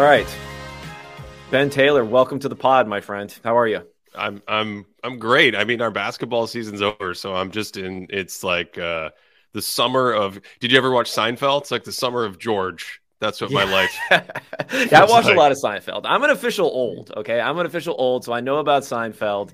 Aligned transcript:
All 0.00 0.06
right. 0.06 0.26
Ben 1.50 1.68
Taylor, 1.68 2.06
welcome 2.06 2.38
to 2.38 2.48
the 2.48 2.56
pod, 2.56 2.88
my 2.88 3.02
friend. 3.02 3.38
How 3.44 3.58
are 3.58 3.68
you? 3.68 3.82
I'm 4.14 4.42
I'm 4.48 4.86
I'm 5.04 5.18
great. 5.18 5.54
I 5.54 5.64
mean, 5.64 5.82
our 5.82 5.90
basketball 5.90 6.46
season's 6.46 6.80
over, 6.80 7.12
so 7.12 7.34
I'm 7.34 7.50
just 7.50 7.76
in. 7.76 8.06
It's 8.08 8.42
like 8.42 8.78
uh, 8.78 9.10
the 9.52 9.60
summer 9.60 10.10
of. 10.10 10.40
Did 10.58 10.72
you 10.72 10.78
ever 10.78 10.90
watch 10.90 11.10
Seinfeld? 11.12 11.60
It's 11.60 11.70
like 11.70 11.84
the 11.84 11.92
summer 11.92 12.24
of 12.24 12.38
George. 12.38 13.02
That's 13.18 13.42
what 13.42 13.50
yeah. 13.50 13.62
my 13.66 13.70
life. 13.70 13.94
yeah, 14.90 15.02
I 15.02 15.04
watched 15.04 15.26
like. 15.26 15.36
a 15.36 15.38
lot 15.38 15.52
of 15.52 15.58
Seinfeld. 15.58 16.06
I'm 16.06 16.24
an 16.24 16.30
official 16.30 16.64
old. 16.64 17.12
Okay, 17.18 17.38
I'm 17.38 17.58
an 17.58 17.66
official 17.66 17.94
old, 17.98 18.24
so 18.24 18.32
I 18.32 18.40
know 18.40 18.56
about 18.56 18.84
Seinfeld. 18.84 19.52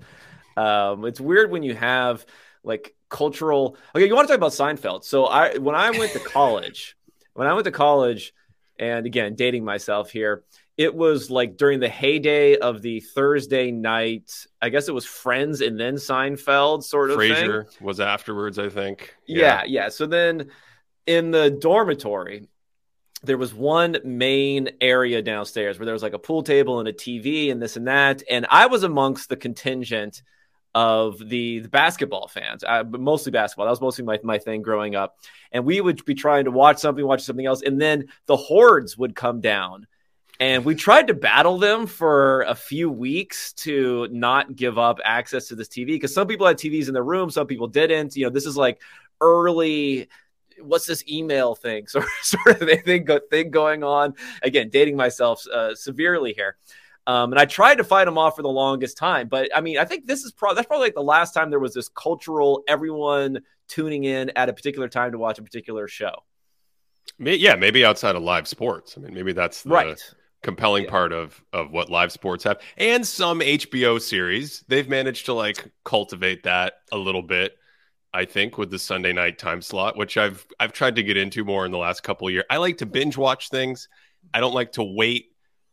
Um, 0.56 1.06
it's 1.06 1.20
weird 1.20 1.50
when 1.50 1.64
you 1.64 1.74
have 1.74 2.24
like 2.62 2.94
cultural. 3.08 3.76
Okay, 3.96 4.06
you 4.06 4.14
want 4.14 4.28
to 4.28 4.34
talk 4.34 4.38
about 4.38 4.52
Seinfeld? 4.52 5.02
So 5.02 5.24
I 5.24 5.58
when 5.58 5.74
I 5.74 5.90
went 5.90 6.12
to 6.12 6.20
college, 6.20 6.96
when 7.34 7.48
I 7.48 7.52
went 7.52 7.64
to 7.64 7.72
college, 7.72 8.32
and 8.78 9.06
again 9.06 9.34
dating 9.34 9.64
myself 9.64 10.10
here 10.10 10.44
it 10.76 10.94
was 10.94 11.30
like 11.30 11.56
during 11.56 11.80
the 11.80 11.88
heyday 11.88 12.56
of 12.56 12.82
the 12.82 13.00
Thursday 13.00 13.70
night. 13.70 14.46
I 14.60 14.68
guess 14.68 14.88
it 14.88 14.94
was 14.94 15.06
Friends 15.06 15.62
and 15.62 15.80
then 15.80 15.94
Seinfeld 15.94 16.82
sort 16.82 17.10
of. 17.10 17.18
Frasier 17.18 17.66
thing. 17.66 17.86
was 17.86 17.98
afterwards, 17.98 18.58
I 18.58 18.68
think. 18.68 19.14
Yeah. 19.26 19.62
yeah, 19.62 19.62
yeah. 19.66 19.88
So 19.88 20.06
then 20.06 20.50
in 21.06 21.30
the 21.30 21.50
dormitory, 21.50 22.48
there 23.22 23.38
was 23.38 23.54
one 23.54 23.96
main 24.04 24.68
area 24.80 25.22
downstairs 25.22 25.78
where 25.78 25.86
there 25.86 25.94
was 25.94 26.02
like 26.02 26.12
a 26.12 26.18
pool 26.18 26.42
table 26.42 26.78
and 26.78 26.88
a 26.88 26.92
TV 26.92 27.50
and 27.50 27.60
this 27.60 27.76
and 27.76 27.88
that. 27.88 28.22
And 28.30 28.46
I 28.50 28.66
was 28.66 28.82
amongst 28.82 29.30
the 29.30 29.36
contingent 29.36 30.22
of 30.76 31.18
the, 31.18 31.60
the 31.60 31.70
basketball 31.70 32.28
fans, 32.28 32.62
uh, 32.62 32.84
but 32.84 33.00
mostly 33.00 33.32
basketball. 33.32 33.64
That 33.64 33.70
was 33.70 33.80
mostly 33.80 34.04
my, 34.04 34.20
my 34.22 34.36
thing 34.36 34.60
growing 34.60 34.94
up. 34.94 35.16
And 35.50 35.64
we 35.64 35.80
would 35.80 36.04
be 36.04 36.14
trying 36.14 36.44
to 36.44 36.50
watch 36.50 36.76
something, 36.76 37.04
watch 37.04 37.22
something 37.22 37.46
else. 37.46 37.62
And 37.62 37.80
then 37.80 38.08
the 38.26 38.36
hordes 38.36 38.98
would 38.98 39.16
come 39.16 39.40
down 39.40 39.86
and 40.38 40.66
we 40.66 40.74
tried 40.74 41.06
to 41.06 41.14
battle 41.14 41.56
them 41.56 41.86
for 41.86 42.42
a 42.42 42.54
few 42.54 42.90
weeks 42.90 43.54
to 43.54 44.06
not 44.10 44.54
give 44.54 44.76
up 44.76 44.98
access 45.02 45.48
to 45.48 45.54
this 45.54 45.68
TV 45.68 45.86
because 45.86 46.12
some 46.12 46.26
people 46.28 46.46
had 46.46 46.58
TVs 46.58 46.88
in 46.88 46.92
their 46.92 47.02
room, 47.02 47.30
some 47.30 47.46
people 47.46 47.68
didn't. 47.68 48.14
You 48.14 48.26
know, 48.26 48.30
this 48.30 48.44
is 48.44 48.54
like 48.54 48.78
early 49.22 50.10
what's 50.60 50.86
this 50.86 51.02
email 51.08 51.54
thing 51.54 51.86
sort 51.86 52.04
of, 52.04 52.10
sort 52.22 52.62
of 52.62 52.82
thing, 52.82 53.06
thing 53.30 53.50
going 53.50 53.82
on 53.82 54.14
again 54.42 54.68
dating 54.70 54.96
myself 54.96 55.46
uh, 55.48 55.74
severely 55.74 56.34
here 56.34 56.56
um, 57.06 57.32
and 57.32 57.38
i 57.38 57.44
tried 57.44 57.76
to 57.76 57.84
fight 57.84 58.04
them 58.04 58.18
off 58.18 58.36
for 58.36 58.42
the 58.42 58.48
longest 58.48 58.96
time 58.96 59.28
but 59.28 59.48
i 59.54 59.60
mean 59.60 59.78
i 59.78 59.84
think 59.84 60.06
this 60.06 60.24
is 60.24 60.32
probably 60.32 60.56
that's 60.56 60.66
probably 60.66 60.86
like 60.86 60.94
the 60.94 61.02
last 61.02 61.32
time 61.32 61.50
there 61.50 61.58
was 61.58 61.74
this 61.74 61.88
cultural 61.88 62.62
everyone 62.68 63.40
tuning 63.68 64.04
in 64.04 64.30
at 64.36 64.48
a 64.48 64.52
particular 64.52 64.88
time 64.88 65.12
to 65.12 65.18
watch 65.18 65.38
a 65.38 65.42
particular 65.42 65.88
show. 65.88 66.14
Yeah 67.18 67.54
maybe 67.54 67.84
outside 67.84 68.16
of 68.16 68.22
live 68.22 68.48
sports. 68.48 68.94
I 68.96 69.00
mean 69.00 69.14
maybe 69.14 69.32
that's 69.32 69.62
the, 69.62 69.70
right. 69.70 70.14
compelling 70.42 70.84
yeah. 70.84 70.90
part 70.90 71.12
of 71.12 71.42
of 71.52 71.70
what 71.70 71.88
live 71.88 72.12
sports 72.12 72.44
have. 72.44 72.60
And 72.76 73.06
some 73.06 73.40
HBO 73.40 74.00
series 74.00 74.64
they've 74.68 74.88
managed 74.88 75.26
to 75.26 75.32
like 75.32 75.70
cultivate 75.84 76.42
that 76.44 76.74
a 76.92 76.98
little 76.98 77.22
bit 77.22 77.56
I 78.12 78.24
think 78.24 78.58
with 78.58 78.70
the 78.70 78.78
Sunday 78.78 79.12
night 79.12 79.38
time 79.38 79.62
slot 79.62 79.96
which 79.96 80.16
I've 80.16 80.46
I've 80.60 80.72
tried 80.72 80.96
to 80.96 81.02
get 81.02 81.16
into 81.16 81.44
more 81.44 81.64
in 81.64 81.72
the 81.72 81.78
last 81.78 82.02
couple 82.02 82.26
of 82.26 82.32
years 82.32 82.44
I 82.50 82.58
like 82.58 82.78
to 82.78 82.86
binge 82.86 83.16
watch 83.16 83.48
things. 83.48 83.88
I 84.34 84.40
don't 84.40 84.54
like 84.54 84.72
to 84.72 84.82
wait 84.82 85.32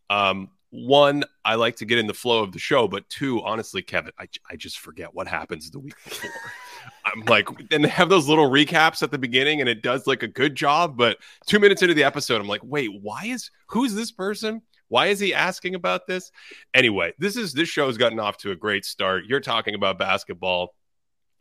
um 0.10 0.50
one 0.76 1.24
I 1.46 1.56
like 1.56 1.76
to 1.78 1.86
get 1.86 2.00
in 2.00 2.08
the 2.08 2.14
flow 2.14 2.42
of 2.42 2.52
the 2.52 2.60
show 2.60 2.88
but 2.88 3.08
two 3.10 3.42
honestly 3.44 3.82
Kevin 3.82 4.12
I 4.18 4.28
I 4.50 4.56
just 4.56 4.80
forget 4.80 5.14
what 5.14 5.28
happens 5.28 5.70
the 5.70 5.80
week 5.80 5.96
before 6.04 6.32
I'm 7.06 7.22
like, 7.26 7.48
and 7.72 7.84
they 7.84 7.90
have 7.90 8.10
those 8.10 8.28
little 8.28 8.50
recaps 8.50 9.04
at 9.04 9.12
the 9.12 9.18
beginning, 9.18 9.60
and 9.60 9.70
it 9.70 9.82
does 9.82 10.08
like 10.08 10.24
a 10.24 10.28
good 10.28 10.56
job. 10.56 10.98
But 10.98 11.18
two 11.46 11.60
minutes 11.60 11.82
into 11.82 11.94
the 11.94 12.04
episode, 12.04 12.42
I'm 12.42 12.48
like, 12.48 12.64
wait, 12.64 12.90
why 13.02 13.26
is 13.26 13.52
who's 13.68 13.94
this 13.94 14.12
person? 14.12 14.62
Why 14.88 15.08
is 15.08 15.20
he 15.20 15.34
asking 15.34 15.76
about 15.76 16.08
this? 16.08 16.32
Anyway, 16.74 17.14
this 17.18 17.36
is 17.36 17.54
this 17.54 17.70
show's 17.70 17.98
gotten 17.98 18.20
off 18.20 18.38
to 18.40 18.52
a 18.52 18.56
great 18.56 18.86
start. 18.86 19.26
You're 19.26 19.40
talking 19.40 19.76
about 19.76 19.98
basketball. 19.98 20.76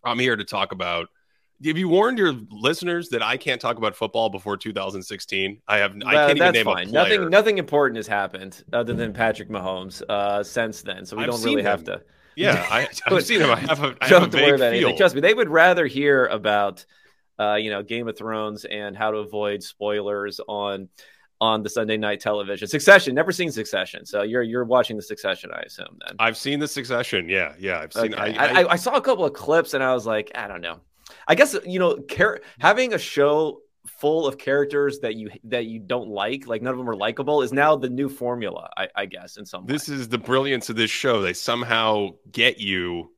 I'm 0.05 0.19
here 0.19 0.37
to 0.37 0.45
talk 0.45 0.73
about. 0.73 1.09
Have 1.65 1.79
you 1.79 1.89
warned 1.89 2.19
your 2.19 2.33
listeners 2.51 3.09
that 3.11 3.23
I 3.23 3.37
can't 3.37 3.61
talk 3.61 3.77
about 3.77 3.95
football 3.95 4.29
before 4.29 4.57
2016? 4.57 5.63
I 5.69 5.79
have. 5.79 5.95
Well, 5.95 6.09
I 6.09 6.13
can't 6.27 6.37
even 6.39 6.53
name 6.53 6.65
fine. 6.65 6.89
a 6.89 6.91
player. 6.91 7.05
Nothing. 7.05 7.31
Nothing 7.31 7.59
important 7.59 7.97
has 7.97 8.07
happened 8.07 8.65
other 8.73 8.95
than 8.95 9.13
Patrick 9.13 9.49
Mahomes 9.49 10.03
uh, 10.09 10.43
since 10.43 10.83
then, 10.83 11.07
so 11.07 11.17
we 11.17 11.25
I've 11.25 11.31
don't 11.31 11.43
really 11.43 11.63
have 11.63 11.85
to. 11.85 12.03
Yeah, 12.35 12.67
I, 12.71 12.89
have 13.07 13.25
seen 13.25 13.41
him. 13.41 13.51
I 13.51 13.57
have 13.57 13.83
a, 13.83 13.97
I 14.01 14.09
have 14.09 14.23
a 14.23 14.27
vague 14.27 14.59
feel. 14.59 14.97
Trust 14.97 15.15
me, 15.15 15.21
they 15.21 15.35
would 15.35 15.49
rather 15.49 15.87
hear 15.87 16.27
about, 16.27 16.85
uh, 17.39 17.55
you 17.55 17.71
know, 17.71 17.83
Game 17.83 18.09
of 18.09 18.17
Thrones 18.17 18.65
and 18.65 18.97
how 18.97 19.11
to 19.11 19.19
avoid 19.19 19.63
spoilers 19.63 20.41
on 20.49 20.89
on 21.41 21.63
the 21.63 21.69
Sunday 21.69 21.97
night 21.97 22.21
television. 22.21 22.69
Succession, 22.69 23.15
never 23.15 23.33
seen 23.33 23.51
Succession, 23.51 24.07
so 24.07 24.23
you're 24.23 24.43
you're 24.43 24.65
watching 24.65 24.97
the 24.97 25.03
Succession, 25.03 25.51
I 25.53 25.61
assume. 25.63 25.99
Then 26.07 26.17
I've 26.19 26.37
seen 26.37 26.59
the 26.59 26.69
Succession. 26.69 27.29
Yeah, 27.29 27.55
yeah, 27.59 27.81
I've 27.81 27.93
seen. 27.93 28.15
Okay. 28.15 28.37
I, 28.37 28.63
I, 28.63 28.73
I, 28.73 28.77
saw 28.77 28.95
a 28.95 29.01
couple 29.01 29.25
of 29.25 29.33
clips, 29.33 29.75
and 29.75 29.83
I 29.83 29.93
was 29.93 30.07
like, 30.07 30.31
I 30.35 30.49
don't 30.49 30.61
know. 30.61 30.81
I 31.27 31.35
guess 31.35 31.57
you 31.67 31.79
know, 31.79 31.99
having 32.59 32.95
a 32.95 32.99
show 32.99 33.61
full 33.87 34.27
of 34.27 34.39
characters 34.39 35.01
that 35.01 35.15
you 35.17 35.31
that 35.45 35.67
you 35.67 35.81
don't 35.81 36.09
like, 36.09 36.47
like 36.47 36.63
none 36.63 36.73
of 36.73 36.79
them 36.79 36.89
are 36.89 36.97
likable, 36.97 37.43
is 37.43 37.53
now 37.53 37.77
the 37.77 37.89
new 37.89 38.09
formula, 38.09 38.71
I, 38.77 38.89
I 38.95 39.07
guess. 39.07 39.37
In 39.37 39.47
some, 39.47 39.67
this 39.67 39.89
way. 39.89 39.97
is 39.97 40.09
the 40.09 40.19
brilliance 40.19 40.71
of 40.71 40.77
this 40.77 40.91
show. 40.91 41.21
They 41.21 41.33
somehow 41.33 42.11
get 42.31 42.59
you. 42.59 43.11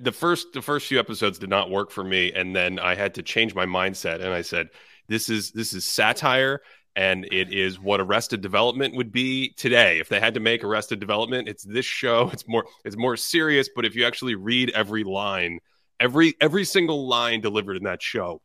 The 0.00 0.12
first 0.12 0.52
the 0.52 0.62
first 0.62 0.86
few 0.86 0.98
episodes 0.98 1.38
did 1.38 1.50
not 1.50 1.70
work 1.70 1.90
for 1.90 2.04
me, 2.04 2.32
and 2.32 2.54
then 2.54 2.78
I 2.78 2.94
had 2.94 3.14
to 3.14 3.22
change 3.22 3.54
my 3.54 3.66
mindset, 3.66 4.16
and 4.16 4.32
I 4.32 4.42
said, 4.42 4.68
"This 5.08 5.28
is 5.28 5.52
this 5.52 5.72
is 5.72 5.84
satire." 5.84 6.60
And 6.96 7.26
it 7.30 7.52
is 7.52 7.78
what 7.78 8.00
Arrested 8.00 8.40
Development 8.40 8.96
would 8.96 9.12
be 9.12 9.50
today. 9.50 10.00
If 10.00 10.08
they 10.08 10.18
had 10.18 10.34
to 10.34 10.40
make 10.40 10.64
Arrested 10.64 10.98
Development, 10.98 11.48
it's 11.48 11.62
this 11.62 11.86
show. 11.86 12.28
It's 12.32 12.46
more 12.48 12.64
it's 12.84 12.96
more 12.96 13.16
serious, 13.16 13.68
but 13.74 13.84
if 13.84 13.94
you 13.94 14.04
actually 14.04 14.34
read 14.34 14.72
every 14.74 15.04
line, 15.04 15.60
every 16.00 16.34
every 16.40 16.64
single 16.64 17.06
line 17.06 17.40
delivered 17.40 17.76
in 17.76 17.84
that 17.84 18.02
show, 18.02 18.40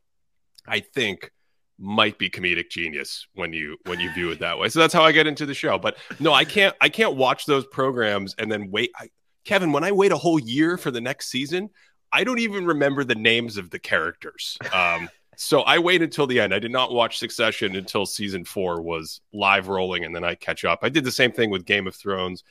I 0.67 0.79
think 0.79 1.31
might 1.79 2.17
be 2.17 2.29
comedic 2.29 2.69
genius 2.69 3.27
when 3.33 3.53
you 3.53 3.77
when 3.85 3.99
you 3.99 4.11
view 4.13 4.31
it 4.31 4.39
that 4.39 4.57
way. 4.57 4.69
So 4.69 4.79
that's 4.79 4.93
how 4.93 5.03
I 5.03 5.11
get 5.11 5.27
into 5.27 5.45
the 5.45 5.53
show. 5.53 5.77
But 5.77 5.97
no, 6.19 6.33
I 6.33 6.45
can't 6.45 6.75
I 6.81 6.89
can't 6.89 7.15
watch 7.15 7.45
those 7.45 7.65
programs 7.67 8.35
and 8.37 8.51
then 8.51 8.71
wait. 8.71 8.91
I, 8.97 9.09
Kevin, 9.45 9.71
when 9.71 9.83
I 9.83 9.91
wait 9.91 10.11
a 10.11 10.17
whole 10.17 10.39
year 10.39 10.77
for 10.77 10.91
the 10.91 11.01
next 11.01 11.29
season, 11.29 11.69
I 12.11 12.23
don't 12.23 12.39
even 12.39 12.65
remember 12.65 13.03
the 13.03 13.15
names 13.15 13.57
of 13.57 13.69
the 13.69 13.79
characters. 13.79 14.57
Um, 14.71 15.09
so 15.35 15.61
I 15.61 15.79
wait 15.79 16.01
until 16.01 16.27
the 16.27 16.39
end. 16.39 16.53
I 16.53 16.59
did 16.59 16.71
not 16.71 16.93
watch 16.93 17.17
Succession 17.17 17.75
until 17.75 18.05
season 18.05 18.45
four 18.45 18.81
was 18.81 19.19
live 19.33 19.67
rolling, 19.67 20.05
and 20.05 20.15
then 20.15 20.23
I 20.23 20.35
catch 20.35 20.63
up. 20.63 20.79
I 20.83 20.89
did 20.89 21.03
the 21.03 21.11
same 21.11 21.31
thing 21.31 21.49
with 21.49 21.65
Game 21.65 21.87
of 21.87 21.95
Thrones. 21.95 22.43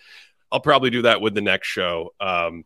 I'll 0.51 0.61
probably 0.61 0.91
do 0.91 1.03
that 1.03 1.21
with 1.21 1.35
the 1.35 1.41
next 1.41 1.69
show. 1.69 2.11
Um, 2.21 2.65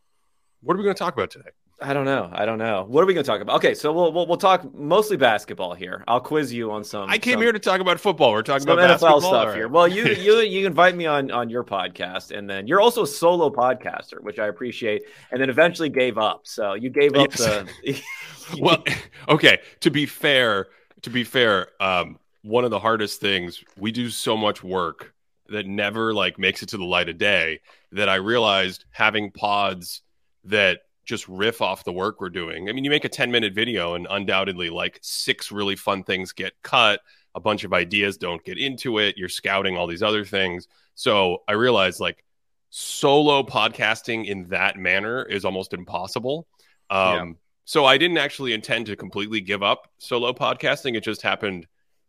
what 0.63 0.75
are 0.75 0.79
we 0.79 0.83
going 0.83 0.97
to 0.97 0.99
talk 0.99 1.15
about 1.15 1.31
today? 1.31 1.51
I 1.81 1.93
don't 1.93 2.07
know. 2.07 2.31
I 2.33 2.47
don't 2.47 2.57
know. 2.57 2.87
What 2.89 3.03
are 3.03 3.07
we 3.07 3.13
going 3.13 3.25
to 3.25 3.31
talk 3.31 3.43
about? 3.43 3.57
Okay, 3.57 3.75
so 3.75 3.93
we'll, 3.93 4.11
we'll, 4.11 4.27
we'll 4.27 4.39
talk 4.39 4.75
mostly 4.75 5.19
basketball 5.19 5.75
here. 5.75 6.05
I'll 6.09 6.21
quiz 6.21 6.51
you 6.51 6.71
on 6.71 6.83
some. 6.83 7.11
I 7.11 7.19
came 7.19 7.35
some, 7.35 7.43
here 7.43 7.53
to 7.53 7.59
talk 7.59 7.81
about 7.81 8.01
football. 8.01 8.33
We're 8.33 8.43
talking 8.43 8.67
about 8.67 8.99
NFL 8.99 9.21
stuff 9.21 9.49
or? 9.49 9.55
here. 9.55 9.69
Well, 9.69 9.87
you 9.87 10.05
you 10.07 10.39
you 10.39 10.67
invite 10.67 10.97
me 10.97 11.05
on 11.05 11.31
on 11.31 11.51
your 11.51 11.65
podcast, 11.65 12.37
and 12.37 12.49
then 12.49 12.67
you're 12.67 12.81
also 12.81 13.03
a 13.03 13.07
solo 13.07 13.51
podcaster, 13.51 14.23
which 14.23 14.39
I 14.39 14.47
appreciate. 14.47 15.03
And 15.31 15.41
then 15.41 15.51
eventually 15.51 15.91
gave 15.91 16.17
up. 16.17 16.47
So 16.47 16.73
you 16.75 16.89
gave 16.89 17.15
up 17.15 17.29
yes. 17.37 17.67
the. 17.85 18.03
well, 18.59 18.83
okay. 19.29 19.59
To 19.81 19.91
be 19.91 20.07
fair, 20.07 20.69
to 21.03 21.11
be 21.11 21.25
fair, 21.25 21.69
um, 21.79 22.19
one 22.41 22.65
of 22.65 22.71
the 22.71 22.79
hardest 22.79 23.21
things 23.21 23.63
we 23.77 23.93
do 23.93 24.09
so 24.09 24.35
much 24.35 24.65
work 24.65 25.13
that 25.49 25.67
never 25.67 26.15
like 26.15 26.39
makes 26.39 26.63
it 26.63 26.71
to 26.71 26.79
the 26.79 26.85
light 26.85 27.11
of 27.11 27.19
day 27.19 27.61
that 27.93 28.09
I 28.09 28.15
realized 28.15 28.87
having 28.93 29.31
pods 29.31 30.01
that 30.45 30.81
just 31.07 31.27
riff 31.29 31.63
off 31.63 31.85
the 31.85 31.93
work 31.93 32.21
we're 32.21 32.29
doing. 32.29 32.69
I 32.69 32.73
mean, 32.73 32.85
you 32.85 32.91
make 32.91 33.05
a 33.05 33.09
10 33.09 33.31
minute 33.31 33.55
video 33.55 33.95
and 33.95 34.07
undoubtedly 34.11 34.69
like 34.69 34.99
six 35.01 35.51
really 35.51 35.77
fun 35.77 36.03
things 36.03 36.33
get 36.33 36.53
cut, 36.63 37.01
a 37.35 37.41
bunch 37.41 37.65
of 37.65 37.73
ideas 37.73 38.19
don't 38.19 38.45
get 38.45 38.59
into 38.59 38.99
it, 38.99 39.17
you're 39.17 39.29
scouting 39.29 39.77
all 39.77 39.87
these 39.87 40.03
other 40.03 40.25
things. 40.25 40.69
So 40.95 41.43
I 41.49 41.53
realized 41.53 42.01
like 42.01 42.25
solo 42.71 43.43
podcasting 43.43 44.27
in 44.27 44.49
that 44.49 44.77
manner 44.77 45.23
is 45.23 45.45
almost 45.45 45.73
impossible. 45.73 46.47
Um, 46.91 47.29
yeah. 47.29 47.33
So 47.65 47.85
I 47.85 47.99
didn't 47.99 48.19
actually 48.19 48.53
intend 48.53 48.87
to 48.87 48.97
completely 48.97 49.41
give 49.41 49.63
up 49.63 49.91
solo 49.99 50.33
podcasting. 50.33 50.97
It 50.97 51.03
just 51.03 51.23
happened 51.23 51.67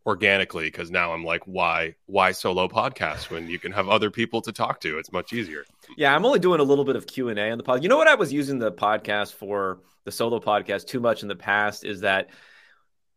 organically 0.08 0.64
because 0.64 0.90
now 0.90 1.12
I'm 1.12 1.22
like, 1.22 1.42
why 1.44 1.94
why 2.06 2.32
solo 2.32 2.66
podcast 2.66 3.30
when 3.30 3.48
you 3.48 3.58
can 3.58 3.70
have 3.72 3.88
other 3.88 4.10
people 4.10 4.40
to 4.40 4.52
talk 4.52 4.80
to? 4.80 4.98
It's 4.98 5.12
much 5.12 5.34
easier. 5.34 5.64
Yeah, 5.98 6.16
I'm 6.16 6.24
only 6.24 6.38
doing 6.38 6.60
a 6.60 6.64
little 6.64 6.84
bit 6.84 6.96
of 6.96 7.06
Q 7.06 7.28
and 7.28 7.38
A 7.38 7.50
on 7.50 7.58
the 7.58 7.64
pod. 7.64 7.82
You 7.82 7.90
know 7.90 7.98
what 7.98 8.08
I 8.08 8.14
was 8.14 8.32
using 8.32 8.58
the 8.58 8.72
podcast 8.72 9.34
for 9.34 9.80
the 10.04 10.10
solo 10.10 10.40
podcast 10.40 10.86
too 10.86 10.98
much 10.98 11.22
in 11.22 11.28
the 11.28 11.36
past 11.36 11.84
is 11.84 12.00
that 12.00 12.30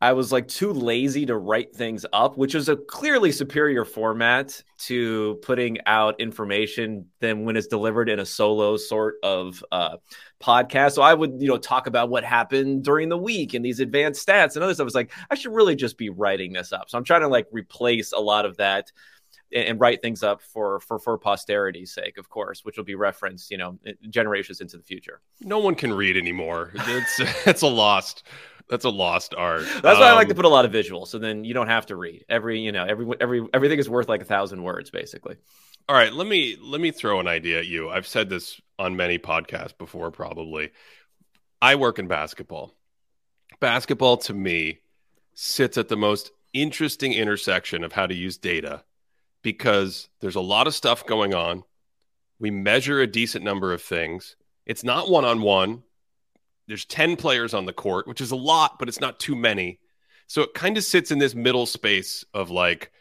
I 0.02 0.14
was 0.14 0.32
like 0.32 0.48
too 0.48 0.74
lazy 0.74 1.28
to 1.28 1.38
write 1.38 1.76
things 1.76 2.08
up, 2.12 2.36
which 2.36 2.56
is 2.56 2.70
a 2.70 2.76
clearly 2.76 3.32
superior 3.32 3.86
format 3.86 4.64
to 4.80 5.40
putting 5.44 5.78
out 5.86 6.20
information 6.20 7.06
than 7.20 7.46
when 7.46 7.56
it's 7.56 7.68
delivered 7.68 8.10
in 8.10 8.20
a 8.20 8.26
solo 8.26 8.78
sort 8.78 9.16
of 9.22 9.64
uh, 9.72 9.98
podcast. 10.42 10.94
So 10.94 11.04
I 11.04 11.14
would, 11.14 11.36
you 11.40 11.48
know, 11.48 11.58
talk 11.58 11.86
about 11.86 12.10
what 12.10 12.24
happened 12.24 12.84
during 12.84 13.10
the 13.10 13.18
week 13.18 13.54
and 13.54 13.64
these 13.64 13.80
advanced 13.80 14.28
stats 14.28 14.56
and 14.56 14.64
other 14.64 14.74
stuff. 14.74 14.88
It's 14.88 14.96
like 14.96 15.12
I 15.30 15.36
should 15.36 15.54
really 15.54 15.76
just 15.76 16.00
be 16.00 16.10
writing 16.10 16.54
this 16.54 16.74
up. 16.74 16.90
So 16.90 16.98
I'm 16.98 17.04
trying 17.04 17.22
to 17.22 17.28
like 17.28 17.46
replace 17.52 18.12
a 18.12 18.20
lot 18.20 18.46
of 18.46 18.58
that 18.58 18.92
and, 19.54 19.68
and 19.68 19.80
write 19.80 20.02
things 20.02 20.24
up 20.24 20.42
for 20.42 20.80
for 20.80 21.00
for 21.00 21.18
posterity's 21.18 21.94
sake, 21.94 22.18
of 22.18 22.30
course, 22.30 22.64
which 22.64 22.78
will 22.78 22.84
be 22.84 22.96
referenced, 22.96 23.52
you 23.52 23.58
know, 23.58 23.78
generations 24.10 24.62
into 24.62 24.78
the 24.78 24.84
future. 24.84 25.22
No 25.42 25.60
one 25.60 25.76
can 25.76 25.94
read 25.94 26.18
anymore. 26.18 26.72
It's 26.74 27.20
it's 27.48 27.62
a 27.62 27.68
lost 27.68 28.24
that's 28.72 28.86
a 28.86 28.90
lost 28.90 29.36
art. 29.36 29.66
That's 29.84 30.00
why 30.00 30.08
I 30.08 30.14
like 30.14 30.30
to 30.30 30.34
um, 30.34 30.38
put 30.38 30.46
a 30.46 30.50
lot 30.50 30.64
of 30.64 30.72
visuals, 30.72 31.10
so 31.10 31.20
then 31.20 31.44
you 31.44 31.54
don't 31.54 31.68
have 31.68 31.88
to 31.88 31.98
read 31.98 32.24
every. 32.30 32.62
You 32.62 32.72
know, 32.72 32.86
every 32.86 33.06
every 33.20 33.46
everything 33.54 33.80
is 33.80 33.90
worth 33.90 34.08
like 34.08 34.22
a 34.22 34.26
thousand 34.26 34.64
words, 34.64 34.90
basically. 34.90 35.36
All 35.90 35.96
right, 35.96 36.14
let 36.14 36.26
me 36.26 36.58
let 36.62 36.80
me 36.80 36.92
throw 36.92 37.20
an 37.20 37.28
idea 37.28 37.60
at 37.60 37.68
you. 37.68 37.90
I've 37.90 38.08
said 38.08 38.30
this 38.30 38.62
on 38.80 38.96
many 38.96 39.20
podcasts 39.20 39.78
before, 39.78 40.10
probably. 40.10 40.72
I 41.62 41.76
work 41.76 42.00
in 42.00 42.08
basketball. 42.08 42.74
Basketball 43.60 44.18
to 44.18 44.34
me 44.34 44.80
sits 45.34 45.78
at 45.78 45.90
the 45.90 45.98
most 45.98 46.32
interesting 46.54 47.12
intersection 47.12 47.84
of 47.84 47.92
how 47.92 48.08
to 48.08 48.16
use 48.16 48.38
data 48.38 48.84
because 49.42 50.10
there's 50.20 50.36
a 50.36 50.42
lot 50.42 50.68
of 50.68 50.76
stuff 50.76 51.06
going 51.06 51.34
on. 51.34 51.64
We 52.40 52.52
measure 52.52 53.02
a 53.02 53.08
decent 53.08 53.44
number 53.44 53.74
of 53.74 53.82
things. 53.82 54.36
It's 54.66 54.84
not 54.84 55.10
one 55.10 55.26
on 55.26 55.42
one 55.42 55.84
there's 56.72 56.86
10 56.86 57.18
players 57.18 57.54
on 57.54 57.66
the 57.66 57.74
court, 57.74 58.08
which 58.08 58.22
is 58.22 58.32
a 58.32 58.36
lot, 58.38 58.80
but 58.80 58.88
it's 58.88 59.02
not 59.02 59.20
too 59.20 59.36
many. 59.36 59.80
So 60.28 60.42
it 60.42 60.54
kind 60.54 60.78
of 60.78 60.86
sits 60.86 61.12
in 61.12 61.20
this 61.20 61.36
middle 61.36 61.66
space 61.66 62.24
of 62.34 62.50
like 62.50 62.94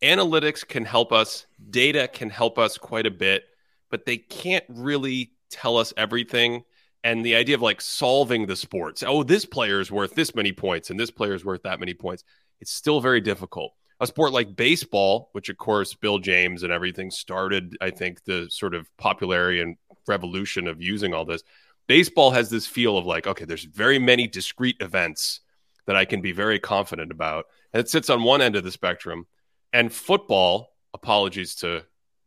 analytics 0.00 0.64
can 0.66 0.84
help 0.84 1.12
us, 1.12 1.46
data 1.70 2.06
can 2.06 2.30
help 2.30 2.56
us 2.56 2.78
quite 2.78 3.06
a 3.06 3.10
bit, 3.10 3.42
but 3.90 4.06
they 4.06 4.16
can't 4.16 4.64
really 4.68 5.32
tell 5.50 5.76
us 5.76 5.92
everything. 5.96 6.62
And 7.02 7.26
the 7.26 7.34
idea 7.34 7.56
of 7.56 7.62
like 7.62 7.80
solving 7.80 8.46
the 8.46 8.54
sports, 8.54 9.02
oh, 9.04 9.24
this 9.24 9.44
player 9.44 9.80
is 9.80 9.90
worth 9.90 10.14
this 10.14 10.32
many 10.36 10.52
points 10.52 10.90
and 10.90 11.00
this 11.00 11.10
player 11.10 11.34
is 11.34 11.44
worth 11.44 11.64
that 11.64 11.80
many 11.80 11.94
points, 11.94 12.22
it's 12.60 12.70
still 12.70 13.00
very 13.00 13.20
difficult. 13.20 13.72
A 14.00 14.06
sport 14.06 14.32
like 14.32 14.56
baseball, 14.56 15.28
which 15.32 15.48
of 15.48 15.58
course 15.58 15.94
Bill 15.94 16.18
James 16.18 16.62
and 16.62 16.72
everything 16.72 17.10
started, 17.10 17.76
I 17.80 17.90
think, 17.90 18.24
the 18.24 18.48
sort 18.50 18.74
of 18.74 18.88
popularity 18.96 19.60
and 19.60 19.76
revolution 20.06 20.66
of 20.66 20.80
using 20.80 21.12
all 21.12 21.24
this 21.24 21.42
baseball 21.90 22.30
has 22.30 22.48
this 22.48 22.68
feel 22.68 22.96
of 22.96 23.04
like, 23.04 23.26
okay, 23.26 23.44
there's 23.44 23.64
very 23.64 23.98
many 23.98 24.28
discrete 24.28 24.76
events 24.78 25.40
that 25.86 25.96
I 25.96 26.04
can 26.04 26.20
be 26.20 26.30
very 26.30 26.60
confident 26.60 27.10
about. 27.10 27.46
And 27.72 27.80
it 27.80 27.88
sits 27.88 28.08
on 28.08 28.22
one 28.22 28.40
end 28.40 28.54
of 28.54 28.62
the 28.62 28.70
spectrum. 28.70 29.26
And 29.72 29.92
football, 29.92 30.76
apologies 30.94 31.56
to 31.56 31.84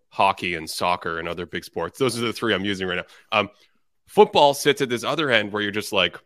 hockey 0.09 0.55
and 0.55 0.69
soccer 0.69 1.17
and 1.17 1.29
other 1.29 1.45
big 1.45 1.63
sports. 1.63 1.97
Those 1.97 2.17
are 2.17 2.25
the 2.25 2.33
three 2.33 2.53
I'm 2.53 2.65
using 2.65 2.89
right 2.89 2.97
now. 2.97 3.05
Um, 3.31 3.49
football 4.05 4.53
sits 4.53 4.81
at 4.81 4.89
this 4.89 5.05
other 5.05 5.31
end 5.31 5.53
where 5.53 5.61
you're 5.61 5.71
just 5.71 5.93
like, 5.93 6.19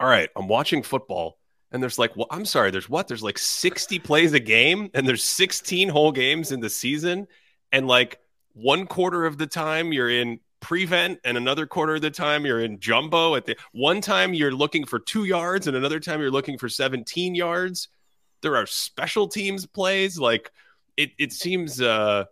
all 0.00 0.08
right, 0.08 0.28
I'm 0.34 0.48
watching 0.48 0.82
football. 0.82 1.38
And 1.74 1.82
there's 1.82 1.98
like, 1.98 2.16
well, 2.16 2.28
I'm 2.30 2.44
sorry, 2.44 2.70
there's 2.70 2.88
what? 2.88 3.08
There's 3.08 3.24
like 3.24 3.36
60 3.36 3.98
plays 3.98 4.32
a 4.32 4.38
game, 4.38 4.90
and 4.94 5.08
there's 5.08 5.24
16 5.24 5.88
whole 5.88 6.12
games 6.12 6.52
in 6.52 6.60
the 6.60 6.70
season. 6.70 7.26
And 7.72 7.88
like 7.88 8.20
one 8.52 8.86
quarter 8.86 9.26
of 9.26 9.38
the 9.38 9.48
time 9.48 9.92
you're 9.92 10.08
in 10.08 10.38
prevent 10.60 11.18
and 11.24 11.36
another 11.36 11.66
quarter 11.66 11.96
of 11.96 12.00
the 12.00 12.12
time 12.12 12.46
you're 12.46 12.60
in 12.60 12.78
jumbo 12.78 13.34
at 13.34 13.44
the 13.44 13.56
one 13.72 14.00
time 14.00 14.32
you're 14.32 14.54
looking 14.54 14.86
for 14.86 14.98
2 14.98 15.24
yards 15.24 15.66
and 15.66 15.76
another 15.76 16.00
time 16.00 16.22
you're 16.22 16.30
looking 16.30 16.56
for 16.56 16.70
17 16.70 17.34
yards 17.34 17.88
there 18.40 18.56
are 18.56 18.64
special 18.64 19.28
teams 19.28 19.66
plays 19.66 20.18
like 20.18 20.50
it 20.96 21.10
it 21.18 21.32
seems 21.32 21.82
uh 21.82 22.24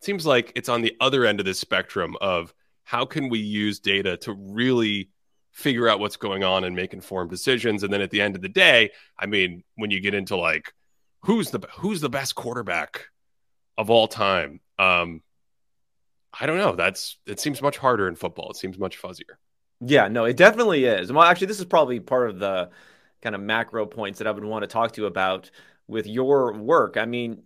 seems 0.00 0.24
like 0.24 0.52
it's 0.54 0.68
on 0.68 0.80
the 0.80 0.94
other 1.00 1.24
end 1.24 1.40
of 1.40 1.46
the 1.46 1.54
spectrum 1.54 2.14
of 2.20 2.54
how 2.84 3.04
can 3.04 3.28
we 3.28 3.40
use 3.40 3.80
data 3.80 4.16
to 4.16 4.32
really 4.32 5.10
figure 5.56 5.88
out 5.88 5.98
what's 5.98 6.16
going 6.16 6.44
on 6.44 6.64
and 6.64 6.76
make 6.76 6.92
informed 6.92 7.30
decisions 7.30 7.82
and 7.82 7.92
then 7.92 8.00
at 8.00 8.10
the 8.10 8.20
end 8.20 8.36
of 8.36 8.42
the 8.42 8.48
day 8.48 8.90
i 9.18 9.26
mean 9.26 9.64
when 9.76 9.90
you 9.90 10.00
get 10.00 10.14
into 10.14 10.36
like 10.36 10.72
who's 11.22 11.50
the 11.50 11.60
who's 11.78 12.00
the 12.00 12.08
best 12.08 12.34
quarterback 12.34 13.06
of 13.78 13.90
all 13.90 14.06
time 14.06 14.60
um 14.78 15.20
I 16.38 16.46
don't 16.46 16.58
know. 16.58 16.74
That's 16.74 17.16
it 17.26 17.40
seems 17.40 17.62
much 17.62 17.78
harder 17.78 18.08
in 18.08 18.14
football. 18.14 18.50
It 18.50 18.56
seems 18.56 18.78
much 18.78 19.00
fuzzier. 19.00 19.36
Yeah, 19.80 20.08
no, 20.08 20.24
it 20.24 20.36
definitely 20.36 20.84
is. 20.84 21.12
Well, 21.12 21.24
actually, 21.24 21.48
this 21.48 21.58
is 21.58 21.64
probably 21.64 22.00
part 22.00 22.30
of 22.30 22.38
the 22.38 22.70
kind 23.22 23.34
of 23.34 23.40
macro 23.40 23.86
points 23.86 24.18
that 24.18 24.26
I 24.26 24.30
would 24.30 24.44
want 24.44 24.62
to 24.62 24.66
talk 24.66 24.92
to 24.92 25.02
you 25.02 25.06
about 25.06 25.50
with 25.86 26.06
your 26.06 26.52
work. 26.54 26.96
I 26.96 27.06
mean, 27.06 27.42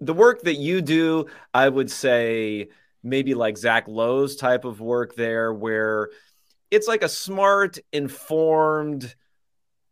the 0.00 0.14
work 0.14 0.42
that 0.42 0.56
you 0.56 0.80
do, 0.80 1.26
I 1.54 1.68
would 1.68 1.90
say 1.90 2.68
maybe 3.02 3.34
like 3.34 3.56
Zach 3.56 3.86
Lowe's 3.88 4.36
type 4.36 4.64
of 4.64 4.80
work 4.80 5.14
there, 5.14 5.52
where 5.52 6.10
it's 6.70 6.88
like 6.88 7.02
a 7.02 7.08
smart, 7.08 7.78
informed, 7.92 9.14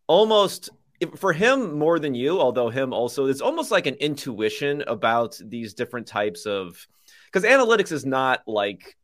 almost 0.07 0.71
for 1.17 1.33
him 1.33 1.79
more 1.79 1.99
than 1.99 2.15
you, 2.15 2.41
although 2.41 2.71
him 2.71 2.93
also, 2.93 3.27
it's 3.27 3.41
almost 3.41 3.71
like 3.71 3.87
an 3.87 3.95
intuition 3.95 4.83
about 4.87 5.39
these 5.43 5.75
different 5.75 6.07
types 6.07 6.47
of 6.47 6.87
because 7.27 7.45
analytics 7.45 7.93
is 7.93 8.07
not 8.07 8.43
like 8.47 8.97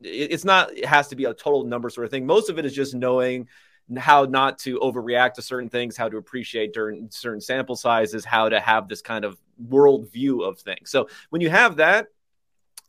it's 0.00 0.44
not 0.44 0.76
it 0.76 0.84
has 0.84 1.08
to 1.08 1.16
be 1.16 1.24
a 1.24 1.34
total 1.34 1.64
number 1.64 1.90
sort 1.90 2.04
of 2.04 2.10
thing. 2.10 2.26
Most 2.26 2.50
of 2.50 2.58
it 2.58 2.64
is 2.64 2.74
just 2.74 2.94
knowing 2.94 3.48
how 3.96 4.24
not 4.24 4.58
to 4.58 4.78
overreact 4.80 5.34
to 5.34 5.42
certain 5.42 5.68
things, 5.68 5.96
how 5.96 6.08
to 6.08 6.16
appreciate 6.16 6.72
during 6.72 7.08
certain 7.10 7.40
sample 7.40 7.76
sizes, 7.76 8.24
how 8.24 8.48
to 8.48 8.60
have 8.60 8.88
this 8.88 9.00
kind 9.00 9.24
of 9.24 9.38
world 9.58 10.10
view 10.10 10.42
of 10.42 10.58
things. 10.58 10.90
So 10.90 11.08
when 11.30 11.40
you 11.40 11.50
have 11.50 11.76
that, 11.76 12.08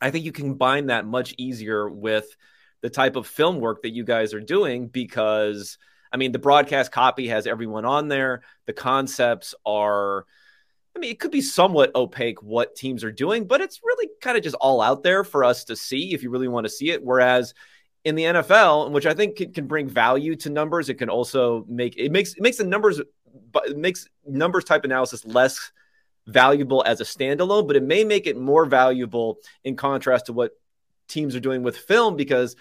I 0.00 0.10
think 0.10 0.24
you 0.24 0.32
combine 0.32 0.86
that 0.86 1.06
much 1.06 1.34
easier 1.38 1.88
with 1.88 2.36
the 2.80 2.90
type 2.90 3.16
of 3.16 3.26
film 3.26 3.60
work 3.60 3.82
that 3.82 3.90
you 3.90 4.04
guys 4.04 4.34
are 4.34 4.40
doing 4.40 4.88
because 4.88 5.78
I 6.12 6.16
mean 6.16 6.32
the 6.32 6.38
broadcast 6.38 6.92
copy 6.92 7.28
has 7.28 7.46
everyone 7.46 7.84
on 7.84 8.08
there. 8.08 8.42
The 8.66 8.72
concepts 8.72 9.54
are 9.66 10.26
I 10.96 11.00
mean, 11.00 11.10
it 11.12 11.20
could 11.20 11.30
be 11.30 11.42
somewhat 11.42 11.94
opaque 11.94 12.42
what 12.42 12.74
teams 12.74 13.04
are 13.04 13.12
doing, 13.12 13.46
but 13.46 13.60
it's 13.60 13.80
really 13.84 14.08
kind 14.20 14.36
of 14.36 14.42
just 14.42 14.56
all 14.56 14.80
out 14.80 15.04
there 15.04 15.22
for 15.22 15.44
us 15.44 15.64
to 15.64 15.76
see 15.76 16.12
if 16.12 16.24
you 16.24 16.30
really 16.30 16.48
want 16.48 16.64
to 16.64 16.70
see 16.70 16.90
it. 16.90 17.04
Whereas 17.04 17.54
in 18.04 18.16
the 18.16 18.24
NFL, 18.24 18.90
which 18.90 19.06
I 19.06 19.14
think 19.14 19.54
can, 19.54 19.66
bring 19.68 19.88
value 19.88 20.34
to 20.36 20.50
numbers, 20.50 20.88
it 20.88 20.94
can 20.94 21.08
also 21.08 21.64
make 21.68 21.96
it 21.96 22.10
makes 22.10 22.32
it 22.32 22.42
makes 22.42 22.56
the 22.56 22.64
numbers 22.64 23.00
but 23.52 23.68
it 23.68 23.76
makes 23.76 24.08
numbers 24.26 24.64
type 24.64 24.84
analysis 24.84 25.24
less 25.24 25.70
valuable 26.26 26.82
as 26.86 27.00
a 27.00 27.04
standalone, 27.04 27.66
but 27.66 27.76
it 27.76 27.82
may 27.82 28.04
make 28.04 28.26
it 28.26 28.36
more 28.36 28.66
valuable 28.66 29.38
in 29.64 29.76
contrast 29.76 30.26
to 30.26 30.32
what 30.32 30.52
teams 31.08 31.34
are 31.34 31.40
doing 31.40 31.62
with 31.62 31.76
film 31.76 32.16
because 32.16 32.56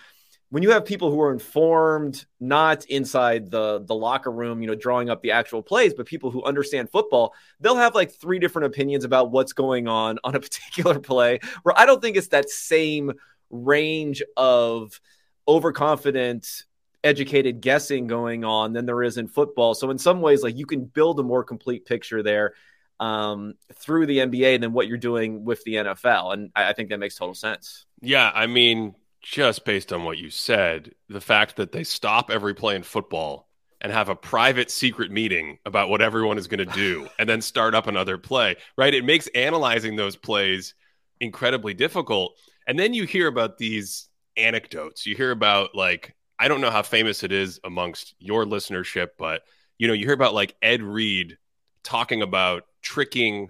when 0.49 0.63
you 0.63 0.71
have 0.71 0.85
people 0.85 1.11
who 1.11 1.19
are 1.21 1.33
informed, 1.33 2.25
not 2.39 2.85
inside 2.85 3.51
the 3.51 3.83
the 3.85 3.95
locker 3.95 4.31
room, 4.31 4.61
you 4.61 4.67
know, 4.67 4.75
drawing 4.75 5.09
up 5.09 5.21
the 5.21 5.31
actual 5.31 5.61
plays, 5.61 5.93
but 5.93 6.05
people 6.05 6.31
who 6.31 6.43
understand 6.43 6.89
football, 6.89 7.33
they'll 7.59 7.75
have 7.75 7.95
like 7.95 8.11
three 8.11 8.39
different 8.39 8.67
opinions 8.67 9.03
about 9.03 9.31
what's 9.31 9.53
going 9.53 9.87
on 9.87 10.19
on 10.23 10.35
a 10.35 10.39
particular 10.39 10.99
play. 10.99 11.39
Where 11.63 11.77
I 11.77 11.85
don't 11.85 12.01
think 12.01 12.17
it's 12.17 12.29
that 12.29 12.49
same 12.49 13.13
range 13.49 14.23
of 14.35 14.99
overconfident 15.47 16.63
educated 17.03 17.61
guessing 17.61 18.07
going 18.07 18.43
on 18.43 18.73
than 18.73 18.85
there 18.85 19.03
is 19.03 19.17
in 19.17 19.27
football. 19.27 19.73
So 19.73 19.89
in 19.91 19.97
some 19.97 20.21
ways, 20.21 20.43
like 20.43 20.57
you 20.57 20.65
can 20.65 20.85
build 20.85 21.19
a 21.19 21.23
more 21.23 21.43
complete 21.43 21.85
picture 21.85 22.23
there 22.23 22.53
um, 22.99 23.53
through 23.73 24.05
the 24.07 24.19
NBA 24.19 24.61
than 24.61 24.73
what 24.73 24.87
you're 24.87 24.97
doing 24.97 25.45
with 25.45 25.63
the 25.63 25.75
NFL, 25.75 26.33
and 26.33 26.51
I, 26.55 26.69
I 26.69 26.73
think 26.73 26.89
that 26.89 26.99
makes 26.99 27.15
total 27.15 27.35
sense. 27.35 27.85
Yeah, 28.01 28.31
I 28.33 28.47
mean, 28.47 28.95
just 29.21 29.65
based 29.65 29.91
on 29.91 30.03
what 30.03 30.17
you 30.17 30.29
said, 30.29 30.91
the 31.09 31.21
fact 31.21 31.57
that 31.57 31.71
they 31.71 31.83
stop 31.83 32.29
every 32.29 32.53
play 32.53 32.75
in 32.75 32.83
football 32.83 33.47
and 33.81 33.91
have 33.91 34.09
a 34.09 34.15
private 34.15 34.71
secret 34.71 35.11
meeting 35.11 35.59
about 35.65 35.89
what 35.89 36.01
everyone 36.01 36.37
is 36.37 36.47
going 36.47 36.65
to 36.65 36.73
do 36.73 37.07
and 37.19 37.29
then 37.29 37.41
start 37.41 37.75
up 37.75 37.87
another 37.87 38.17
play, 38.17 38.55
right? 38.77 38.93
It 38.93 39.05
makes 39.05 39.27
analyzing 39.27 39.95
those 39.95 40.15
plays 40.15 40.73
incredibly 41.19 41.73
difficult. 41.73 42.37
And 42.67 42.77
then 42.77 42.93
you 42.93 43.05
hear 43.05 43.27
about 43.27 43.57
these 43.57 44.09
anecdotes. 44.35 45.05
You 45.05 45.15
hear 45.15 45.31
about 45.31 45.75
like 45.75 46.15
I 46.39 46.47
don't 46.47 46.61
know 46.61 46.69
how 46.69 46.83
famous 46.83 47.23
it 47.23 47.31
is 47.31 47.59
amongst 47.63 48.13
your 48.19 48.45
listenership, 48.45 49.09
but 49.17 49.41
you 49.77 49.87
know, 49.87 49.93
you 49.93 50.05
hear 50.05 50.13
about 50.13 50.33
like 50.33 50.55
Ed 50.61 50.81
Reed 50.81 51.37
talking 51.83 52.21
about 52.21 52.63
tricking 52.81 53.49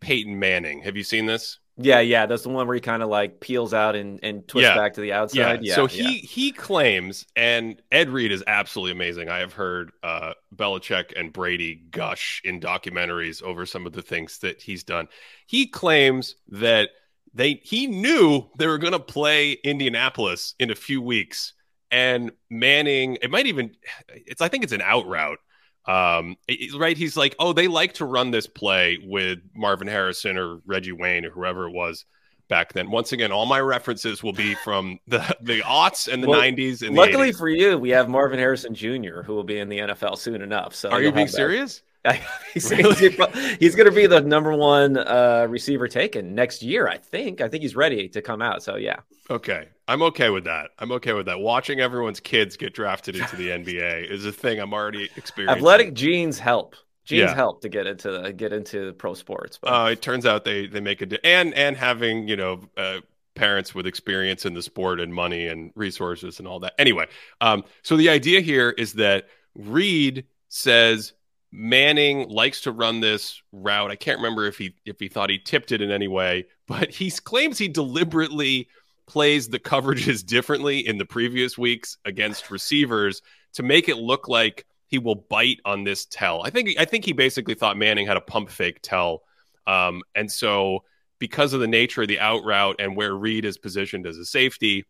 Peyton 0.00 0.38
Manning. 0.38 0.82
Have 0.82 0.96
you 0.96 1.04
seen 1.04 1.26
this? 1.26 1.58
Yeah, 1.78 2.00
yeah, 2.00 2.24
that's 2.24 2.42
the 2.42 2.48
one 2.48 2.66
where 2.66 2.74
he 2.74 2.80
kind 2.80 3.02
of 3.02 3.10
like 3.10 3.38
peels 3.40 3.74
out 3.74 3.96
and, 3.96 4.18
and 4.22 4.48
twists 4.48 4.70
yeah. 4.70 4.76
back 4.76 4.94
to 4.94 5.02
the 5.02 5.12
outside. 5.12 5.62
Yeah. 5.62 5.70
yeah 5.70 5.74
so 5.74 5.84
he 5.84 6.20
yeah. 6.20 6.26
he 6.26 6.50
claims, 6.50 7.26
and 7.36 7.82
Ed 7.92 8.08
Reed 8.08 8.32
is 8.32 8.42
absolutely 8.46 8.92
amazing. 8.92 9.28
I 9.28 9.38
have 9.38 9.52
heard 9.52 9.92
uh, 10.02 10.32
Belichick 10.54 11.12
and 11.18 11.34
Brady 11.34 11.74
gush 11.90 12.40
in 12.44 12.60
documentaries 12.60 13.42
over 13.42 13.66
some 13.66 13.86
of 13.86 13.92
the 13.92 14.00
things 14.00 14.38
that 14.38 14.62
he's 14.62 14.84
done. 14.84 15.08
He 15.46 15.66
claims 15.66 16.36
that 16.48 16.90
they 17.34 17.60
he 17.62 17.86
knew 17.86 18.48
they 18.56 18.66
were 18.66 18.78
going 18.78 18.94
to 18.94 18.98
play 18.98 19.52
Indianapolis 19.52 20.54
in 20.58 20.70
a 20.70 20.74
few 20.74 21.02
weeks, 21.02 21.52
and 21.90 22.32
Manning. 22.48 23.18
It 23.20 23.30
might 23.30 23.46
even 23.46 23.76
it's 24.08 24.40
I 24.40 24.48
think 24.48 24.64
it's 24.64 24.72
an 24.72 24.82
out 24.82 25.06
route 25.06 25.40
um, 25.86 26.36
right? 26.76 26.96
He's 26.96 27.16
like, 27.16 27.36
oh, 27.38 27.52
they 27.52 27.68
like 27.68 27.94
to 27.94 28.04
run 28.04 28.30
this 28.30 28.46
play 28.46 28.98
with 29.02 29.38
Marvin 29.54 29.88
Harrison 29.88 30.36
or 30.36 30.60
Reggie 30.66 30.92
Wayne 30.92 31.24
or 31.24 31.30
whoever 31.30 31.68
it 31.68 31.72
was 31.72 32.04
back 32.48 32.72
then. 32.72 32.90
Once 32.90 33.12
again, 33.12 33.32
all 33.32 33.46
my 33.46 33.60
references 33.60 34.22
will 34.22 34.32
be 34.32 34.54
from 34.56 34.98
the 35.06 35.18
the 35.40 35.60
aughts 35.62 36.12
and 36.12 36.22
the 36.22 36.28
well, 36.28 36.40
90s. 36.40 36.86
And 36.86 36.94
luckily 36.94 37.32
80s. 37.32 37.38
for 37.38 37.48
you, 37.48 37.78
we 37.78 37.90
have 37.90 38.08
Marvin 38.08 38.38
Harrison 38.38 38.74
Jr., 38.74 39.22
who 39.22 39.34
will 39.34 39.44
be 39.44 39.58
in 39.58 39.68
the 39.68 39.78
NFL 39.78 40.18
soon 40.18 40.42
enough. 40.42 40.74
So 40.74 40.90
are 40.90 41.02
you 41.02 41.12
being 41.12 41.28
serious? 41.28 41.82
he's, 42.54 42.70
he's 42.70 43.74
going 43.74 43.90
to 43.90 43.90
be 43.90 44.06
the 44.06 44.20
number 44.20 44.52
one 44.54 44.96
uh, 44.96 45.46
receiver 45.48 45.88
taken 45.88 46.36
next 46.36 46.62
year. 46.62 46.86
I 46.86 46.98
think. 46.98 47.40
I 47.40 47.48
think 47.48 47.62
he's 47.62 47.74
ready 47.74 48.08
to 48.10 48.22
come 48.22 48.42
out. 48.42 48.62
So 48.62 48.76
yeah. 48.76 49.00
Okay, 49.28 49.68
I'm 49.88 50.02
okay 50.02 50.30
with 50.30 50.44
that. 50.44 50.70
I'm 50.78 50.90
okay 50.92 51.12
with 51.12 51.26
that. 51.26 51.40
Watching 51.40 51.80
everyone's 51.80 52.20
kids 52.20 52.56
get 52.56 52.74
drafted 52.74 53.16
into 53.16 53.36
the 53.36 53.48
NBA 53.50 54.10
is 54.10 54.26
a 54.26 54.32
thing 54.32 54.58
I'm 54.58 54.74
already 54.74 55.08
experiencing. 55.16 55.58
Athletic 55.58 55.94
genes 55.94 56.38
help. 56.38 56.74
Genes 57.04 57.30
yeah. 57.30 57.34
help 57.34 57.60
to 57.62 57.68
get 57.68 57.86
into 57.86 58.10
the, 58.10 58.32
get 58.32 58.52
into 58.52 58.92
pro 58.94 59.14
sports. 59.14 59.58
But... 59.58 59.68
Uh, 59.68 59.90
it 59.90 60.02
turns 60.02 60.26
out 60.26 60.44
they 60.44 60.66
they 60.66 60.80
make 60.80 61.02
a 61.02 61.26
and 61.26 61.54
and 61.54 61.76
having 61.76 62.28
you 62.28 62.36
know. 62.36 62.68
Uh, 62.76 63.00
parents 63.34 63.74
with 63.74 63.86
experience 63.86 64.46
in 64.46 64.54
the 64.54 64.62
sport 64.62 64.98
and 64.98 65.12
money 65.12 65.46
and 65.46 65.70
resources 65.74 66.38
and 66.38 66.48
all 66.48 66.58
that. 66.58 66.72
Anyway, 66.78 67.06
um, 67.42 67.62
so 67.82 67.94
the 67.94 68.08
idea 68.08 68.40
here 68.40 68.70
is 68.70 68.94
that 68.94 69.28
Reed 69.54 70.24
says 70.48 71.12
Manning 71.52 72.28
likes 72.28 72.62
to 72.62 72.72
run 72.72 73.00
this 73.00 73.40
route. 73.52 73.90
I 73.90 73.96
can't 73.96 74.18
remember 74.18 74.46
if 74.46 74.58
he 74.58 74.74
if 74.84 74.98
he 74.98 75.08
thought 75.08 75.30
he 75.30 75.38
tipped 75.38 75.70
it 75.70 75.80
in 75.80 75.90
any 75.90 76.08
way, 76.08 76.46
but 76.66 76.90
he 76.90 77.10
claims 77.10 77.56
he 77.56 77.68
deliberately 77.68 78.68
plays 79.06 79.48
the 79.48 79.58
coverages 79.58 80.24
differently 80.26 80.86
in 80.86 80.98
the 80.98 81.04
previous 81.04 81.56
weeks 81.56 81.96
against 82.04 82.50
receivers 82.50 83.22
to 83.54 83.62
make 83.62 83.88
it 83.88 83.96
look 83.96 84.28
like 84.28 84.66
he 84.88 84.98
will 84.98 85.14
bite 85.14 85.58
on 85.64 85.84
this 85.84 86.06
tell. 86.06 86.42
I 86.44 86.50
think 86.50 86.70
I 86.78 86.84
think 86.84 87.04
he 87.04 87.12
basically 87.12 87.54
thought 87.54 87.76
Manning 87.76 88.06
had 88.06 88.16
a 88.16 88.20
pump 88.20 88.50
fake 88.50 88.80
tell, 88.82 89.22
um, 89.66 90.02
and 90.14 90.30
so 90.30 90.84
because 91.18 91.52
of 91.52 91.60
the 91.60 91.66
nature 91.66 92.02
of 92.02 92.08
the 92.08 92.20
out 92.20 92.44
route 92.44 92.76
and 92.78 92.96
where 92.96 93.14
Reed 93.14 93.44
is 93.44 93.58
positioned 93.58 94.06
as 94.06 94.18
a 94.18 94.24
safety, 94.24 94.84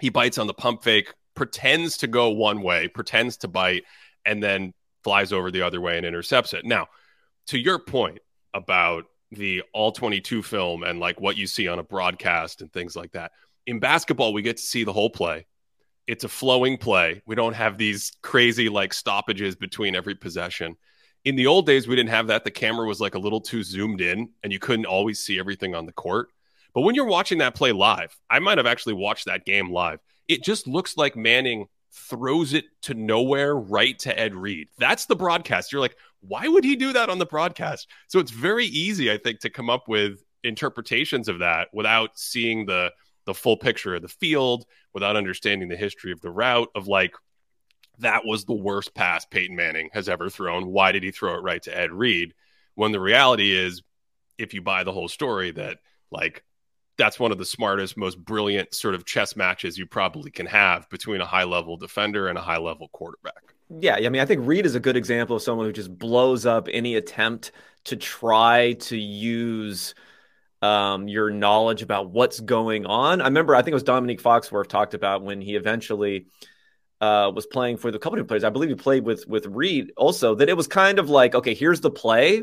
he 0.00 0.08
bites 0.08 0.38
on 0.38 0.46
the 0.46 0.54
pump 0.54 0.82
fake, 0.82 1.12
pretends 1.34 1.98
to 1.98 2.06
go 2.06 2.30
one 2.30 2.62
way, 2.62 2.88
pretends 2.88 3.36
to 3.38 3.48
bite, 3.48 3.84
and 4.24 4.42
then 4.42 4.72
flies 5.04 5.32
over 5.32 5.50
the 5.50 5.62
other 5.62 5.80
way 5.80 5.96
and 5.96 6.06
intercepts 6.06 6.52
it. 6.54 6.64
Now, 6.64 6.86
to 7.48 7.58
your 7.58 7.78
point 7.78 8.18
about 8.54 9.04
the 9.32 9.62
all 9.72 9.92
22 9.92 10.42
film 10.42 10.82
and 10.82 11.00
like 11.00 11.20
what 11.20 11.36
you 11.36 11.46
see 11.46 11.66
on 11.66 11.78
a 11.78 11.82
broadcast 11.82 12.60
and 12.60 12.72
things 12.72 12.94
like 12.94 13.12
that. 13.12 13.32
In 13.66 13.78
basketball, 13.78 14.32
we 14.32 14.42
get 14.42 14.58
to 14.58 14.62
see 14.62 14.84
the 14.84 14.92
whole 14.92 15.10
play. 15.10 15.46
It's 16.06 16.24
a 16.24 16.28
flowing 16.28 16.76
play. 16.76 17.22
We 17.26 17.34
don't 17.34 17.54
have 17.54 17.78
these 17.78 18.12
crazy 18.22 18.68
like 18.68 18.92
stoppages 18.92 19.54
between 19.56 19.94
every 19.94 20.14
possession. 20.14 20.76
In 21.24 21.36
the 21.36 21.46
old 21.46 21.66
days, 21.66 21.86
we 21.86 21.96
didn't 21.96 22.10
have 22.10 22.26
that. 22.26 22.44
The 22.44 22.50
camera 22.50 22.86
was 22.86 23.00
like 23.00 23.14
a 23.14 23.20
little 23.20 23.40
too 23.40 23.62
zoomed 23.62 24.00
in 24.00 24.30
and 24.42 24.52
you 24.52 24.58
couldn't 24.58 24.86
always 24.86 25.20
see 25.20 25.38
everything 25.38 25.74
on 25.74 25.86
the 25.86 25.92
court. 25.92 26.28
But 26.74 26.82
when 26.82 26.94
you're 26.94 27.04
watching 27.06 27.38
that 27.38 27.54
play 27.54 27.72
live, 27.72 28.16
I 28.28 28.38
might 28.38 28.58
have 28.58 28.66
actually 28.66 28.94
watched 28.94 29.26
that 29.26 29.44
game 29.44 29.70
live. 29.70 30.00
It 30.28 30.42
just 30.42 30.66
looks 30.66 30.96
like 30.96 31.16
Manning 31.16 31.66
throws 31.92 32.54
it 32.54 32.64
to 32.82 32.94
nowhere 32.94 33.54
right 33.54 33.98
to 34.00 34.18
Ed 34.18 34.34
Reed. 34.34 34.68
That's 34.78 35.06
the 35.06 35.16
broadcast. 35.16 35.72
You're 35.72 35.80
like, 35.80 35.96
why 36.20 36.48
would 36.48 36.64
he 36.64 36.76
do 36.76 36.92
that 36.92 37.10
on 37.10 37.18
the 37.18 37.26
broadcast? 37.26 37.88
So 38.08 38.18
it's 38.18 38.30
very 38.30 38.66
easy, 38.66 39.10
I 39.10 39.18
think, 39.18 39.40
to 39.40 39.50
come 39.50 39.68
up 39.68 39.88
with 39.88 40.24
interpretations 40.44 41.28
of 41.28 41.40
that 41.40 41.68
without 41.72 42.18
seeing 42.18 42.66
the 42.66 42.92
the 43.24 43.34
full 43.34 43.56
picture 43.56 43.94
of 43.94 44.02
the 44.02 44.08
field, 44.08 44.64
without 44.94 45.14
understanding 45.16 45.68
the 45.68 45.76
history 45.76 46.10
of 46.10 46.20
the 46.20 46.30
route 46.30 46.68
of 46.74 46.88
like 46.88 47.14
that 47.98 48.24
was 48.24 48.44
the 48.44 48.52
worst 48.52 48.94
pass 48.94 49.24
Peyton 49.24 49.54
Manning 49.54 49.90
has 49.92 50.08
ever 50.08 50.28
thrown. 50.28 50.66
Why 50.66 50.92
did 50.92 51.04
he 51.04 51.12
throw 51.12 51.34
it 51.34 51.42
right 51.42 51.62
to 51.62 51.76
Ed 51.76 51.92
Reed? 51.92 52.34
When 52.74 52.90
the 52.90 53.00
reality 53.00 53.52
is, 53.52 53.82
if 54.38 54.54
you 54.54 54.62
buy 54.62 54.82
the 54.82 54.92
whole 54.92 55.08
story, 55.08 55.52
that 55.52 55.78
like 56.10 56.42
that's 56.98 57.18
one 57.18 57.32
of 57.32 57.38
the 57.38 57.44
smartest, 57.44 57.96
most 57.96 58.22
brilliant 58.22 58.74
sort 58.74 58.94
of 58.94 59.04
chess 59.04 59.36
matches 59.36 59.78
you 59.78 59.86
probably 59.86 60.30
can 60.30 60.46
have 60.46 60.88
between 60.90 61.20
a 61.20 61.26
high 61.26 61.44
level 61.44 61.76
defender 61.76 62.28
and 62.28 62.38
a 62.38 62.42
high 62.42 62.58
level 62.58 62.88
quarterback. 62.88 63.54
Yeah, 63.80 63.96
I 63.96 64.08
mean, 64.08 64.20
I 64.20 64.26
think 64.26 64.46
Reed 64.46 64.66
is 64.66 64.74
a 64.74 64.80
good 64.80 64.96
example 64.96 65.36
of 65.36 65.42
someone 65.42 65.66
who 65.66 65.72
just 65.72 65.96
blows 65.96 66.44
up 66.44 66.68
any 66.70 66.96
attempt 66.96 67.52
to 67.84 67.96
try 67.96 68.74
to 68.74 68.96
use 68.96 69.94
um, 70.60 71.08
your 71.08 71.30
knowledge 71.30 71.82
about 71.82 72.10
what's 72.10 72.38
going 72.38 72.86
on. 72.86 73.20
I 73.20 73.24
remember, 73.24 73.56
I 73.56 73.62
think 73.62 73.72
it 73.72 73.74
was 73.74 73.82
Dominique 73.82 74.22
Foxworth 74.22 74.68
talked 74.68 74.94
about 74.94 75.22
when 75.22 75.40
he 75.40 75.56
eventually 75.56 76.26
uh, 77.00 77.32
was 77.34 77.46
playing 77.46 77.78
for 77.78 77.90
the 77.90 77.98
couple 77.98 78.20
of 78.20 78.28
players. 78.28 78.44
I 78.44 78.50
believe 78.50 78.68
he 78.68 78.76
played 78.76 79.04
with 79.04 79.26
with 79.26 79.46
Reed 79.46 79.92
also. 79.96 80.34
That 80.34 80.48
it 80.48 80.56
was 80.56 80.68
kind 80.68 80.98
of 80.98 81.10
like, 81.10 81.34
okay, 81.34 81.54
here's 81.54 81.80
the 81.80 81.90
play, 81.90 82.42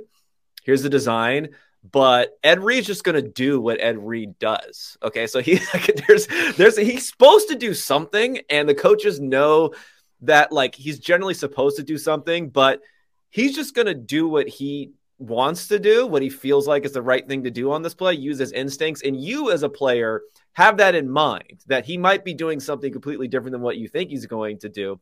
here's 0.63 0.81
the 0.81 0.89
design 0.89 1.49
but 1.83 2.37
Ed 2.43 2.61
Reed's 2.61 2.87
just 2.87 3.03
going 3.03 3.21
to 3.21 3.29
do 3.29 3.61
what 3.61 3.81
Ed 3.81 3.97
Reed 3.97 4.37
does. 4.39 4.97
Okay, 5.01 5.27
so 5.27 5.41
he 5.41 5.59
there's 6.07 6.27
there's 6.57 6.77
he's 6.77 7.09
supposed 7.09 7.49
to 7.49 7.55
do 7.55 7.73
something, 7.73 8.41
and 8.49 8.67
the 8.67 8.75
coaches 8.75 9.19
know 9.19 9.73
that 10.21 10.51
like 10.51 10.75
he's 10.75 10.99
generally 10.99 11.33
supposed 11.33 11.77
to 11.77 11.83
do 11.83 11.97
something, 11.97 12.49
but 12.49 12.81
he's 13.29 13.55
just 13.55 13.75
going 13.75 13.87
to 13.87 13.93
do 13.93 14.27
what 14.27 14.47
he 14.47 14.91
wants 15.17 15.67
to 15.67 15.79
do, 15.79 16.07
what 16.07 16.21
he 16.21 16.29
feels 16.29 16.67
like 16.67 16.85
is 16.85 16.93
the 16.93 17.01
right 17.01 17.27
thing 17.27 17.43
to 17.43 17.51
do 17.51 17.71
on 17.71 17.81
this 17.81 17.93
play, 17.93 18.13
use 18.13 18.39
his 18.39 18.51
instincts, 18.51 19.01
and 19.03 19.21
you 19.21 19.51
as 19.51 19.63
a 19.63 19.69
player 19.69 20.21
have 20.53 20.77
that 20.77 20.95
in 20.95 21.09
mind 21.09 21.59
that 21.67 21.85
he 21.85 21.97
might 21.97 22.25
be 22.25 22.33
doing 22.33 22.59
something 22.59 22.91
completely 22.91 23.27
different 23.27 23.51
than 23.53 23.61
what 23.61 23.77
you 23.77 23.87
think 23.87 24.09
he's 24.09 24.25
going 24.25 24.59
to 24.59 24.69
do, 24.69 24.99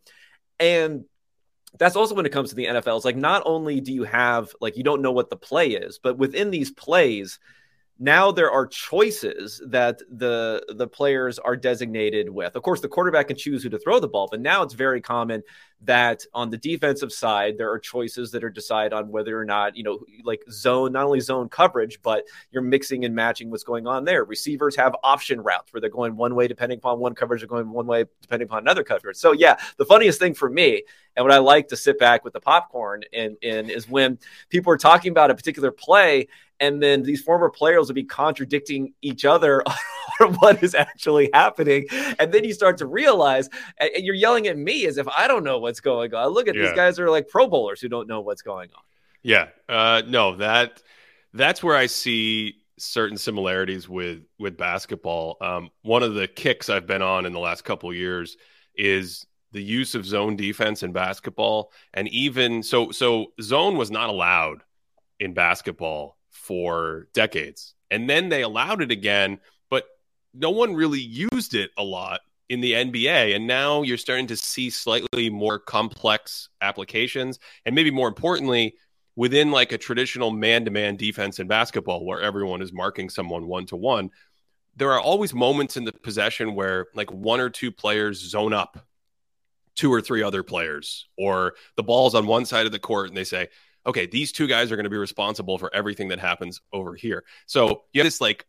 and 0.60 1.06
that's 1.78 1.96
also 1.96 2.16
when 2.16 2.26
it 2.26 2.32
comes 2.32 2.50
to 2.50 2.56
the 2.56 2.66
NFL. 2.66 2.96
It's 2.96 3.06
like 3.06 3.16
not 3.16 3.44
only 3.46 3.82
do 3.82 3.94
you 3.94 4.04
have 4.04 4.54
like 4.62 4.78
you 4.78 4.84
don't 4.84 5.02
know 5.02 5.12
what 5.12 5.30
the 5.30 5.38
play 5.38 5.70
is, 5.70 6.00
but 6.00 6.18
within 6.18 6.52
these 6.52 6.72
plays, 6.72 7.40
now 8.00 8.32
there 8.32 8.52
are 8.52 8.68
choices 8.68 9.62
that 9.68 10.00
the 10.10 10.64
the 10.76 10.88
players 10.88 11.40
are 11.40 11.56
designated 11.56 12.30
with. 12.30 12.56
Of 12.56 12.64
course, 12.64 12.82
the 12.82 12.88
quarterback 12.88 13.30
can 13.30 13.38
choose 13.38 13.64
who 13.64 13.70
to 13.70 13.80
throw 13.80 14.00
the 14.00 14.08
ball, 14.08 14.28
but 14.30 14.40
now 14.40 14.62
it's 14.64 14.74
very 14.74 15.02
common 15.02 15.44
that 15.82 16.26
on 16.34 16.50
the 16.50 16.58
defensive 16.58 17.12
side 17.12 17.58
there 17.58 17.72
are 17.72 17.78
choices 17.78 18.32
that 18.32 18.44
are 18.44 18.50
decided 18.50 18.94
on 18.94 19.10
whether 19.10 19.40
or 19.40 19.46
not 19.46 19.76
you 19.76 19.84
know 19.84 20.00
like 20.24 20.42
zone 20.50 20.92
not 20.92 21.06
only 21.06 21.20
zone 21.20 21.48
coverage 21.48 22.02
but 22.02 22.24
you're 22.52 22.64
mixing 22.64 23.06
and 23.06 23.14
matching 23.14 23.52
what's 23.52 23.64
going 23.64 23.86
on 23.86 24.04
there 24.04 24.24
receivers 24.24 24.76
have 24.76 24.96
option 25.04 25.40
routes 25.40 25.72
where 25.72 25.80
they're 25.80 25.90
going 25.90 26.16
one 26.16 26.34
way 26.34 26.48
depending 26.48 26.80
upon 26.80 27.00
one 27.00 27.14
coverage 27.14 27.44
or 27.44 27.48
going 27.48 27.70
one 27.70 27.86
way 27.86 28.06
depending 28.24 28.48
upon 28.48 28.64
another 28.64 28.84
coverage 28.84 29.18
so 29.18 29.34
yeah 29.34 29.56
the 29.78 29.86
funniest 29.86 30.20
thing 30.20 30.34
for 30.34 30.50
me 30.50 30.82
and 31.16 31.24
what 31.24 31.32
i 31.32 31.38
like 31.38 31.68
to 31.68 31.78
sit 31.78 32.00
back 32.00 32.24
with 32.24 32.34
the 32.34 32.42
popcorn 32.42 33.04
and 33.14 33.38
in 33.44 33.70
is 33.70 33.88
when 33.88 34.18
people 34.50 34.74
are 34.74 34.78
talking 34.78 35.12
about 35.12 35.30
a 35.30 35.36
particular 35.36 35.70
play 35.70 36.28
and 36.60 36.82
then 36.82 37.04
these 37.04 37.22
former 37.22 37.50
players 37.50 37.88
will 37.88 37.96
be 37.96 38.04
contradicting 38.04 38.94
each 39.02 39.26
other 39.26 39.64
on 40.20 40.34
what 40.36 40.64
is 40.64 40.76
actually 40.76 41.30
happening. 41.34 41.88
And 42.20 42.32
then 42.32 42.44
you 42.44 42.54
start 42.54 42.78
to 42.80 42.86
realize 42.86 43.50
and 43.80 44.06
you're 44.06 44.16
yelling 44.16 44.48
at 44.48 44.58
me 44.58 44.86
as 44.86 44.98
if 44.98 45.08
i 45.10 45.28
don't 45.28 45.44
know 45.44 45.60
what's 45.60 45.80
going 45.80 46.14
on. 46.14 46.30
Look 46.30 46.48
at 46.48 46.56
yeah. 46.56 46.64
these 46.64 46.74
guys 46.74 47.00
are 47.00 47.10
like 47.10 47.28
pro 47.28 47.48
bowlers 47.48 47.82
who 47.82 47.90
don't 47.90 48.08
know 48.08 48.22
what's 48.22 48.42
going 48.42 48.70
on. 48.76 48.82
Yeah. 49.24 49.48
Uh, 49.68 50.02
no 50.08 50.36
that 50.38 50.82
that's 51.34 51.62
where 51.62 51.76
i 51.76 51.86
see 51.86 52.56
certain 52.80 53.18
similarities 53.18 53.88
with 53.90 54.24
with 54.40 54.58
basketball. 54.58 55.38
Um, 55.42 55.70
one 55.82 56.04
of 56.04 56.14
the 56.14 56.28
kicks 56.28 56.70
i've 56.70 56.88
been 56.88 57.02
on 57.02 57.26
in 57.26 57.34
the 57.34 57.40
last 57.40 57.64
couple 57.64 57.94
years 57.94 58.38
is 58.76 59.26
the 59.52 59.64
use 59.64 59.96
of 59.96 60.06
zone 60.06 60.36
defense 60.36 60.84
in 60.84 60.92
basketball. 60.92 61.72
And 61.94 62.08
even 62.10 62.64
so 62.64 62.92
so 62.92 63.28
zone 63.42 63.78
was 63.78 63.92
not 63.92 64.10
allowed 64.10 64.64
in 65.20 65.34
basketball 65.34 66.17
for 66.38 67.08
decades. 67.14 67.74
And 67.90 68.10
then 68.10 68.30
they 68.30 68.44
allowed 68.44 68.82
it 68.82 68.92
again, 68.92 69.40
but 69.70 69.86
no 70.34 70.52
one 70.52 70.76
really 70.76 71.00
used 71.00 71.56
it 71.56 71.72
a 71.78 71.84
lot 71.84 72.22
in 72.48 72.62
the 72.62 72.74
NBA. 72.74 73.36
And 73.36 73.48
now 73.48 73.82
you're 73.82 73.98
starting 73.98 74.28
to 74.28 74.38
see 74.38 74.70
slightly 74.70 75.30
more 75.30 75.60
complex 75.60 76.50
applications. 76.62 77.40
And 77.66 77.76
maybe 77.76 77.92
more 77.92 78.08
importantly, 78.08 78.76
within 79.16 79.52
like 79.52 79.72
a 79.72 79.78
traditional 79.78 80.32
man 80.32 80.64
to 80.66 80.72
man 80.72 80.96
defense 80.96 81.40
in 81.40 81.48
basketball 81.48 82.06
where 82.06 82.22
everyone 82.22 82.62
is 82.62 82.72
marking 82.72 83.10
someone 83.10 83.48
one 83.48 83.66
to 83.66 83.76
one, 83.76 84.12
there 84.76 84.92
are 84.92 85.02
always 85.02 85.34
moments 85.34 85.76
in 85.76 85.84
the 85.84 85.92
possession 85.92 86.54
where 86.54 86.88
like 86.94 87.12
one 87.12 87.40
or 87.40 87.50
two 87.50 87.72
players 87.72 88.20
zone 88.20 88.54
up 88.54 88.78
two 89.76 89.94
or 89.94 90.02
three 90.02 90.24
other 90.24 90.44
players, 90.44 91.08
or 91.18 91.54
the 91.76 91.84
ball's 91.84 92.16
on 92.16 92.26
one 92.26 92.46
side 92.46 92.66
of 92.66 92.72
the 92.72 92.80
court 92.80 93.08
and 93.08 93.16
they 93.16 93.24
say, 93.24 93.48
okay, 93.88 94.06
these 94.06 94.34
two 94.34 94.48
guys 94.48 94.72
are 94.72 94.76
going 94.76 94.84
to 94.84 94.90
be 94.90 94.98
responsible 94.98 95.58
for 95.58 95.74
everything 95.74 96.10
that 96.10 96.20
happens 96.20 96.62
over 96.74 96.94
here. 96.94 97.24
So 97.46 97.84
you 97.94 98.02
have 98.02 98.06
this 98.06 98.20
like 98.20 98.46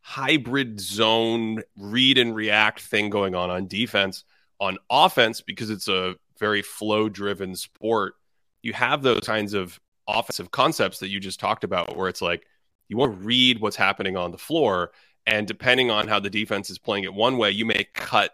hybrid 0.00 0.80
zone 0.80 1.62
read 1.76 2.18
and 2.18 2.34
react 2.34 2.80
thing 2.80 3.08
going 3.08 3.34
on 3.34 3.50
on 3.50 3.68
defense. 3.68 4.24
On 4.58 4.76
offense, 4.90 5.40
because 5.40 5.70
it's 5.70 5.88
a 5.88 6.16
very 6.38 6.60
flow 6.60 7.08
driven 7.08 7.54
sport, 7.54 8.14
you 8.60 8.74
have 8.74 9.02
those 9.02 9.20
kinds 9.20 9.54
of 9.54 9.80
offensive 10.06 10.50
concepts 10.50 10.98
that 10.98 11.08
you 11.08 11.18
just 11.18 11.40
talked 11.40 11.64
about 11.64 11.96
where 11.96 12.08
it's 12.08 12.20
like 12.20 12.44
you 12.88 12.98
want 12.98 13.18
to 13.18 13.24
read 13.24 13.60
what's 13.60 13.76
happening 13.76 14.16
on 14.16 14.32
the 14.32 14.38
floor. 14.38 14.90
And 15.26 15.46
depending 15.46 15.90
on 15.90 16.08
how 16.08 16.20
the 16.20 16.28
defense 16.28 16.68
is 16.68 16.78
playing 16.78 17.04
it 17.04 17.14
one 17.14 17.38
way, 17.38 17.52
you 17.52 17.64
may 17.64 17.86
cut 17.94 18.32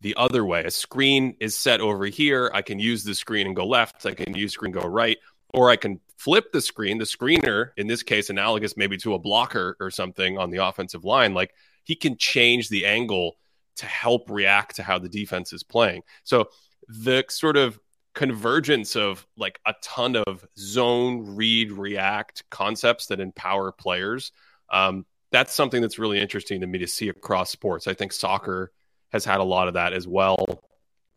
the 0.00 0.16
other 0.16 0.44
way. 0.44 0.64
A 0.64 0.70
screen 0.70 1.36
is 1.38 1.54
set 1.54 1.80
over 1.80 2.06
here. 2.06 2.50
I 2.52 2.62
can 2.62 2.78
use 2.78 3.04
the 3.04 3.14
screen 3.14 3.46
and 3.46 3.54
go 3.54 3.66
left. 3.66 4.06
I 4.06 4.14
can 4.14 4.34
use 4.34 4.52
screen 4.52 4.72
go 4.72 4.86
right 4.86 5.18
or 5.54 5.70
I 5.70 5.76
can 5.76 6.00
flip 6.16 6.52
the 6.52 6.60
screen, 6.60 6.98
the 6.98 7.04
screener, 7.04 7.70
in 7.76 7.86
this 7.86 8.02
case, 8.02 8.30
analogous 8.30 8.76
maybe 8.76 8.96
to 8.98 9.14
a 9.14 9.18
blocker 9.18 9.76
or 9.80 9.90
something 9.90 10.36
on 10.36 10.50
the 10.50 10.64
offensive 10.64 11.04
line. 11.04 11.34
Like 11.34 11.54
he 11.84 11.94
can 11.94 12.16
change 12.16 12.68
the 12.68 12.86
angle 12.86 13.36
to 13.76 13.86
help 13.86 14.28
react 14.28 14.76
to 14.76 14.82
how 14.82 14.98
the 14.98 15.08
defense 15.08 15.52
is 15.52 15.62
playing. 15.62 16.02
So 16.24 16.48
the 16.88 17.24
sort 17.28 17.56
of 17.56 17.78
convergence 18.14 18.96
of 18.96 19.24
like 19.36 19.60
a 19.64 19.74
ton 19.80 20.16
of 20.16 20.44
zone, 20.58 21.36
read, 21.36 21.70
react 21.70 22.42
concepts 22.50 23.06
that 23.06 23.20
empower 23.20 23.70
players. 23.70 24.32
Um, 24.70 25.06
that's 25.30 25.54
something 25.54 25.80
that's 25.80 25.98
really 25.98 26.18
interesting 26.18 26.60
to 26.62 26.66
me 26.66 26.78
to 26.78 26.86
see 26.88 27.08
across 27.08 27.50
sports. 27.50 27.86
I 27.86 27.94
think 27.94 28.12
soccer 28.12 28.72
has 29.10 29.24
had 29.24 29.40
a 29.40 29.44
lot 29.44 29.68
of 29.68 29.74
that 29.74 29.92
as 29.92 30.08
well. 30.08 30.44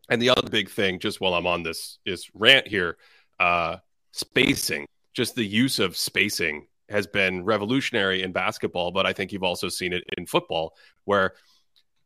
And 0.08 0.22
the 0.22 0.30
other 0.30 0.48
big 0.48 0.70
thing, 0.70 1.00
just 1.00 1.20
while 1.20 1.34
I'm 1.34 1.46
on 1.46 1.62
this, 1.62 1.98
is 2.04 2.30
rant 2.34 2.68
here. 2.68 2.98
Uh, 3.40 3.78
spacing, 4.12 4.86
just 5.12 5.34
the 5.34 5.44
use 5.44 5.78
of 5.78 5.96
spacing 5.96 6.66
has 6.88 7.06
been 7.06 7.44
revolutionary 7.44 8.22
in 8.22 8.32
basketball, 8.32 8.92
but 8.92 9.06
I 9.06 9.12
think 9.12 9.32
you've 9.32 9.42
also 9.42 9.68
seen 9.68 9.92
it 9.92 10.04
in 10.16 10.26
football, 10.26 10.74
where 11.04 11.32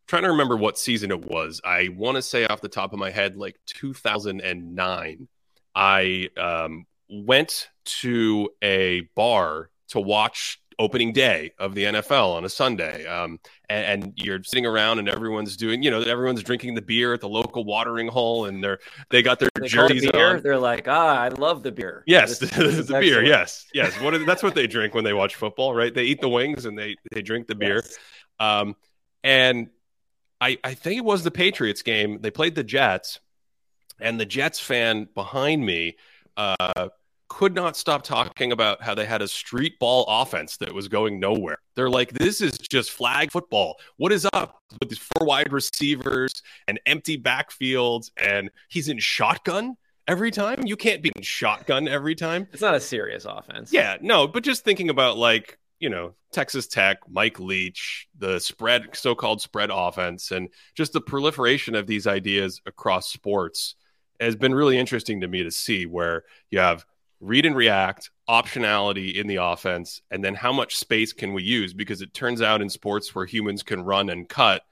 trying 0.06 0.22
to 0.22 0.30
remember 0.30 0.56
what 0.56 0.78
season 0.78 1.10
it 1.10 1.24
was. 1.24 1.60
I 1.64 1.88
want 1.96 2.16
to 2.16 2.22
say 2.22 2.46
off 2.46 2.60
the 2.60 2.68
top 2.68 2.92
of 2.92 2.98
my 2.98 3.10
head, 3.10 3.36
like 3.36 3.58
2009. 3.66 5.28
I 5.74 6.28
um, 6.38 6.86
went 7.10 7.68
to 8.00 8.48
a 8.62 9.02
bar 9.14 9.70
to 9.88 10.00
watch 10.00 10.60
opening 10.78 11.12
day 11.12 11.52
of 11.58 11.74
the 11.74 11.84
NFL 11.84 12.34
on 12.34 12.44
a 12.44 12.48
Sunday. 12.48 13.06
Um, 13.06 13.40
and, 13.68 14.04
and, 14.04 14.12
you're 14.16 14.42
sitting 14.44 14.66
around 14.66 14.98
and 14.98 15.08
everyone's 15.08 15.56
doing, 15.56 15.82
you 15.82 15.90
know, 15.90 16.02
everyone's 16.02 16.42
drinking 16.42 16.74
the 16.74 16.82
beer 16.82 17.14
at 17.14 17.20
the 17.20 17.28
local 17.28 17.64
watering 17.64 18.08
hole 18.08 18.44
and 18.44 18.62
they're, 18.62 18.78
they 19.10 19.22
got 19.22 19.38
their 19.38 19.48
they 19.58 19.68
jerseys 19.68 20.02
the 20.02 20.12
beer. 20.12 20.36
on. 20.36 20.42
They're 20.42 20.58
like, 20.58 20.86
ah, 20.86 21.18
I 21.18 21.28
love 21.28 21.62
the 21.62 21.72
beer. 21.72 22.04
Yes, 22.06 22.38
this, 22.38 22.50
this 22.56 22.86
the 22.88 23.00
beer. 23.00 23.24
Yes, 23.24 23.66
yes. 23.72 23.94
What 24.00 24.14
are, 24.14 24.24
that's 24.24 24.42
what 24.42 24.54
they 24.54 24.66
drink 24.66 24.94
when 24.94 25.04
they 25.04 25.14
watch 25.14 25.34
football, 25.34 25.74
right? 25.74 25.94
They 25.94 26.04
eat 26.04 26.20
the 26.20 26.28
wings 26.28 26.66
and 26.66 26.78
they, 26.78 26.96
they 27.10 27.22
drink 27.22 27.46
the 27.46 27.54
beer. 27.54 27.76
Yes. 27.76 27.98
Um, 28.38 28.76
and 29.24 29.70
I, 30.40 30.58
I 30.62 30.74
think 30.74 30.98
it 30.98 31.04
was 31.04 31.24
the 31.24 31.30
Patriots 31.30 31.82
game. 31.82 32.20
They 32.20 32.30
played 32.30 32.54
the 32.54 32.64
Jets 32.64 33.20
and 33.98 34.20
the 34.20 34.26
Jets 34.26 34.60
fan 34.60 35.08
behind 35.14 35.64
me, 35.64 35.96
uh, 36.36 36.88
could 37.28 37.54
not 37.54 37.76
stop 37.76 38.02
talking 38.02 38.52
about 38.52 38.82
how 38.82 38.94
they 38.94 39.04
had 39.04 39.22
a 39.22 39.28
street 39.28 39.78
ball 39.78 40.04
offense 40.08 40.56
that 40.58 40.72
was 40.72 40.88
going 40.88 41.18
nowhere. 41.18 41.58
They're 41.74 41.90
like, 41.90 42.12
this 42.12 42.40
is 42.40 42.56
just 42.58 42.90
flag 42.90 43.30
football. 43.30 43.76
What 43.96 44.12
is 44.12 44.26
up 44.32 44.62
with 44.80 44.88
these 44.88 44.98
four 44.98 45.26
wide 45.26 45.52
receivers 45.52 46.42
and 46.68 46.80
empty 46.86 47.18
backfields? 47.18 48.10
And 48.16 48.50
he's 48.68 48.88
in 48.88 48.98
shotgun 48.98 49.76
every 50.08 50.30
time. 50.30 50.62
You 50.64 50.76
can't 50.76 51.02
be 51.02 51.10
in 51.16 51.22
shotgun 51.22 51.88
every 51.88 52.14
time. 52.14 52.48
It's 52.52 52.62
not 52.62 52.74
a 52.74 52.80
serious 52.80 53.24
offense. 53.24 53.72
Yeah, 53.72 53.96
no, 54.00 54.26
but 54.26 54.44
just 54.44 54.64
thinking 54.64 54.90
about 54.90 55.18
like, 55.18 55.58
you 55.78 55.90
know, 55.90 56.14
Texas 56.32 56.66
Tech, 56.66 56.98
Mike 57.08 57.38
Leach, 57.38 58.08
the 58.18 58.38
spread, 58.40 58.88
so 58.94 59.14
called 59.14 59.42
spread 59.42 59.70
offense, 59.72 60.30
and 60.30 60.48
just 60.74 60.92
the 60.92 61.00
proliferation 61.00 61.74
of 61.74 61.86
these 61.86 62.06
ideas 62.06 62.60
across 62.66 63.12
sports 63.12 63.74
has 64.20 64.36
been 64.36 64.54
really 64.54 64.78
interesting 64.78 65.20
to 65.20 65.28
me 65.28 65.42
to 65.42 65.50
see 65.50 65.84
where 65.84 66.24
you 66.50 66.58
have 66.58 66.86
read 67.20 67.46
and 67.46 67.56
react, 67.56 68.10
optionality 68.28 69.14
in 69.14 69.26
the 69.26 69.36
offense, 69.36 70.02
and 70.10 70.24
then 70.24 70.34
how 70.34 70.52
much 70.52 70.76
space 70.76 71.12
can 71.12 71.32
we 71.32 71.42
use? 71.42 71.72
Because 71.72 72.02
it 72.02 72.12
turns 72.12 72.42
out 72.42 72.62
in 72.62 72.68
sports 72.68 73.14
where 73.14 73.24
humans 73.24 73.62
can 73.62 73.82
run 73.82 74.10
and 74.10 74.28
cut, 74.28 74.62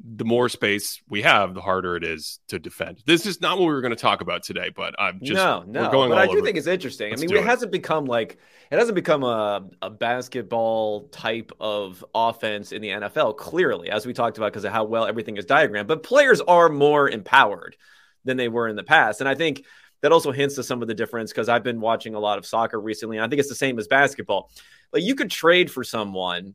the 0.00 0.24
more 0.24 0.48
space 0.48 1.02
we 1.08 1.22
have, 1.22 1.54
the 1.54 1.60
harder 1.60 1.96
it 1.96 2.04
is 2.04 2.38
to 2.48 2.60
defend. 2.60 3.02
This 3.04 3.26
is 3.26 3.40
not 3.40 3.58
what 3.58 3.66
we 3.66 3.72
were 3.72 3.80
going 3.80 3.94
to 3.94 4.00
talk 4.00 4.20
about 4.20 4.44
today, 4.44 4.70
but 4.74 4.94
I'm 4.96 5.18
just 5.20 5.34
no, 5.34 5.64
no. 5.66 5.90
going 5.90 6.10
but 6.10 6.18
I 6.18 6.28
do 6.28 6.40
think 6.40 6.56
it's 6.56 6.68
interesting. 6.68 7.10
Let's 7.10 7.22
I 7.22 7.26
mean, 7.26 7.36
it, 7.36 7.40
it 7.40 7.44
hasn't 7.44 7.72
become 7.72 8.04
like 8.04 8.38
it 8.70 8.78
hasn't 8.78 8.94
become 8.94 9.24
a 9.24 9.68
a 9.82 9.90
basketball 9.90 11.08
type 11.08 11.50
of 11.58 12.04
offense 12.14 12.70
in 12.70 12.80
the 12.80 12.90
NFL. 12.90 13.38
Clearly, 13.38 13.90
as 13.90 14.06
we 14.06 14.12
talked 14.12 14.38
about, 14.38 14.52
because 14.52 14.64
of 14.64 14.72
how 14.72 14.84
well 14.84 15.04
everything 15.04 15.36
is 15.36 15.46
diagrammed, 15.46 15.88
but 15.88 16.04
players 16.04 16.40
are 16.42 16.68
more 16.68 17.10
empowered 17.10 17.76
than 18.24 18.36
they 18.36 18.48
were 18.48 18.68
in 18.68 18.76
the 18.76 18.84
past, 18.84 19.20
and 19.20 19.28
I 19.28 19.34
think 19.34 19.64
that 20.00 20.12
also 20.12 20.32
hints 20.32 20.54
to 20.56 20.62
some 20.62 20.82
of 20.82 20.88
the 20.88 20.94
difference 20.94 21.32
because 21.32 21.48
I've 21.48 21.64
been 21.64 21.80
watching 21.80 22.14
a 22.14 22.20
lot 22.20 22.38
of 22.38 22.46
soccer 22.46 22.80
recently. 22.80 23.16
And 23.16 23.24
I 23.24 23.28
think 23.28 23.40
it's 23.40 23.48
the 23.48 23.54
same 23.54 23.78
as 23.78 23.88
basketball. 23.88 24.50
Like 24.92 25.02
you 25.02 25.14
could 25.14 25.30
trade 25.30 25.70
for 25.70 25.84
someone, 25.84 26.54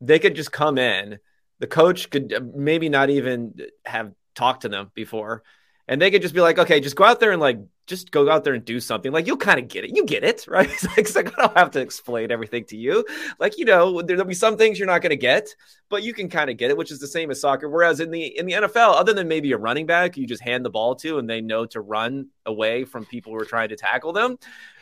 they 0.00 0.18
could 0.18 0.34
just 0.34 0.52
come 0.52 0.78
in. 0.78 1.18
The 1.60 1.66
coach 1.66 2.10
could 2.10 2.32
uh, 2.32 2.40
maybe 2.54 2.88
not 2.88 3.10
even 3.10 3.54
have 3.84 4.12
talked 4.34 4.62
to 4.62 4.68
them 4.68 4.90
before, 4.94 5.42
and 5.88 6.02
they 6.02 6.10
could 6.10 6.20
just 6.20 6.34
be 6.34 6.42
like, 6.42 6.58
okay, 6.58 6.80
just 6.80 6.96
go 6.96 7.04
out 7.04 7.18
there 7.18 7.32
and 7.32 7.40
like 7.40 7.58
just 7.86 8.10
go 8.10 8.30
out 8.30 8.44
there 8.44 8.52
and 8.52 8.62
do 8.62 8.78
something. 8.78 9.10
Like 9.10 9.26
you'll 9.26 9.38
kind 9.38 9.58
of 9.58 9.68
get 9.68 9.84
it. 9.84 9.96
You 9.96 10.04
get 10.04 10.22
it, 10.22 10.46
right? 10.48 10.70
It's 10.70 10.84
like, 10.84 10.98
it's 10.98 11.16
like 11.16 11.36
I 11.38 11.42
don't 11.42 11.56
have 11.56 11.70
to 11.72 11.80
explain 11.80 12.30
everything 12.30 12.66
to 12.66 12.76
you. 12.76 13.06
Like 13.40 13.58
you 13.58 13.64
know, 13.64 14.02
there'll 14.02 14.24
be 14.26 14.34
some 14.34 14.58
things 14.58 14.78
you're 14.78 14.86
not 14.86 15.00
going 15.00 15.10
to 15.10 15.16
get, 15.16 15.48
but 15.88 16.02
you 16.02 16.12
can 16.12 16.28
kind 16.28 16.50
of 16.50 16.58
get 16.58 16.70
it, 16.70 16.76
which 16.76 16.92
is 16.92 17.00
the 17.00 17.06
same 17.06 17.30
as 17.30 17.40
soccer. 17.40 17.70
Whereas 17.70 18.00
in 18.00 18.10
the 18.10 18.38
in 18.38 18.44
the 18.44 18.52
NFL, 18.52 18.96
other 18.96 19.14
than 19.14 19.28
maybe 19.28 19.52
a 19.52 19.58
running 19.58 19.86
back, 19.86 20.18
you 20.18 20.26
just 20.26 20.42
hand 20.42 20.64
the 20.64 20.70
ball 20.70 20.94
to 20.96 21.18
and 21.18 21.28
they 21.28 21.40
know 21.40 21.64
to 21.66 21.80
run 21.80 22.28
away 22.44 22.84
from 22.84 23.06
people 23.06 23.32
who 23.32 23.40
are 23.40 23.46
trying 23.46 23.70
to 23.70 23.76
tackle 23.76 24.12
them. 24.12 24.38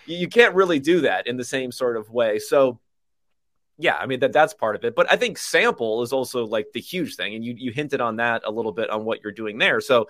You 0.07 0.29
can't 0.29 0.55
really 0.55 0.81
do 0.81 1.03
that 1.03 1.27
in 1.27 1.37
the 1.37 1.45
same 1.45 1.71
sort 1.71 1.97
of 1.97 2.11
way. 2.11 2.41
So 2.41 2.81
yeah, 3.79 3.97
I 3.97 4.07
mean 4.07 4.21
that 4.21 4.33
that's 4.33 4.55
part 4.55 4.75
of 4.75 4.85
it. 4.85 4.97
But 4.97 5.13
I 5.13 5.17
think 5.17 5.39
sample 5.39 6.03
is 6.03 6.13
also 6.13 6.47
like 6.47 6.73
the 6.73 6.81
huge 6.81 7.15
thing, 7.15 7.37
and 7.37 7.45
you 7.45 7.55
you 7.57 7.71
hinted 7.71 8.01
on 8.01 8.17
that 8.17 8.43
a 8.45 8.51
little 8.51 8.73
bit 8.73 8.91
on 8.91 9.05
what 9.05 9.21
you're 9.23 9.31
doing 9.31 9.59
there. 9.59 9.81
So 9.81 10.09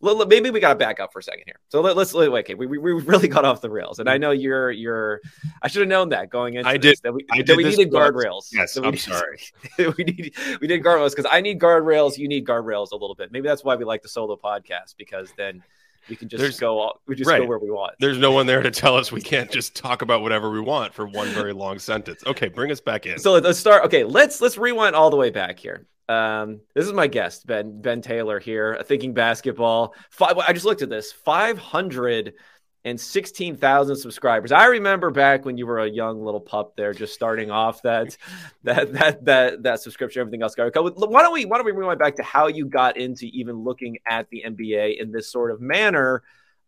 maybe 0.00 0.50
we 0.50 0.60
got 0.60 0.70
to 0.70 0.74
back 0.74 1.00
up 1.00 1.12
for 1.12 1.20
a 1.20 1.22
second 1.22 1.44
here. 1.46 1.58
So 1.68 1.80
let, 1.80 1.96
us 1.96 2.12
wait. 2.12 2.28
Okay, 2.28 2.54
we, 2.54 2.66
we 2.66 2.92
really 2.92 3.28
got 3.36 3.44
off 3.44 3.60
the 3.60 3.70
rails, 3.70 3.98
and 3.98 4.08
I 4.08 4.16
mm. 4.16 4.20
know 4.20 4.30
you're 4.30 4.70
you're. 4.70 5.20
I 5.62 5.68
should 5.68 5.80
have 5.80 5.88
known 5.88 6.10
that 6.10 6.30
going 6.30 6.54
into. 6.54 6.68
I 6.68 6.76
did. 6.76 6.98
That 7.02 7.12
we, 7.12 7.24
I 7.30 7.42
did 7.42 7.56
we 7.56 7.64
needed 7.64 7.90
guardrails. 7.90 8.48
Yes, 8.52 8.76
I'm 8.76 8.90
need, 8.90 8.98
sorry. 8.98 9.40
we 9.78 10.04
need 10.04 10.34
we 10.60 10.66
need 10.66 10.82
guardrails 10.82 11.10
because 11.10 11.26
I 11.30 11.40
need 11.40 11.60
guardrails. 11.60 12.18
You 12.18 12.28
need 12.28 12.46
guardrails 12.46 12.92
a 12.92 12.96
little 12.96 13.14
bit. 13.14 13.32
Maybe 13.32 13.48
that's 13.48 13.64
why 13.64 13.76
we 13.76 13.84
like 13.84 14.02
the 14.02 14.08
solo 14.08 14.36
podcast 14.36 14.96
because 14.96 15.32
then 15.36 15.62
we 16.08 16.16
can 16.16 16.28
just 16.28 16.40
There's, 16.40 16.60
go. 16.60 16.92
We 17.06 17.16
just 17.16 17.28
right. 17.28 17.40
go 17.40 17.46
where 17.46 17.58
we 17.58 17.70
want. 17.70 17.94
There's 17.98 18.18
no 18.18 18.30
one 18.32 18.46
there 18.46 18.62
to 18.62 18.70
tell 18.70 18.96
us 18.96 19.10
we 19.10 19.20
can't 19.20 19.50
just 19.50 19.74
talk 19.74 20.02
about 20.02 20.22
whatever 20.22 20.50
we 20.50 20.60
want 20.60 20.94
for 20.94 21.06
one 21.06 21.28
very 21.28 21.52
long 21.52 21.78
sentence. 21.78 22.22
Okay, 22.26 22.48
bring 22.48 22.70
us 22.70 22.80
back 22.80 23.06
in. 23.06 23.18
So 23.18 23.32
let's 23.32 23.58
start. 23.58 23.84
Okay, 23.84 24.04
let's 24.04 24.40
let's 24.40 24.58
rewind 24.58 24.94
all 24.94 25.10
the 25.10 25.16
way 25.16 25.30
back 25.30 25.58
here. 25.58 25.86
Um, 26.08 26.60
this 26.74 26.86
is 26.86 26.92
my 26.92 27.06
guest, 27.06 27.46
Ben 27.46 27.80
Ben 27.80 28.00
Taylor 28.00 28.38
here, 28.38 28.80
thinking 28.84 29.12
basketball. 29.12 29.94
Five, 30.10 30.38
I 30.38 30.52
just 30.52 30.64
looked 30.64 30.82
at 30.82 30.90
this: 30.90 31.12
five 31.12 31.58
hundred 31.58 32.34
and 32.84 33.00
sixteen 33.00 33.56
thousand 33.56 33.96
subscribers. 33.96 34.52
I 34.52 34.66
remember 34.66 35.10
back 35.10 35.44
when 35.44 35.58
you 35.58 35.66
were 35.66 35.80
a 35.80 35.90
young 35.90 36.24
little 36.24 36.40
pup 36.40 36.76
there, 36.76 36.92
just 36.92 37.12
starting 37.12 37.50
off 37.50 37.82
that 37.82 38.16
that 38.62 38.92
that 38.92 39.24
that 39.24 39.62
that 39.64 39.80
subscription. 39.80 40.20
Everything 40.20 40.42
else. 40.42 40.54
Why 40.56 40.70
don't 40.70 41.32
we 41.32 41.44
why 41.44 41.56
don't 41.56 41.66
we 41.66 41.72
rewind 41.72 41.98
back 41.98 42.16
to 42.16 42.22
how 42.22 42.46
you 42.46 42.66
got 42.66 42.96
into 42.96 43.26
even 43.26 43.64
looking 43.64 43.98
at 44.08 44.28
the 44.30 44.44
NBA 44.46 45.00
in 45.00 45.10
this 45.10 45.30
sort 45.30 45.50
of 45.50 45.60
manner? 45.60 46.22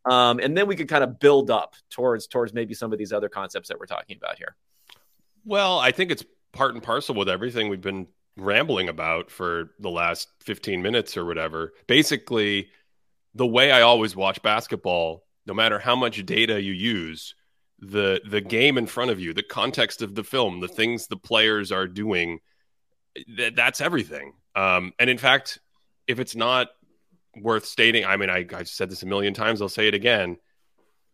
Um, 0.04 0.40
and 0.40 0.56
then 0.56 0.66
we 0.66 0.74
could 0.74 0.88
kind 0.88 1.04
of 1.04 1.20
build 1.20 1.50
up 1.50 1.76
towards 1.90 2.26
towards 2.26 2.52
maybe 2.52 2.74
some 2.74 2.92
of 2.92 2.98
these 2.98 3.12
other 3.12 3.28
concepts 3.28 3.68
that 3.68 3.78
we're 3.78 3.86
talking 3.86 4.16
about 4.16 4.36
here. 4.36 4.56
Well, 5.44 5.78
I 5.78 5.92
think 5.92 6.10
it's 6.10 6.24
part 6.52 6.74
and 6.74 6.82
parcel 6.82 7.14
with 7.14 7.28
everything 7.28 7.68
we've 7.68 7.80
been 7.80 8.08
rambling 8.38 8.88
about 8.88 9.30
for 9.30 9.70
the 9.78 9.90
last 9.90 10.28
15 10.40 10.80
minutes 10.82 11.16
or 11.16 11.24
whatever. 11.24 11.72
Basically, 11.86 12.70
the 13.34 13.46
way 13.46 13.70
I 13.70 13.82
always 13.82 14.16
watch 14.16 14.40
basketball, 14.42 15.24
no 15.46 15.54
matter 15.54 15.78
how 15.78 15.96
much 15.96 16.24
data 16.24 16.60
you 16.60 16.72
use, 16.72 17.34
the 17.80 18.20
the 18.28 18.40
game 18.40 18.76
in 18.76 18.86
front 18.86 19.10
of 19.10 19.20
you, 19.20 19.32
the 19.32 19.42
context 19.42 20.02
of 20.02 20.14
the 20.14 20.24
film, 20.24 20.60
the 20.60 20.68
things 20.68 21.06
the 21.06 21.16
players 21.16 21.70
are 21.70 21.86
doing, 21.86 22.40
th- 23.36 23.54
that's 23.54 23.80
everything. 23.80 24.32
Um, 24.56 24.92
and 24.98 25.08
in 25.08 25.18
fact, 25.18 25.60
if 26.08 26.18
it's 26.18 26.34
not 26.34 26.68
worth 27.36 27.66
stating, 27.66 28.04
I 28.04 28.16
mean, 28.16 28.30
I, 28.30 28.44
I've 28.52 28.68
said 28.68 28.90
this 28.90 29.04
a 29.04 29.06
million 29.06 29.32
times, 29.32 29.62
I'll 29.62 29.68
say 29.68 29.86
it 29.86 29.94
again. 29.94 30.38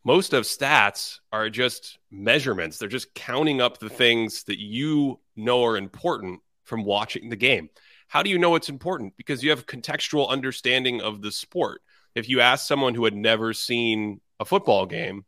Most 0.04 0.32
of 0.32 0.44
stats 0.44 1.18
are 1.32 1.50
just 1.50 1.98
measurements. 2.10 2.78
They're 2.78 2.88
just 2.88 3.14
counting 3.14 3.60
up 3.60 3.78
the 3.78 3.90
things 3.90 4.44
that 4.44 4.58
you 4.58 5.20
know 5.37 5.64
are 5.64 5.76
important 5.76 6.40
from 6.64 6.85
watching 6.85 7.29
the 7.29 7.37
game. 7.37 7.68
How 8.09 8.22
do 8.22 8.31
you 8.31 8.38
know 8.38 8.55
it's 8.55 8.68
important? 8.68 9.16
Because 9.16 9.42
you 9.42 9.50
have 9.50 9.66
contextual 9.66 10.29
understanding 10.29 11.00
of 11.00 11.22
the 11.22 11.33
sport. 11.33 11.81
If 12.14 12.29
you 12.29 12.40
ask 12.40 12.66
someone 12.66 12.94
who 12.94 13.05
had 13.05 13.14
never 13.14 13.53
seen 13.53 14.20
a 14.38 14.44
football 14.44 14.87
game 14.87 15.24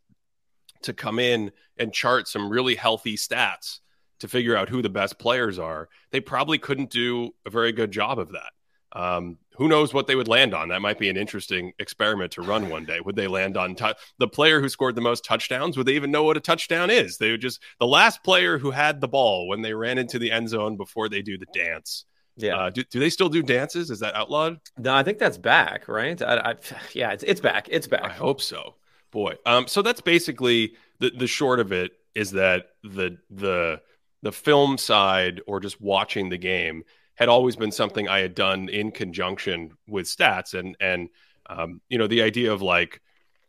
to 0.83 0.93
come 0.93 1.19
in 1.19 1.51
and 1.77 1.93
chart 1.93 2.27
some 2.27 2.49
really 2.49 2.75
healthy 2.75 3.15
stats 3.15 3.79
to 4.19 4.27
figure 4.27 4.55
out 4.55 4.69
who 4.69 4.81
the 4.81 4.89
best 4.89 5.19
players 5.19 5.59
are, 5.59 5.89
they 6.11 6.19
probably 6.19 6.57
couldn't 6.57 6.89
do 6.89 7.31
a 7.45 7.49
very 7.49 7.71
good 7.71 7.91
job 7.91 8.19
of 8.19 8.31
that. 8.31 8.51
Um, 8.93 9.37
who 9.57 9.67
knows 9.67 9.93
what 9.93 10.07
they 10.07 10.15
would 10.15 10.27
land 10.27 10.53
on? 10.53 10.69
That 10.69 10.81
might 10.81 10.99
be 10.99 11.09
an 11.09 11.17
interesting 11.17 11.73
experiment 11.79 12.31
to 12.33 12.41
run 12.41 12.69
one 12.69 12.85
day. 12.85 12.99
Would 12.99 13.15
they 13.15 13.27
land 13.27 13.57
on 13.57 13.75
t- 13.75 13.93
the 14.19 14.27
player 14.27 14.61
who 14.61 14.69
scored 14.69 14.95
the 14.95 15.01
most 15.01 15.25
touchdowns? 15.25 15.75
Would 15.75 15.87
they 15.87 15.95
even 15.95 16.11
know 16.11 16.23
what 16.23 16.37
a 16.37 16.41
touchdown 16.41 16.89
is? 16.89 17.17
They 17.17 17.31
would 17.31 17.41
just 17.41 17.61
the 17.79 17.87
last 17.87 18.23
player 18.23 18.57
who 18.57 18.71
had 18.71 19.01
the 19.01 19.07
ball 19.07 19.47
when 19.47 19.61
they 19.61 19.73
ran 19.73 19.97
into 19.97 20.19
the 20.19 20.31
end 20.31 20.49
zone 20.49 20.77
before 20.77 21.09
they 21.09 21.21
do 21.21 21.37
the 21.37 21.47
dance. 21.53 22.05
Yeah. 22.37 22.55
Uh, 22.55 22.69
do, 22.69 22.83
do 22.83 22.99
they 22.99 23.09
still 23.09 23.29
do 23.29 23.41
dances? 23.41 23.89
Is 23.89 23.99
that 23.99 24.15
outlawed? 24.15 24.59
No, 24.77 24.93
I 24.93 25.01
think 25.03 25.17
that's 25.17 25.39
back, 25.39 25.87
right? 25.87 26.21
I, 26.21 26.51
I, 26.51 26.55
yeah, 26.93 27.11
it's, 27.11 27.23
it's 27.23 27.41
back. 27.41 27.67
It's 27.69 27.87
back. 27.87 28.03
I 28.03 28.13
hope 28.13 28.41
so. 28.41 28.75
Boy. 29.11 29.35
Um, 29.45 29.67
so 29.67 29.81
that's 29.81 30.01
basically 30.01 30.75
the, 30.99 31.09
the 31.09 31.27
short 31.27 31.59
of 31.59 31.71
it 31.71 31.91
is 32.13 32.31
that 32.31 32.67
the 32.83 33.17
the 33.29 33.81
the 34.23 34.31
film 34.31 34.77
side 34.77 35.41
or 35.47 35.59
just 35.59 35.79
watching 35.79 36.29
the 36.29 36.37
game 36.37 36.83
had 37.17 37.29
always 37.29 37.55
been 37.55 37.71
something 37.71 38.07
I 38.07 38.19
had 38.19 38.35
done 38.35 38.69
in 38.69 38.91
conjunction 38.91 39.73
with 39.87 40.05
stats 40.05 40.53
and 40.53 40.77
and 40.79 41.09
um, 41.49 41.81
you 41.89 41.97
know 41.97 42.07
the 42.07 42.21
idea 42.21 42.53
of 42.53 42.61
like 42.61 43.01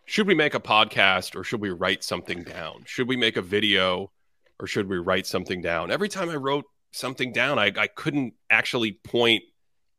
should 0.08 0.26
we 0.26 0.34
make 0.34 0.54
a 0.54 0.60
podcast 0.60 1.36
or 1.36 1.44
should 1.44 1.60
we 1.60 1.68
write 1.68 2.02
something 2.02 2.42
down? 2.42 2.82
Should 2.86 3.08
we 3.08 3.16
make 3.16 3.36
a 3.36 3.42
video 3.42 4.10
or 4.58 4.66
should 4.66 4.88
we 4.88 4.96
write 4.96 5.26
something 5.26 5.60
down? 5.60 5.90
Every 5.90 6.08
time 6.08 6.30
I 6.30 6.36
wrote 6.36 6.64
something 6.92 7.30
down, 7.30 7.58
I, 7.58 7.70
I 7.76 7.88
couldn't 7.88 8.32
actually 8.48 8.92
point 8.92 9.42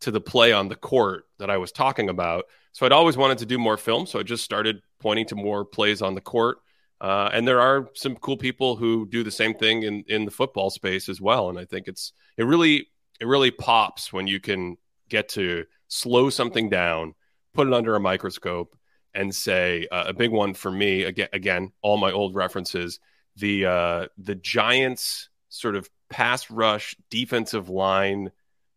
to 0.01 0.10
the 0.10 0.19
play 0.19 0.51
on 0.51 0.67
the 0.67 0.75
court 0.75 1.25
that 1.38 1.51
I 1.51 1.58
was 1.58 1.71
talking 1.71 2.10
about. 2.10 2.45
So 2.71 2.88
I'd 2.88 2.91
always 2.91 3.17
wanted 3.17 3.38
to 3.39 3.45
do 3.45 3.60
more 3.60 3.77
film. 3.77 4.08
So 4.08 4.17
I 4.17 4.23
just 4.23 4.43
started 4.43 4.82
pointing 4.99 5.27
to 5.27 5.36
more 5.36 5.63
plays 5.63 6.01
on 6.01 6.15
the 6.15 6.21
court. 6.21 6.58
Uh, 6.99 7.29
and 7.32 7.47
there 7.47 7.62
are 7.62 7.89
some 7.93 8.15
cool 8.15 8.38
people 8.38 8.77
who 8.77 9.08
do 9.08 9.23
the 9.23 9.29
same 9.29 9.53
thing 9.53 9.84
in, 9.84 10.03
in 10.08 10.25
the 10.25 10.32
football 10.32 10.71
space 10.71 11.08
as 11.08 11.21
well. 11.21 11.49
And 11.49 11.60
I 11.60 11.65
think 11.65 11.88
it's 11.88 12.13
it 12.36 12.45
really 12.45 12.88
it 13.19 13.27
really 13.27 13.51
pops 13.51 14.13
when 14.13 14.27
you 14.27 14.39
can 14.39 14.77
get 15.10 15.29
to 15.29 15.65
slow 15.88 16.29
something 16.29 16.69
down, 16.69 17.15
put 17.53 17.67
it 17.67 17.73
under 17.73 17.95
a 17.95 17.99
microscope, 17.99 18.75
and 19.13 19.34
say 19.34 19.88
uh, 19.91 20.05
a 20.08 20.13
big 20.13 20.32
one 20.32 20.53
for 20.53 20.71
me 20.71 21.03
again 21.03 21.29
again 21.34 21.71
all 21.82 21.97
my 21.97 22.12
old 22.12 22.36
references 22.36 22.99
the 23.39 23.65
uh, 23.65 24.05
the 24.17 24.36
Giants 24.36 25.29
sort 25.49 25.75
of 25.75 25.89
pass 26.10 26.49
rush 26.51 26.95
defensive 27.10 27.69
line 27.69 28.32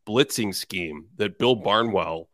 blitzing 0.07 0.55
scheme 0.55 1.07
that 1.17 1.39
Bill 1.39 1.55
Barnwell 1.55 2.29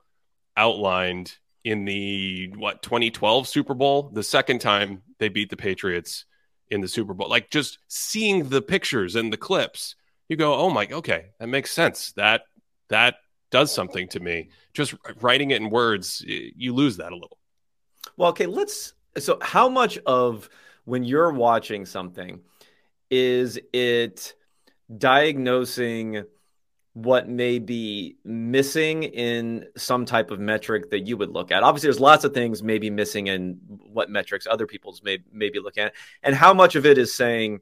outlined 0.56 1.36
in 1.64 1.84
the 1.84 2.52
what 2.56 2.82
2012 2.82 3.48
Super 3.48 3.74
Bowl? 3.74 4.10
The 4.12 4.22
second 4.22 4.60
time 4.60 5.02
they 5.18 5.28
beat 5.28 5.50
the 5.50 5.56
Patriots 5.56 6.24
in 6.70 6.80
the 6.80 6.88
Super 6.88 7.14
Bowl. 7.14 7.28
Like 7.28 7.50
just 7.50 7.78
seeing 7.88 8.48
the 8.48 8.62
pictures 8.62 9.16
and 9.16 9.32
the 9.32 9.36
clips 9.36 9.96
you 10.28 10.36
go 10.36 10.54
oh 10.54 10.70
my 10.70 10.86
okay 10.90 11.26
that 11.38 11.48
makes 11.48 11.70
sense 11.70 12.12
that 12.12 12.42
that 12.88 13.16
does 13.50 13.72
something 13.72 14.06
to 14.08 14.20
me 14.20 14.50
just 14.74 14.94
writing 15.20 15.50
it 15.50 15.60
in 15.60 15.70
words 15.70 16.22
you 16.26 16.74
lose 16.74 16.96
that 16.98 17.12
a 17.12 17.14
little 17.14 17.38
well, 18.18 18.30
okay, 18.30 18.46
let's. 18.46 18.94
So, 19.18 19.38
how 19.40 19.68
much 19.68 19.98
of 20.06 20.48
when 20.84 21.04
you're 21.04 21.32
watching 21.32 21.86
something 21.86 22.40
is 23.10 23.58
it 23.72 24.34
diagnosing 24.96 26.24
what 26.94 27.28
may 27.28 27.60
be 27.60 28.16
missing 28.24 29.04
in 29.04 29.66
some 29.76 30.04
type 30.04 30.32
of 30.32 30.40
metric 30.40 30.90
that 30.90 31.06
you 31.06 31.16
would 31.16 31.30
look 31.30 31.52
at? 31.52 31.62
Obviously, 31.62 31.86
there's 31.86 32.00
lots 32.00 32.24
of 32.24 32.34
things 32.34 32.62
maybe 32.62 32.90
missing 32.90 33.28
in 33.28 33.60
what 33.92 34.10
metrics 34.10 34.48
other 34.48 34.66
people's 34.66 35.02
may, 35.02 35.18
may 35.32 35.48
be 35.48 35.60
looking 35.60 35.84
at. 35.84 35.94
And 36.24 36.34
how 36.34 36.52
much 36.52 36.74
of 36.74 36.86
it 36.86 36.98
is 36.98 37.14
saying, 37.14 37.60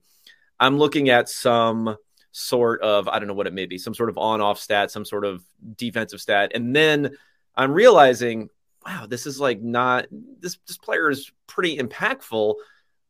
I'm 0.59 0.79
looking 0.79 1.11
at 1.11 1.29
some 1.29 1.97
sort 2.37 2.83
of, 2.83 3.09
I 3.09 3.19
don't 3.19 3.29
know 3.29 3.35
what 3.35 3.47
it 3.47 3.55
may 3.55 3.65
be, 3.65 3.79
some 3.79 3.95
sort 3.95 4.11
of 4.11 4.19
on 4.19 4.43
off 4.43 4.61
stat, 4.61 4.91
some 4.91 5.07
sort 5.07 5.25
of 5.25 5.43
defensive 5.75 6.21
stat. 6.21 6.53
And 6.55 6.77
then 6.77 7.17
I'm 7.55 7.73
realizing, 7.73 8.51
wow, 8.85 9.07
this 9.07 9.27
is 9.27 9.41
like 9.41 9.63
not 9.63 10.07
this 10.11 10.59
this 10.67 10.77
player 10.77 11.09
is 11.09 11.33
pretty 11.47 11.79
impactful. 11.79 12.57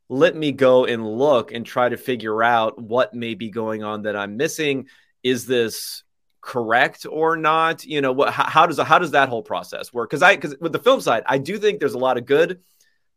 Let 0.09 0.37
me 0.37 0.53
go 0.53 0.85
and 0.85 1.05
look 1.05 1.51
and 1.51 1.67
try 1.67 1.89
to 1.89 1.97
figure 1.97 2.41
out 2.43 2.81
what 2.81 3.15
may 3.15 3.35
be 3.35 3.51
going 3.51 3.83
on 3.83 4.03
that 4.03 4.15
I'm 4.15 4.37
missing. 4.37 4.87
Is 5.25 5.45
this 5.45 6.05
correct 6.41 7.05
or 7.11 7.37
not? 7.37 7.85
You 7.85 8.01
know, 8.03 8.13
what 8.13 8.33
how, 8.33 8.45
how 8.45 8.67
does 8.67 8.79
how 8.79 9.01
does 9.01 9.11
that 9.11 9.29
whole 9.29 9.43
process 9.43 9.93
work? 9.93 10.09
Because 10.09 10.23
I 10.23 10.37
because 10.37 10.57
with 10.61 10.73
the 10.73 10.79
film 10.79 11.01
side, 11.01 11.25
I 11.27 11.39
do 11.39 11.59
think 11.59 11.81
there's 11.81 11.95
a 11.95 11.99
lot 11.99 12.17
of 12.17 12.27
good 12.27 12.61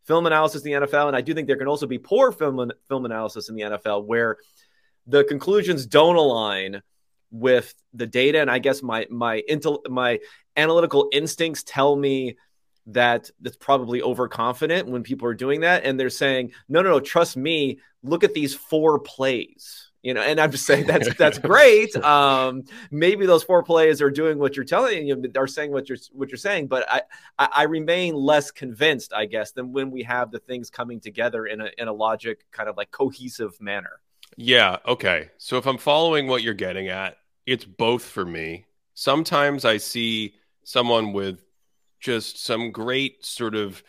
film 0.05 0.25
analysis 0.25 0.65
in 0.65 0.71
the 0.71 0.87
NFL, 0.87 1.05
and 1.05 1.15
I 1.15 1.21
do 1.21 1.35
think 1.35 1.45
there 1.45 1.57
can 1.57 1.67
also 1.67 1.85
be 1.85 1.99
poor 1.99 2.31
film 2.31 2.71
film 2.87 3.05
analysis 3.05 3.47
in 3.49 3.55
the 3.55 3.61
NFL 3.61 4.05
where 4.05 4.37
the 5.07 5.23
conclusions 5.23 5.85
don't 5.85 6.15
align 6.15 6.81
with 7.31 7.73
the 7.93 8.07
data. 8.07 8.41
And 8.41 8.49
i 8.49 8.59
guess 8.59 8.81
my 8.81 9.07
my 9.09 9.43
intel 9.49 9.87
my 9.89 10.19
analytical 10.55 11.09
instincts 11.11 11.63
tell 11.63 11.95
me 11.95 12.37
that 12.87 13.29
that's 13.41 13.57
probably 13.57 14.01
overconfident 14.01 14.87
when 14.87 15.03
people 15.03 15.27
are 15.27 15.35
doing 15.35 15.61
that. 15.61 15.83
And 15.83 15.99
they're 15.99 16.09
saying 16.09 16.51
no 16.67 16.81
no 16.81 16.89
no 16.89 16.99
trust 16.99 17.37
me 17.37 17.79
look 18.03 18.23
at 18.23 18.33
these 18.33 18.55
four 18.55 18.99
plays 18.99 19.89
you 20.01 20.13
know? 20.13 20.21
And 20.21 20.39
i'm 20.39 20.51
just 20.51 20.65
saying 20.65 20.87
that's 20.87 21.13
that's 21.15 21.37
great. 21.51 21.95
Um 21.97 22.63
maybe 22.91 23.25
those 23.25 23.43
four 23.43 23.63
plays 23.63 24.01
are 24.01 24.11
doing 24.11 24.39
what 24.39 24.55
you're 24.55 24.65
telling 24.65 25.05
you 25.07 25.31
are 25.35 25.47
saying 25.47 25.71
what 25.71 25.89
you're 25.89 25.97
what 26.11 26.29
you're 26.29 26.37
saying 26.37 26.67
but 26.67 26.89
I, 26.89 27.01
I 27.37 27.49
i 27.57 27.63
remain 27.63 28.15
less 28.15 28.51
convinced 28.51 29.13
i 29.13 29.25
guess 29.25 29.51
than 29.51 29.71
when 29.71 29.91
we 29.91 30.03
have 30.03 30.31
the 30.31 30.39
things 30.39 30.69
coming 30.69 30.99
together 30.99 31.45
in 31.45 31.61
a 31.61 31.69
in 31.77 31.87
a 31.87 31.93
logic 31.93 32.45
kind 32.51 32.69
of 32.69 32.77
like 32.77 32.91
cohesive 32.91 33.59
manner 33.59 33.99
yeah 34.41 34.77
okay. 34.87 35.29
So 35.37 35.57
if 35.57 35.67
i'm 35.67 35.77
following 35.77 36.27
what 36.27 36.41
you're 36.41 36.53
getting 36.53 36.87
at 36.87 37.17
it's 37.45 37.65
both 37.65 38.03
for 38.03 38.25
me. 38.25 38.65
Sometimes 38.93 39.65
i 39.65 39.77
see 39.77 40.35
someone 40.63 41.11
with 41.11 41.43
just 41.99 42.41
some 42.43 42.71
great 42.71 43.25
sort 43.25 43.53
of 43.53 43.83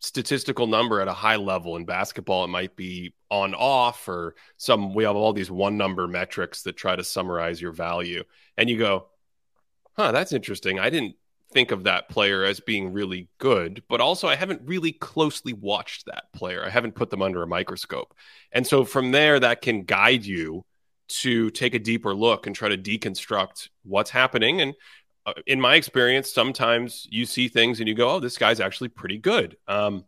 statistical 0.00 0.66
number 0.66 1.00
at 1.00 1.06
a 1.06 1.12
high 1.12 1.36
level 1.36 1.76
in 1.76 1.84
basketball. 1.84 2.44
It 2.44 2.48
might 2.48 2.74
be 2.74 3.14
on 3.30 3.54
off 3.54 4.08
or 4.08 4.34
some 4.56 4.94
we 4.94 5.04
have 5.04 5.14
all 5.14 5.32
these 5.32 5.50
one 5.50 5.76
number 5.76 6.08
metrics 6.08 6.62
that 6.62 6.76
try 6.76 6.96
to 6.96 7.04
summarize 7.04 7.60
your 7.60 7.72
value. 7.72 8.24
And 8.58 8.68
you 8.68 8.76
go 8.76 9.06
huh 9.92 10.10
that's 10.10 10.32
interesting. 10.32 10.80
I 10.80 10.90
didn't 10.90 11.14
think 11.54 11.70
of 11.70 11.84
that 11.84 12.08
player 12.08 12.44
as 12.44 12.60
being 12.60 12.92
really 12.92 13.28
good 13.38 13.82
but 13.88 14.00
also 14.00 14.28
i 14.28 14.34
haven't 14.34 14.60
really 14.64 14.92
closely 14.92 15.52
watched 15.52 16.04
that 16.06 16.24
player 16.34 16.64
i 16.64 16.68
haven't 16.68 16.94
put 16.94 17.10
them 17.10 17.22
under 17.22 17.42
a 17.42 17.46
microscope 17.46 18.12
and 18.52 18.66
so 18.66 18.84
from 18.84 19.12
there 19.12 19.40
that 19.40 19.62
can 19.62 19.84
guide 19.84 20.24
you 20.24 20.64
to 21.06 21.50
take 21.50 21.74
a 21.74 21.78
deeper 21.78 22.14
look 22.14 22.46
and 22.46 22.56
try 22.56 22.68
to 22.68 22.76
deconstruct 22.76 23.68
what's 23.84 24.10
happening 24.10 24.60
and 24.60 24.74
uh, 25.26 25.32
in 25.46 25.60
my 25.60 25.74
experience, 25.76 26.32
sometimes 26.32 27.06
you 27.10 27.24
see 27.24 27.48
things 27.48 27.80
and 27.80 27.88
you 27.88 27.94
go, 27.94 28.10
"Oh, 28.10 28.20
this 28.20 28.36
guy's 28.36 28.60
actually 28.60 28.88
pretty 28.88 29.18
good. 29.18 29.56
Um, 29.66 30.04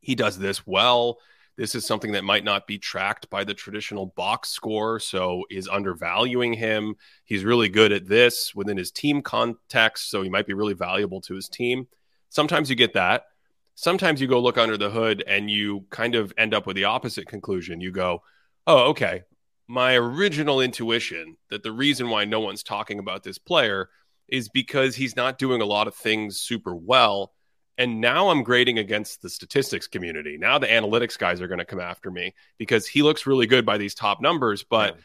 he 0.00 0.14
does 0.14 0.38
this 0.38 0.66
well." 0.66 1.18
This 1.56 1.74
is 1.74 1.86
something 1.86 2.12
that 2.12 2.24
might 2.24 2.44
not 2.44 2.66
be 2.66 2.78
tracked 2.78 3.30
by 3.30 3.42
the 3.42 3.54
traditional 3.54 4.06
box 4.06 4.50
score, 4.50 5.00
so 5.00 5.44
is 5.50 5.68
undervaluing 5.68 6.52
him. 6.52 6.96
He's 7.24 7.44
really 7.44 7.70
good 7.70 7.92
at 7.92 8.06
this 8.06 8.54
within 8.54 8.76
his 8.76 8.90
team 8.90 9.22
context, 9.22 10.10
so 10.10 10.22
he 10.22 10.28
might 10.28 10.46
be 10.46 10.52
really 10.52 10.74
valuable 10.74 11.22
to 11.22 11.34
his 11.34 11.48
team. 11.48 11.88
Sometimes 12.28 12.68
you 12.68 12.76
get 12.76 12.92
that. 12.92 13.24
Sometimes 13.74 14.20
you 14.20 14.26
go 14.26 14.40
look 14.40 14.58
under 14.58 14.76
the 14.76 14.90
hood 14.90 15.24
and 15.26 15.50
you 15.50 15.86
kind 15.90 16.14
of 16.14 16.32
end 16.36 16.52
up 16.52 16.66
with 16.66 16.76
the 16.76 16.84
opposite 16.84 17.26
conclusion. 17.26 17.80
You 17.80 17.90
go, 17.90 18.22
"Oh, 18.66 18.90
okay. 18.90 19.22
My 19.66 19.94
original 19.96 20.60
intuition 20.60 21.36
that 21.50 21.62
the 21.62 21.72
reason 21.72 22.08
why 22.10 22.24
no 22.24 22.40
one's 22.40 22.62
talking 22.62 22.98
about 22.98 23.22
this 23.22 23.38
player 23.38 23.88
is 24.28 24.48
because 24.48 24.96
he's 24.96 25.16
not 25.16 25.38
doing 25.38 25.60
a 25.60 25.66
lot 25.66 25.88
of 25.88 25.94
things 25.94 26.38
super 26.38 26.74
well. 26.74 27.32
And 27.78 28.00
now 28.00 28.30
I'm 28.30 28.42
grading 28.42 28.78
against 28.78 29.22
the 29.22 29.28
statistics 29.28 29.86
community. 29.86 30.38
Now 30.38 30.58
the 30.58 30.66
analytics 30.66 31.18
guys 31.18 31.40
are 31.40 31.48
going 31.48 31.58
to 31.58 31.64
come 31.64 31.80
after 31.80 32.10
me 32.10 32.34
because 32.58 32.86
he 32.86 33.02
looks 33.02 33.26
really 33.26 33.46
good 33.46 33.66
by 33.66 33.76
these 33.78 33.94
top 33.94 34.20
numbers, 34.20 34.64
but 34.64 34.94
yeah. 34.94 35.02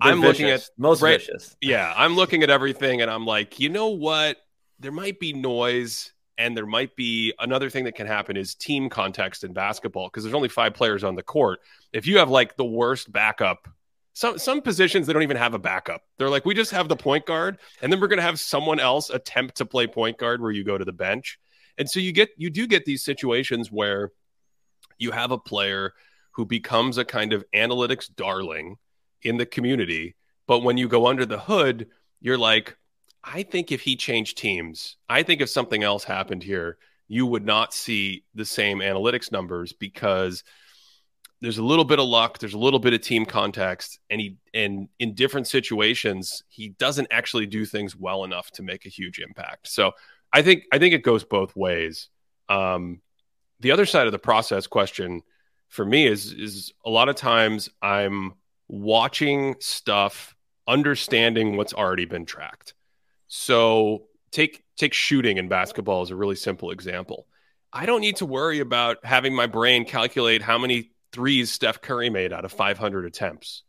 I'm 0.00 0.20
vicious. 0.20 0.26
looking 0.40 0.50
at 0.50 0.70
most 0.78 1.02
right, 1.02 1.20
vicious. 1.20 1.56
Yeah, 1.60 1.92
I'm 1.96 2.16
looking 2.16 2.42
at 2.42 2.50
everything 2.50 3.02
and 3.02 3.10
I'm 3.10 3.26
like, 3.26 3.60
you 3.60 3.68
know 3.68 3.88
what? 3.88 4.38
There 4.80 4.92
might 4.92 5.20
be 5.20 5.32
noise 5.32 6.12
and 6.38 6.56
there 6.56 6.66
might 6.66 6.96
be 6.96 7.32
another 7.38 7.70
thing 7.70 7.84
that 7.84 7.94
can 7.94 8.06
happen 8.06 8.36
is 8.36 8.54
team 8.54 8.88
context 8.88 9.44
in 9.44 9.52
basketball 9.52 10.08
because 10.08 10.24
there's 10.24 10.34
only 10.34 10.48
five 10.48 10.74
players 10.74 11.04
on 11.04 11.14
the 11.14 11.22
court. 11.22 11.60
If 11.92 12.06
you 12.06 12.18
have 12.18 12.30
like 12.30 12.56
the 12.56 12.64
worst 12.64 13.12
backup 13.12 13.68
some 14.14 14.38
some 14.38 14.62
positions 14.62 15.06
they 15.06 15.12
don't 15.12 15.22
even 15.22 15.36
have 15.36 15.54
a 15.54 15.58
backup. 15.58 16.02
They're 16.16 16.30
like, 16.30 16.46
we 16.46 16.54
just 16.54 16.70
have 16.70 16.88
the 16.88 16.96
point 16.96 17.26
guard, 17.26 17.58
and 17.82 17.92
then 17.92 18.00
we're 18.00 18.08
going 18.08 18.18
to 18.18 18.24
have 18.24 18.40
someone 18.40 18.80
else 18.80 19.10
attempt 19.10 19.56
to 19.56 19.66
play 19.66 19.86
point 19.86 20.18
guard 20.18 20.40
where 20.40 20.52
you 20.52 20.64
go 20.64 20.78
to 20.78 20.84
the 20.84 20.92
bench. 20.92 21.38
And 21.78 21.88
so 21.88 22.00
you 22.00 22.12
get 22.12 22.30
you 22.36 22.50
do 22.50 22.66
get 22.66 22.84
these 22.84 23.04
situations 23.04 23.70
where 23.70 24.12
you 24.98 25.10
have 25.10 25.30
a 25.30 25.38
player 25.38 25.92
who 26.32 26.44
becomes 26.44 26.98
a 26.98 27.04
kind 27.04 27.32
of 27.32 27.44
analytics 27.54 28.12
darling 28.14 28.76
in 29.22 29.36
the 29.36 29.46
community, 29.46 30.16
but 30.46 30.60
when 30.60 30.76
you 30.76 30.88
go 30.88 31.06
under 31.06 31.24
the 31.24 31.38
hood, 31.38 31.88
you're 32.20 32.38
like, 32.38 32.76
I 33.22 33.42
think 33.42 33.72
if 33.72 33.80
he 33.80 33.96
changed 33.96 34.36
teams, 34.36 34.96
I 35.08 35.22
think 35.22 35.40
if 35.40 35.48
something 35.48 35.82
else 35.82 36.04
happened 36.04 36.42
here, 36.42 36.76
you 37.08 37.26
would 37.26 37.44
not 37.44 37.72
see 37.72 38.24
the 38.34 38.44
same 38.44 38.78
analytics 38.78 39.32
numbers 39.32 39.72
because 39.72 40.42
there's 41.40 41.58
a 41.58 41.64
little 41.64 41.84
bit 41.84 41.98
of 41.98 42.06
luck, 42.06 42.38
there's 42.38 42.54
a 42.54 42.58
little 42.58 42.78
bit 42.78 42.94
of 42.94 43.00
team 43.00 43.26
context, 43.26 43.98
and 44.10 44.20
he 44.20 44.36
and 44.54 44.88
in 44.98 45.14
different 45.14 45.46
situations, 45.46 46.42
he 46.48 46.70
doesn't 46.70 47.08
actually 47.10 47.46
do 47.46 47.64
things 47.64 47.96
well 47.96 48.24
enough 48.24 48.50
to 48.52 48.62
make 48.62 48.86
a 48.86 48.88
huge 48.90 49.18
impact. 49.18 49.68
So 49.68 49.92
I 50.34 50.42
think 50.42 50.64
I 50.72 50.78
think 50.78 50.94
it 50.94 51.04
goes 51.04 51.22
both 51.22 51.54
ways. 51.54 52.08
Um, 52.48 53.00
the 53.60 53.70
other 53.70 53.86
side 53.86 54.06
of 54.06 54.12
the 54.12 54.18
process 54.18 54.66
question 54.66 55.22
for 55.68 55.84
me 55.84 56.06
is 56.08 56.32
is 56.32 56.72
a 56.84 56.90
lot 56.90 57.08
of 57.08 57.14
times 57.14 57.70
I'm 57.80 58.34
watching 58.68 59.54
stuff, 59.60 60.34
understanding 60.66 61.56
what's 61.56 61.72
already 61.72 62.04
been 62.04 62.26
tracked. 62.26 62.74
So 63.28 64.08
take 64.32 64.64
take 64.76 64.92
shooting 64.92 65.38
in 65.38 65.46
basketball 65.48 66.02
as 66.02 66.10
a 66.10 66.16
really 66.16 66.36
simple 66.36 66.72
example. 66.72 67.28
I 67.72 67.86
don't 67.86 68.00
need 68.00 68.16
to 68.16 68.26
worry 68.26 68.58
about 68.58 69.04
having 69.04 69.34
my 69.34 69.46
brain 69.46 69.84
calculate 69.84 70.42
how 70.42 70.58
many 70.58 70.90
threes 71.12 71.52
Steph 71.52 71.80
Curry 71.80 72.10
made 72.10 72.32
out 72.32 72.44
of 72.44 72.52
500 72.52 73.04
attempts. 73.04 73.62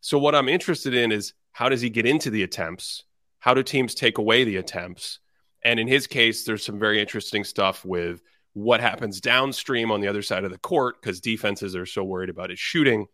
So 0.00 0.18
what 0.18 0.34
I'm 0.34 0.48
interested 0.48 0.92
in 0.92 1.12
is 1.12 1.34
how 1.52 1.68
does 1.68 1.80
he 1.80 1.90
get 1.90 2.06
into 2.06 2.30
the 2.30 2.42
attempts? 2.42 3.04
How 3.38 3.54
do 3.54 3.62
teams 3.62 3.94
take 3.94 4.18
away 4.18 4.42
the 4.42 4.56
attempts? 4.56 5.20
And 5.64 5.78
in 5.78 5.86
his 5.86 6.06
case, 6.06 6.44
there's 6.44 6.64
some 6.64 6.78
very 6.78 7.00
interesting 7.00 7.44
stuff 7.44 7.84
with 7.84 8.22
what 8.52 8.80
happens 8.80 9.20
downstream 9.20 9.90
on 9.90 10.00
the 10.00 10.08
other 10.08 10.22
side 10.22 10.44
of 10.44 10.50
the 10.50 10.58
court 10.58 11.00
because 11.00 11.20
defenses 11.20 11.76
are 11.76 11.86
so 11.86 12.02
worried 12.02 12.30
about 12.30 12.50
his 12.50 12.58
shooting. 12.58 13.06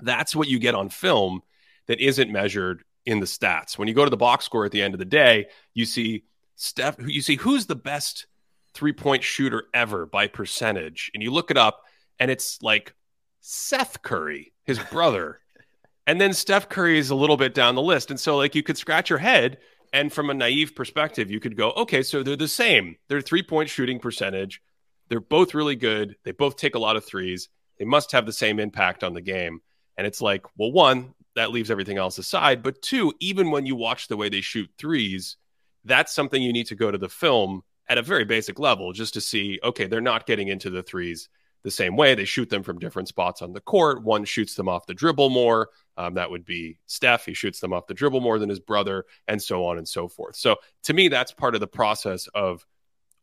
That's 0.00 0.36
what 0.36 0.48
you 0.48 0.58
get 0.58 0.74
on 0.74 0.88
film 0.88 1.40
that 1.86 2.00
isn't 2.00 2.30
measured 2.30 2.84
in 3.06 3.20
the 3.20 3.26
stats. 3.26 3.78
When 3.78 3.88
you 3.88 3.94
go 3.94 4.04
to 4.04 4.10
the 4.10 4.16
box 4.16 4.44
score 4.44 4.64
at 4.64 4.72
the 4.72 4.82
end 4.82 4.94
of 4.94 4.98
the 4.98 5.04
day, 5.04 5.46
you 5.72 5.86
see 5.86 6.24
Steph, 6.56 6.96
you 6.98 7.22
see 7.22 7.36
who's 7.36 7.66
the 7.66 7.76
best 7.76 8.26
three 8.74 8.92
point 8.92 9.22
shooter 9.22 9.64
ever 9.72 10.06
by 10.06 10.26
percentage, 10.26 11.10
and 11.14 11.22
you 11.22 11.30
look 11.30 11.50
it 11.50 11.56
up, 11.56 11.82
and 12.18 12.30
it's 12.30 12.60
like 12.62 12.94
Seth 13.40 14.02
Curry, 14.02 14.52
his 14.64 14.78
brother. 14.78 15.40
and 16.06 16.20
then 16.20 16.32
Steph 16.32 16.68
Curry 16.68 16.98
is 16.98 17.10
a 17.10 17.14
little 17.14 17.36
bit 17.36 17.54
down 17.54 17.74
the 17.74 17.82
list. 17.82 18.10
And 18.10 18.18
so, 18.18 18.36
like, 18.36 18.54
you 18.54 18.62
could 18.62 18.76
scratch 18.76 19.08
your 19.08 19.18
head, 19.18 19.58
and 19.92 20.12
from 20.12 20.30
a 20.30 20.34
naive 20.34 20.74
perspective, 20.74 21.30
you 21.30 21.40
could 21.40 21.56
go, 21.56 21.70
okay, 21.72 22.02
so 22.02 22.22
they're 22.22 22.36
the 22.36 22.48
same. 22.48 22.96
They're 23.08 23.20
three 23.20 23.42
point 23.42 23.70
shooting 23.70 23.98
percentage. 23.98 24.60
They're 25.08 25.20
both 25.20 25.54
really 25.54 25.76
good. 25.76 26.16
They 26.24 26.32
both 26.32 26.56
take 26.56 26.74
a 26.74 26.78
lot 26.78 26.96
of 26.96 27.04
threes. 27.04 27.48
They 27.78 27.84
must 27.84 28.12
have 28.12 28.26
the 28.26 28.32
same 28.32 28.60
impact 28.60 29.02
on 29.04 29.14
the 29.14 29.20
game. 29.20 29.60
And 29.96 30.06
it's 30.06 30.20
like, 30.20 30.44
well, 30.56 30.72
one, 30.72 31.14
that 31.34 31.50
leaves 31.50 31.70
everything 31.70 31.98
else 31.98 32.18
aside. 32.18 32.62
But 32.62 32.82
two, 32.82 33.12
even 33.20 33.50
when 33.50 33.66
you 33.66 33.76
watch 33.76 34.08
the 34.08 34.16
way 34.16 34.28
they 34.28 34.40
shoot 34.40 34.70
threes, 34.78 35.36
that's 35.84 36.14
something 36.14 36.42
you 36.42 36.52
need 36.52 36.66
to 36.66 36.74
go 36.74 36.90
to 36.90 36.98
the 36.98 37.08
film 37.08 37.62
at 37.88 37.98
a 37.98 38.02
very 38.02 38.24
basic 38.24 38.58
level 38.58 38.92
just 38.92 39.14
to 39.14 39.20
see, 39.20 39.58
okay, 39.64 39.86
they're 39.86 40.00
not 40.00 40.26
getting 40.26 40.48
into 40.48 40.70
the 40.70 40.82
threes 40.82 41.28
the 41.62 41.70
same 41.70 41.96
way. 41.96 42.14
They 42.14 42.24
shoot 42.24 42.48
them 42.48 42.62
from 42.62 42.78
different 42.78 43.08
spots 43.08 43.42
on 43.42 43.52
the 43.52 43.60
court. 43.60 44.02
One 44.02 44.24
shoots 44.24 44.54
them 44.54 44.68
off 44.68 44.86
the 44.86 44.94
dribble 44.94 45.30
more. 45.30 45.70
Um, 45.96 46.14
that 46.14 46.30
would 46.30 46.44
be 46.44 46.78
Steph. 46.86 47.26
He 47.26 47.34
shoots 47.34 47.60
them 47.60 47.72
off 47.72 47.86
the 47.86 47.94
dribble 47.94 48.20
more 48.20 48.38
than 48.38 48.48
his 48.48 48.60
brother, 48.60 49.04
and 49.26 49.42
so 49.42 49.64
on 49.64 49.78
and 49.78 49.88
so 49.88 50.08
forth. 50.08 50.36
So 50.36 50.56
to 50.84 50.94
me, 50.94 51.08
that's 51.08 51.32
part 51.32 51.54
of 51.54 51.60
the 51.60 51.66
process 51.66 52.28
of 52.28 52.64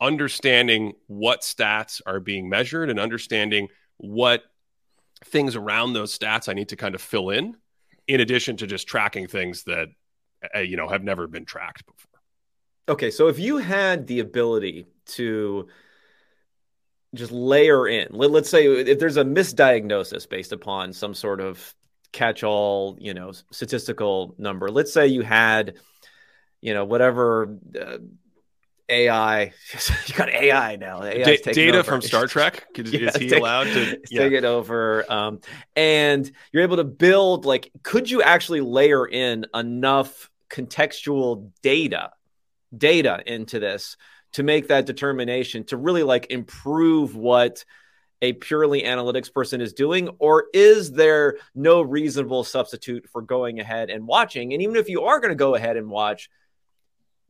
understanding 0.01 0.93
what 1.07 1.41
stats 1.41 2.01
are 2.05 2.19
being 2.19 2.49
measured 2.49 2.89
and 2.89 2.99
understanding 2.99 3.69
what 3.97 4.43
things 5.23 5.55
around 5.55 5.93
those 5.93 6.17
stats 6.17 6.49
I 6.49 6.53
need 6.53 6.69
to 6.69 6.75
kind 6.75 6.95
of 6.95 7.01
fill 7.01 7.29
in, 7.29 7.55
in 8.07 8.19
addition 8.19 8.57
to 8.57 8.67
just 8.67 8.87
tracking 8.87 9.27
things 9.27 9.63
that 9.63 9.87
uh, 10.53 10.59
you 10.59 10.77
know 10.77 10.87
have 10.87 11.03
never 11.03 11.27
been 11.27 11.45
tracked 11.45 11.85
before. 11.85 12.19
Okay, 12.87 13.09
so 13.09 13.27
if 13.27 13.39
you 13.39 13.57
had 13.57 14.05
the 14.07 14.19
ability 14.19 14.85
to 15.05 15.67
just 17.15 17.31
layer 17.31 17.87
in. 17.87 18.09
Let, 18.11 18.31
us 18.31 18.49
say 18.49 18.65
if 18.67 18.99
there's 18.99 19.17
a 19.17 19.23
misdiagnosis 19.23 20.27
based 20.27 20.51
upon 20.51 20.93
some 20.93 21.13
sort 21.13 21.41
of 21.41 21.73
catch-all, 22.11 22.97
you 22.99 23.13
know, 23.13 23.33
statistical 23.51 24.35
number. 24.37 24.69
Let's 24.69 24.93
say 24.93 25.07
you 25.07 25.21
had, 25.21 25.75
you 26.61 26.73
know, 26.73 26.85
whatever 26.85 27.57
uh, 27.79 27.97
AI. 28.89 29.53
you 30.07 30.15
got 30.15 30.29
AI 30.29 30.75
now. 30.77 31.01
D- 31.01 31.37
data 31.37 31.79
over. 31.79 31.83
from 31.83 32.01
Star 32.01 32.27
Trek. 32.27 32.65
Is, 32.75 32.93
yeah, 32.93 33.09
is 33.09 33.15
he 33.15 33.29
take, 33.29 33.39
allowed 33.39 33.65
to 33.65 33.99
yeah. 34.09 34.21
take 34.21 34.33
it 34.33 34.45
over? 34.45 35.11
Um, 35.11 35.41
and 35.75 36.29
you're 36.51 36.63
able 36.63 36.77
to 36.77 36.83
build. 36.83 37.45
Like, 37.45 37.71
could 37.83 38.09
you 38.09 38.21
actually 38.21 38.61
layer 38.61 39.05
in 39.05 39.45
enough 39.53 40.29
contextual 40.49 41.51
data, 41.61 42.11
data 42.75 43.21
into 43.25 43.59
this? 43.59 43.97
To 44.35 44.43
make 44.43 44.69
that 44.69 44.85
determination 44.85 45.63
to 45.65 45.77
really 45.77 46.03
like 46.03 46.27
improve 46.29 47.15
what 47.15 47.65
a 48.21 48.33
purely 48.33 48.83
analytics 48.83 49.31
person 49.31 49.59
is 49.59 49.73
doing? 49.73 50.09
Or 50.19 50.45
is 50.53 50.91
there 50.91 51.37
no 51.53 51.81
reasonable 51.81 52.45
substitute 52.45 53.09
for 53.09 53.21
going 53.21 53.59
ahead 53.59 53.89
and 53.89 54.07
watching? 54.07 54.53
And 54.53 54.61
even 54.61 54.77
if 54.77 54.87
you 54.87 55.03
are 55.03 55.19
going 55.19 55.29
to 55.29 55.35
go 55.35 55.55
ahead 55.55 55.77
and 55.77 55.89
watch 55.89 56.29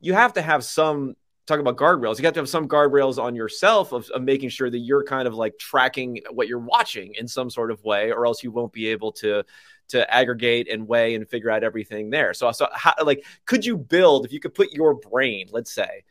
you 0.00 0.14
have 0.14 0.34
to 0.34 0.42
have 0.42 0.64
some 0.64 1.14
talk 1.46 1.60
about 1.60 1.76
guardrails 1.76 2.18
you 2.18 2.24
have 2.24 2.34
to 2.34 2.40
have 2.40 2.48
some 2.48 2.68
guardrails 2.68 3.22
on 3.22 3.36
yourself 3.36 3.92
of, 3.92 4.08
of, 4.10 4.22
making 4.22 4.48
sure 4.48 4.68
that 4.68 4.78
you're 4.78 5.04
kind 5.04 5.28
of 5.28 5.34
like 5.34 5.56
tracking 5.58 6.20
what 6.30 6.48
you're 6.48 6.58
watching 6.58 7.14
in 7.14 7.28
some 7.28 7.48
sort 7.48 7.70
of 7.70 7.82
way 7.84 8.10
or 8.10 8.26
else 8.26 8.42
you 8.42 8.50
won't 8.50 8.72
be 8.72 8.88
able 8.88 9.12
to 9.12 9.44
to 9.88 10.12
aggregate 10.12 10.68
and 10.68 10.88
weigh 10.88 11.14
and 11.14 11.28
figure 11.28 11.48
out 11.48 11.62
everything 11.62 12.10
there. 12.10 12.34
So 12.34 12.50
so 12.50 12.68
how, 12.72 12.94
like 13.02 13.24
could 13.44 13.64
you 13.64 13.76
build 13.76 14.24
if 14.24 14.32
you 14.32 14.40
could 14.40 14.54
put 14.54 14.72
your 14.72 14.94
brain 14.94 15.48
let's 15.52 15.72
say 15.72 16.02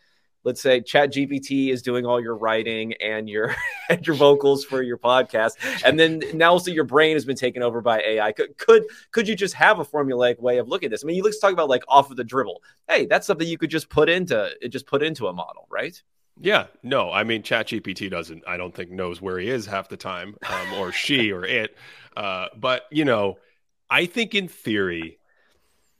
let's 0.46 0.62
say 0.62 0.80
chat 0.80 1.12
gpt 1.12 1.72
is 1.72 1.82
doing 1.82 2.06
all 2.06 2.22
your 2.22 2.38
writing 2.38 2.94
and 3.02 3.28
your 3.28 3.54
and 3.90 4.06
your 4.08 4.16
vocals 4.16 4.64
for 4.64 4.82
your 4.82 4.98
podcast. 4.98 5.54
And 5.84 6.00
then 6.00 6.22
now 6.34 6.52
also 6.52 6.72
your 6.72 6.86
brain 6.86 7.16
has 7.16 7.26
been 7.26 7.36
taken 7.36 7.62
over 7.62 7.82
by 7.82 8.00
ai 8.00 8.32
could 8.32 8.58
could 8.58 8.86
could 9.12 9.28
you 9.28 9.36
just 9.36 9.56
have 9.56 9.80
a 9.80 9.86
formulaic 9.86 10.40
way 10.40 10.60
of 10.60 10.70
looking 10.70 10.88
at 10.88 10.92
this? 10.92 11.04
I 11.04 11.08
mean 11.08 11.18
you 11.18 11.24
let's 11.24 11.40
talk 11.40 11.52
about 11.52 11.68
like 11.68 11.84
off 11.90 12.10
of 12.10 12.16
the 12.16 12.24
dribble. 12.24 12.62
Hey 12.88 13.06
that's 13.06 13.28
something 13.28 13.48
you 13.48 13.58
could 13.58 13.70
just 13.72 13.90
put 13.90 14.08
into 14.08 14.52
just 14.70 14.86
put 14.86 15.04
into 15.04 15.28
a 15.28 15.34
model 15.34 15.68
right? 15.70 16.02
Yeah, 16.38 16.68
no, 16.84 17.12
I 17.12 17.24
mean, 17.24 17.44
ChatGPT 17.44 18.10
doesn't, 18.10 18.44
I 18.46 18.58
don't 18.58 18.76
think, 18.76 18.92
knows 18.92 19.22
where 19.22 19.40
he 19.40 19.50
is 19.50 19.66
half 19.66 19.88
the 19.88 19.96
time, 19.96 20.36
um, 20.50 20.74
or 20.74 20.92
she 20.92 21.32
or 21.32 21.46
it. 21.46 21.78
Uh, 22.18 22.48
but 22.58 22.84
you 22.92 23.06
know, 23.06 23.38
I 23.90 24.06
think 24.06 24.36
in 24.36 24.48
theory, 24.48 25.20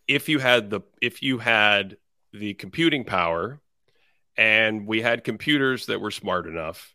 if 0.08 0.30
you 0.30 0.40
had 0.40 0.70
the 0.70 0.82
if 1.02 1.22
you 1.22 1.38
had 1.38 1.98
the 2.34 2.54
computing 2.56 3.06
power 3.06 3.62
and 4.38 4.88
we 4.88 5.02
had 5.02 5.24
computers 5.24 5.86
that 5.88 6.02
were 6.02 6.12
smart 6.12 6.48
enough. 6.48 6.94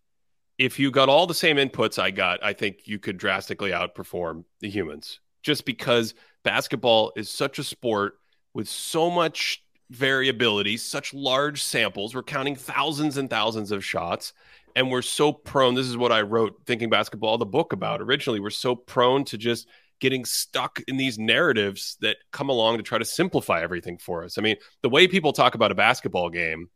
If 0.58 0.78
you 0.78 0.90
got 0.90 1.08
all 1.08 1.26
the 1.26 1.34
same 1.34 1.56
inputs 1.56 1.98
I 1.98 2.10
got, 2.10 2.44
I 2.44 2.52
think 2.52 2.86
you 2.86 2.98
could 2.98 3.16
drastically 3.16 3.70
outperform 3.70 4.44
the 4.60 4.68
humans 4.68 5.20
just 5.42 5.64
because 5.64 6.14
basketball 6.44 7.12
is 7.16 7.30
such 7.30 7.58
a 7.58 7.64
sport 7.64 8.14
with 8.52 8.68
so 8.68 9.10
much 9.10 9.64
variability, 9.90 10.76
such 10.76 11.14
large 11.14 11.62
samples. 11.62 12.14
We're 12.14 12.22
counting 12.22 12.56
thousands 12.56 13.16
and 13.16 13.28
thousands 13.28 13.72
of 13.72 13.84
shots. 13.84 14.32
And 14.76 14.90
we're 14.90 15.02
so 15.02 15.32
prone. 15.32 15.74
This 15.74 15.88
is 15.88 15.96
what 15.96 16.12
I 16.12 16.22
wrote 16.22 16.60
Thinking 16.64 16.90
Basketball, 16.90 17.38
the 17.38 17.46
book 17.46 17.72
about 17.72 18.00
originally. 18.00 18.38
We're 18.38 18.50
so 18.50 18.76
prone 18.76 19.24
to 19.24 19.38
just 19.38 19.66
getting 20.00 20.24
stuck 20.24 20.80
in 20.86 20.96
these 20.96 21.18
narratives 21.18 21.96
that 22.00 22.18
come 22.30 22.48
along 22.48 22.76
to 22.76 22.82
try 22.82 22.98
to 22.98 23.04
simplify 23.04 23.62
everything 23.62 23.98
for 23.98 24.24
us. 24.24 24.38
I 24.38 24.42
mean, 24.42 24.56
the 24.82 24.88
way 24.88 25.08
people 25.08 25.32
talk 25.32 25.56
about 25.56 25.72
a 25.72 25.74
basketball 25.74 26.30
game 26.30 26.70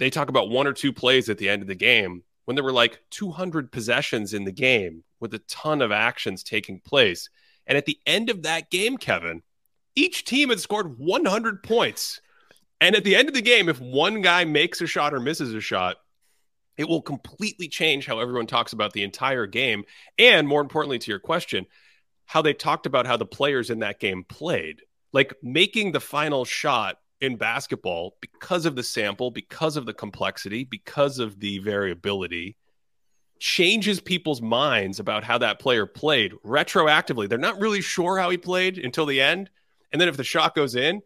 they 0.00 0.10
talk 0.10 0.30
about 0.30 0.48
one 0.48 0.66
or 0.66 0.72
two 0.72 0.94
plays 0.94 1.28
at 1.28 1.36
the 1.36 1.48
end 1.48 1.60
of 1.60 1.68
the 1.68 1.74
game 1.74 2.24
when 2.46 2.54
there 2.54 2.64
were 2.64 2.72
like 2.72 3.00
200 3.10 3.70
possessions 3.70 4.32
in 4.32 4.44
the 4.44 4.50
game 4.50 5.04
with 5.20 5.34
a 5.34 5.40
ton 5.40 5.82
of 5.82 5.92
actions 5.92 6.42
taking 6.42 6.80
place. 6.80 7.28
And 7.66 7.76
at 7.76 7.84
the 7.84 7.98
end 8.06 8.30
of 8.30 8.42
that 8.42 8.70
game, 8.70 8.96
Kevin, 8.96 9.42
each 9.94 10.24
team 10.24 10.48
had 10.48 10.58
scored 10.58 10.98
100 10.98 11.62
points. 11.62 12.22
And 12.80 12.96
at 12.96 13.04
the 13.04 13.14
end 13.14 13.28
of 13.28 13.34
the 13.34 13.42
game, 13.42 13.68
if 13.68 13.78
one 13.78 14.22
guy 14.22 14.46
makes 14.46 14.80
a 14.80 14.86
shot 14.86 15.12
or 15.12 15.20
misses 15.20 15.52
a 15.52 15.60
shot, 15.60 15.96
it 16.78 16.88
will 16.88 17.02
completely 17.02 17.68
change 17.68 18.06
how 18.06 18.20
everyone 18.20 18.46
talks 18.46 18.72
about 18.72 18.94
the 18.94 19.02
entire 19.02 19.46
game. 19.46 19.84
And 20.18 20.48
more 20.48 20.62
importantly, 20.62 20.98
to 20.98 21.10
your 21.10 21.20
question, 21.20 21.66
how 22.24 22.40
they 22.40 22.54
talked 22.54 22.86
about 22.86 23.06
how 23.06 23.18
the 23.18 23.26
players 23.26 23.68
in 23.68 23.80
that 23.80 24.00
game 24.00 24.24
played. 24.24 24.80
Like 25.12 25.34
making 25.42 25.92
the 25.92 26.00
final 26.00 26.46
shot 26.46 26.96
in 27.20 27.36
basketball 27.36 28.16
because 28.20 28.66
of 28.66 28.76
the 28.76 28.82
sample, 28.82 29.30
because 29.30 29.76
of 29.76 29.86
the 29.86 29.92
complexity, 29.92 30.64
because 30.64 31.18
of 31.18 31.40
the 31.40 31.58
variability 31.58 32.56
changes 33.38 34.00
people's 34.00 34.42
minds 34.42 35.00
about 35.00 35.24
how 35.24 35.38
that 35.38 35.58
player 35.58 35.86
played 35.86 36.32
retroactively. 36.44 37.28
They're 37.28 37.38
not 37.38 37.60
really 37.60 37.80
sure 37.80 38.18
how 38.18 38.30
he 38.30 38.36
played 38.36 38.78
until 38.78 39.06
the 39.06 39.20
end. 39.20 39.50
And 39.92 40.00
then 40.00 40.08
if 40.08 40.16
the 40.16 40.24
shot 40.24 40.54
goes 40.54 40.74
in, 40.74 41.00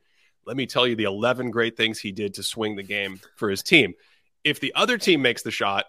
let 0.44 0.56
me 0.56 0.66
tell 0.66 0.86
you 0.86 0.96
the 0.96 1.04
11 1.04 1.50
great 1.50 1.76
things 1.76 1.98
he 1.98 2.12
did 2.12 2.34
to 2.34 2.42
swing 2.42 2.76
the 2.76 2.82
game 2.82 3.20
for 3.36 3.48
his 3.48 3.62
team. 3.62 3.94
If 4.42 4.60
the 4.60 4.74
other 4.74 4.98
team 4.98 5.22
makes 5.22 5.42
the 5.42 5.50
shot, 5.50 5.86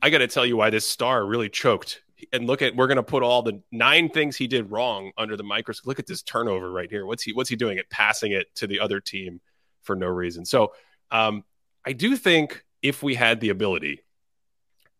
I 0.00 0.10
got 0.10 0.18
to 0.18 0.28
tell 0.28 0.46
you 0.46 0.56
why 0.56 0.70
this 0.70 0.86
star 0.86 1.24
really 1.24 1.48
choked. 1.48 2.02
And 2.32 2.46
look 2.46 2.62
at 2.62 2.76
we're 2.76 2.86
going 2.86 2.96
to 2.96 3.02
put 3.02 3.22
all 3.22 3.42
the 3.42 3.62
nine 3.72 4.08
things 4.08 4.36
he 4.36 4.46
did 4.46 4.70
wrong 4.70 5.12
under 5.18 5.36
the 5.36 5.42
microscope. 5.42 5.86
Look 5.86 5.98
at 5.98 6.06
this 6.06 6.22
turnover 6.22 6.70
right 6.70 6.90
here. 6.90 7.04
What's 7.04 7.22
he 7.22 7.32
what's 7.32 7.50
he 7.50 7.56
doing? 7.56 7.76
It 7.76 7.90
passing 7.90 8.32
it 8.32 8.54
to 8.56 8.66
the 8.66 8.80
other 8.80 9.00
team 9.00 9.40
for 9.86 9.96
no 9.96 10.08
reason. 10.08 10.44
So 10.44 10.72
um, 11.10 11.44
I 11.84 11.92
do 11.92 12.16
think 12.16 12.64
if 12.82 13.02
we 13.02 13.14
had 13.14 13.40
the 13.40 13.50
ability, 13.50 14.00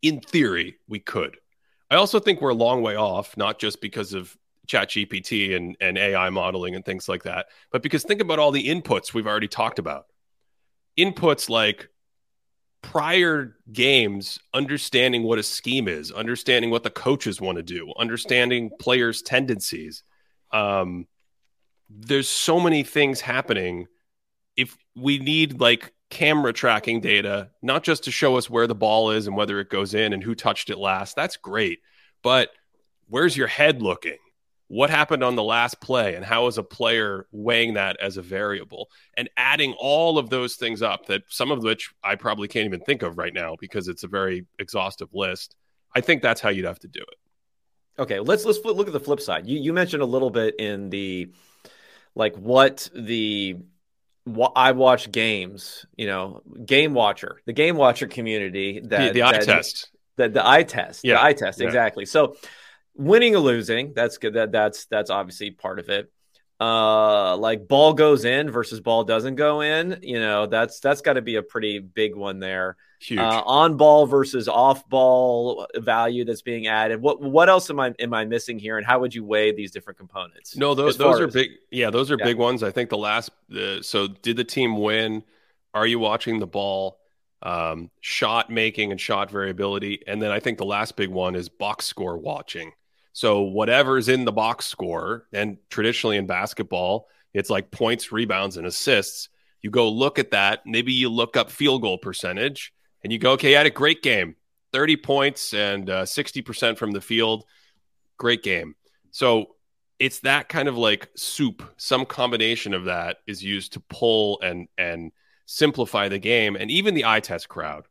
in 0.02 0.20
theory, 0.20 0.76
we 0.88 1.00
could. 1.00 1.36
I 1.90 1.96
also 1.96 2.18
think 2.18 2.40
we're 2.40 2.50
a 2.50 2.54
long 2.54 2.82
way 2.82 2.96
off, 2.96 3.36
not 3.36 3.58
just 3.58 3.80
because 3.80 4.12
of 4.12 4.36
chat 4.66 4.90
GPT 4.90 5.54
and, 5.54 5.76
and 5.80 5.96
AI 5.96 6.30
modeling 6.30 6.74
and 6.74 6.84
things 6.84 7.08
like 7.08 7.22
that, 7.24 7.46
but 7.70 7.82
because 7.82 8.02
think 8.02 8.20
about 8.20 8.38
all 8.38 8.50
the 8.50 8.68
inputs 8.68 9.14
we've 9.14 9.26
already 9.26 9.48
talked 9.48 9.78
about. 9.78 10.06
Inputs 10.98 11.48
like 11.48 11.88
prior 12.82 13.56
games, 13.72 14.38
understanding 14.54 15.22
what 15.22 15.38
a 15.38 15.42
scheme 15.42 15.88
is, 15.88 16.10
understanding 16.12 16.70
what 16.70 16.82
the 16.82 16.90
coaches 16.90 17.40
want 17.40 17.56
to 17.56 17.62
do, 17.62 17.92
understanding 17.98 18.70
players' 18.80 19.22
tendencies. 19.22 20.02
Um, 20.52 21.06
there's 21.88 22.28
so 22.28 22.58
many 22.58 22.82
things 22.82 23.20
happening 23.20 23.86
if 24.56 24.76
we 24.94 25.18
need 25.18 25.60
like 25.60 25.92
camera 26.10 26.52
tracking 26.52 27.00
data, 27.00 27.50
not 27.62 27.82
just 27.82 28.04
to 28.04 28.10
show 28.10 28.36
us 28.36 28.48
where 28.48 28.66
the 28.66 28.74
ball 28.74 29.10
is 29.10 29.26
and 29.26 29.36
whether 29.36 29.60
it 29.60 29.70
goes 29.70 29.94
in 29.94 30.12
and 30.12 30.22
who 30.22 30.34
touched 30.34 30.70
it 30.70 30.78
last, 30.78 31.16
that's 31.16 31.36
great. 31.36 31.80
But 32.22 32.50
where's 33.08 33.36
your 33.36 33.48
head 33.48 33.82
looking? 33.82 34.18
what 34.68 34.90
happened 34.90 35.22
on 35.22 35.36
the 35.36 35.42
last 35.42 35.80
play 35.80 36.14
and 36.14 36.24
how 36.24 36.46
is 36.46 36.58
a 36.58 36.62
player 36.62 37.26
weighing 37.30 37.74
that 37.74 37.96
as 38.00 38.16
a 38.16 38.22
variable 38.22 38.90
and 39.16 39.30
adding 39.36 39.74
all 39.78 40.18
of 40.18 40.28
those 40.28 40.56
things 40.56 40.82
up 40.82 41.06
that 41.06 41.22
some 41.28 41.50
of 41.50 41.62
which 41.62 41.92
I 42.02 42.16
probably 42.16 42.48
can't 42.48 42.66
even 42.66 42.80
think 42.80 43.02
of 43.02 43.16
right 43.16 43.32
now 43.32 43.56
because 43.60 43.86
it's 43.88 44.02
a 44.02 44.08
very 44.08 44.46
exhaustive 44.58 45.08
list. 45.14 45.54
I 45.94 46.00
think 46.00 46.20
that's 46.20 46.40
how 46.40 46.48
you'd 46.48 46.64
have 46.64 46.80
to 46.80 46.88
do 46.88 47.00
it. 47.00 48.00
Okay, 48.02 48.20
let's 48.20 48.44
let's 48.44 48.58
look 48.62 48.88
at 48.88 48.92
the 48.92 49.00
flip 49.00 49.20
side. 49.20 49.46
You 49.46 49.58
you 49.58 49.72
mentioned 49.72 50.02
a 50.02 50.06
little 50.06 50.28
bit 50.28 50.56
in 50.58 50.90
the 50.90 51.32
like 52.14 52.36
what 52.36 52.90
the 52.94 53.56
I 54.56 54.72
watch 54.72 55.10
games, 55.12 55.86
you 55.96 56.06
know, 56.06 56.42
game 56.64 56.94
watcher, 56.94 57.40
the 57.46 57.52
game 57.52 57.76
watcher 57.76 58.06
community 58.06 58.80
that 58.80 59.08
the, 59.08 59.20
the 59.20 59.22
eye 59.22 59.32
that, 59.32 59.42
test, 59.42 59.90
the, 60.16 60.28
the 60.28 60.46
eye 60.46 60.64
test, 60.64 61.04
yeah. 61.04 61.14
the 61.14 61.24
eye 61.24 61.32
test, 61.32 61.60
yeah. 61.60 61.66
exactly. 61.66 62.06
So 62.06 62.36
winning 62.96 63.36
or 63.36 63.40
losing 63.40 63.92
that's 63.94 64.18
good 64.18 64.34
that 64.34 64.52
that's 64.52 64.86
that's 64.86 65.10
obviously 65.10 65.50
part 65.50 65.78
of 65.78 65.90
it 65.90 66.10
uh 66.58 67.36
like 67.36 67.68
ball 67.68 67.92
goes 67.92 68.24
in 68.24 68.50
versus 68.50 68.80
ball 68.80 69.04
doesn't 69.04 69.34
go 69.34 69.60
in 69.60 69.98
you 70.02 70.18
know 70.18 70.46
that's 70.46 70.80
that's 70.80 71.02
got 71.02 71.14
to 71.14 71.22
be 71.22 71.36
a 71.36 71.42
pretty 71.42 71.78
big 71.78 72.14
one 72.14 72.38
there. 72.38 72.76
Huge. 72.98 73.20
Uh, 73.20 73.42
on 73.44 73.76
ball 73.76 74.06
versus 74.06 74.48
off 74.48 74.88
ball 74.88 75.66
value 75.76 76.24
that's 76.24 76.40
being 76.40 76.66
added 76.66 77.02
what 77.02 77.20
what 77.20 77.50
else 77.50 77.68
am 77.68 77.78
i 77.78 77.92
am 77.98 78.14
i 78.14 78.24
missing 78.24 78.58
here 78.58 78.78
and 78.78 78.86
how 78.86 78.98
would 79.00 79.14
you 79.14 79.22
weigh 79.22 79.52
these 79.52 79.70
different 79.70 79.98
components? 79.98 80.56
No 80.56 80.74
those 80.74 80.96
those 80.96 81.20
are 81.20 81.26
as, 81.26 81.34
big 81.34 81.50
yeah 81.70 81.90
those 81.90 82.10
are 82.10 82.16
yeah. 82.18 82.24
big 82.24 82.38
ones. 82.38 82.62
I 82.62 82.70
think 82.70 82.88
the 82.88 82.96
last 82.96 83.32
uh, 83.54 83.82
so 83.82 84.06
did 84.06 84.38
the 84.38 84.44
team 84.44 84.78
win? 84.78 85.24
Are 85.74 85.86
you 85.86 85.98
watching 85.98 86.38
the 86.38 86.46
ball 86.46 87.00
um 87.42 87.90
shot 88.00 88.48
making 88.48 88.92
and 88.92 89.00
shot 89.00 89.30
variability? 89.30 90.00
And 90.06 90.22
then 90.22 90.30
i 90.30 90.40
think 90.40 90.56
the 90.56 90.64
last 90.64 90.96
big 90.96 91.10
one 91.10 91.34
is 91.34 91.50
box 91.50 91.84
score 91.84 92.16
watching 92.16 92.72
so 93.16 93.40
whatever's 93.40 94.10
in 94.10 94.26
the 94.26 94.32
box 94.32 94.66
score, 94.66 95.26
and 95.32 95.56
traditionally 95.70 96.18
in 96.18 96.26
basketball, 96.26 97.08
it's 97.32 97.48
like 97.48 97.70
points, 97.70 98.12
rebounds, 98.12 98.58
and 98.58 98.66
assists. 98.66 99.30
You 99.62 99.70
go 99.70 99.88
look 99.88 100.18
at 100.18 100.32
that. 100.32 100.66
Maybe 100.66 100.92
you 100.92 101.08
look 101.08 101.34
up 101.34 101.50
field 101.50 101.80
goal 101.80 101.96
percentage, 101.96 102.74
and 103.02 103.10
you 103.10 103.18
go, 103.18 103.30
okay, 103.32 103.54
I 103.54 103.56
had 103.56 103.66
a 103.66 103.70
great 103.70 104.02
game, 104.02 104.36
thirty 104.70 104.98
points 104.98 105.54
and 105.54 105.88
uh, 105.88 106.04
sixty 106.04 106.42
percent 106.42 106.76
from 106.76 106.90
the 106.90 107.00
field. 107.00 107.46
Great 108.18 108.42
game. 108.42 108.74
So 109.12 109.56
it's 109.98 110.20
that 110.20 110.50
kind 110.50 110.68
of 110.68 110.76
like 110.76 111.08
soup. 111.16 111.62
Some 111.78 112.04
combination 112.04 112.74
of 112.74 112.84
that 112.84 113.20
is 113.26 113.42
used 113.42 113.72
to 113.72 113.80
pull 113.80 114.42
and 114.42 114.68
and 114.76 115.10
simplify 115.46 116.10
the 116.10 116.18
game, 116.18 116.54
and 116.54 116.70
even 116.70 116.92
the 116.92 117.06
eye 117.06 117.20
test 117.20 117.48
crowd. 117.48 117.86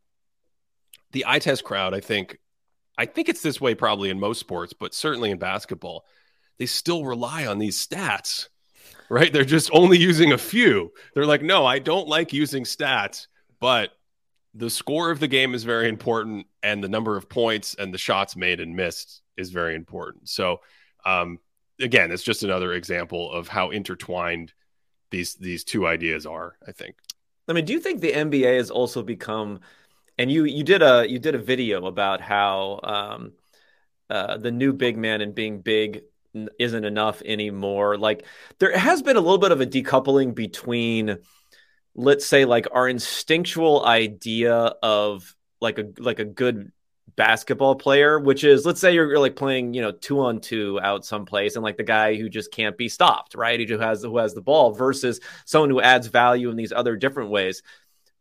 The 1.10 1.24
eye 1.26 1.40
test 1.40 1.64
crowd, 1.64 1.94
I 1.94 2.00
think, 2.00 2.38
I 2.98 3.06
think 3.06 3.28
it's 3.28 3.42
this 3.42 3.60
way 3.60 3.74
probably 3.74 4.10
in 4.10 4.18
most 4.18 4.40
sports, 4.40 4.72
but 4.72 4.94
certainly 4.94 5.30
in 5.30 5.38
basketball, 5.38 6.04
they 6.58 6.66
still 6.66 7.04
rely 7.04 7.46
on 7.46 7.58
these 7.58 7.84
stats, 7.84 8.48
right? 9.08 9.32
They're 9.32 9.44
just 9.44 9.70
only 9.72 9.98
using 9.98 10.32
a 10.32 10.38
few. 10.38 10.92
They're 11.14 11.26
like, 11.26 11.42
no, 11.42 11.66
I 11.66 11.78
don't 11.78 12.08
like 12.08 12.32
using 12.32 12.64
stats, 12.64 13.26
but 13.60 13.90
the 14.54 14.70
score 14.70 15.10
of 15.10 15.20
the 15.20 15.28
game 15.28 15.54
is 15.54 15.64
very 15.64 15.88
important, 15.88 16.46
and 16.62 16.82
the 16.82 16.88
number 16.88 17.16
of 17.16 17.28
points 17.28 17.74
and 17.78 17.92
the 17.92 17.98
shots 17.98 18.36
made 18.36 18.60
and 18.60 18.74
missed 18.74 19.20
is 19.36 19.50
very 19.50 19.74
important. 19.74 20.28
So, 20.28 20.60
um, 21.04 21.38
again, 21.78 22.10
it's 22.10 22.22
just 22.22 22.42
another 22.42 22.72
example 22.72 23.30
of 23.30 23.48
how 23.48 23.70
intertwined 23.70 24.54
these 25.10 25.34
these 25.34 25.62
two 25.62 25.86
ideas 25.86 26.24
are. 26.24 26.56
I 26.66 26.72
think. 26.72 26.96
I 27.48 27.52
mean, 27.52 27.64
do 27.64 27.72
you 27.72 27.80
think 27.80 28.00
the 28.00 28.12
NBA 28.12 28.56
has 28.56 28.70
also 28.70 29.02
become 29.02 29.60
and 30.18 30.30
you 30.30 30.44
you 30.44 30.64
did 30.64 30.82
a 30.82 31.06
you 31.08 31.18
did 31.18 31.34
a 31.34 31.38
video 31.38 31.86
about 31.86 32.20
how 32.20 32.80
um, 32.82 33.32
uh, 34.10 34.36
the 34.36 34.50
new 34.50 34.72
big 34.72 34.96
man 34.96 35.20
and 35.20 35.34
being 35.34 35.60
big 35.60 36.02
isn't 36.58 36.84
enough 36.84 37.22
anymore. 37.24 37.96
Like 37.96 38.24
there 38.58 38.76
has 38.76 39.02
been 39.02 39.16
a 39.16 39.20
little 39.20 39.38
bit 39.38 39.52
of 39.52 39.60
a 39.60 39.66
decoupling 39.66 40.34
between, 40.34 41.18
let's 41.94 42.26
say, 42.26 42.44
like 42.44 42.66
our 42.72 42.88
instinctual 42.88 43.84
idea 43.84 44.54
of 44.82 45.34
like 45.60 45.78
a 45.78 45.86
like 45.98 46.18
a 46.18 46.24
good 46.24 46.72
basketball 47.16 47.74
player, 47.74 48.18
which 48.18 48.44
is 48.44 48.66
let's 48.66 48.80
say 48.80 48.92
you're, 48.92 49.08
you're 49.08 49.18
like 49.18 49.36
playing, 49.36 49.72
you 49.72 49.80
know, 49.80 49.92
two 49.92 50.20
on 50.20 50.40
two 50.40 50.78
out 50.80 51.04
someplace, 51.04 51.56
and 51.56 51.64
like 51.64 51.76
the 51.76 51.82
guy 51.82 52.16
who 52.16 52.28
just 52.28 52.52
can't 52.52 52.76
be 52.76 52.88
stopped, 52.88 53.34
right? 53.34 53.58
He 53.58 53.66
who 53.66 53.78
has 53.78 54.02
who 54.02 54.18
has 54.18 54.34
the 54.34 54.42
ball 54.42 54.72
versus 54.72 55.20
someone 55.46 55.70
who 55.70 55.80
adds 55.80 56.06
value 56.06 56.50
in 56.50 56.56
these 56.56 56.72
other 56.72 56.96
different 56.96 57.30
ways. 57.30 57.62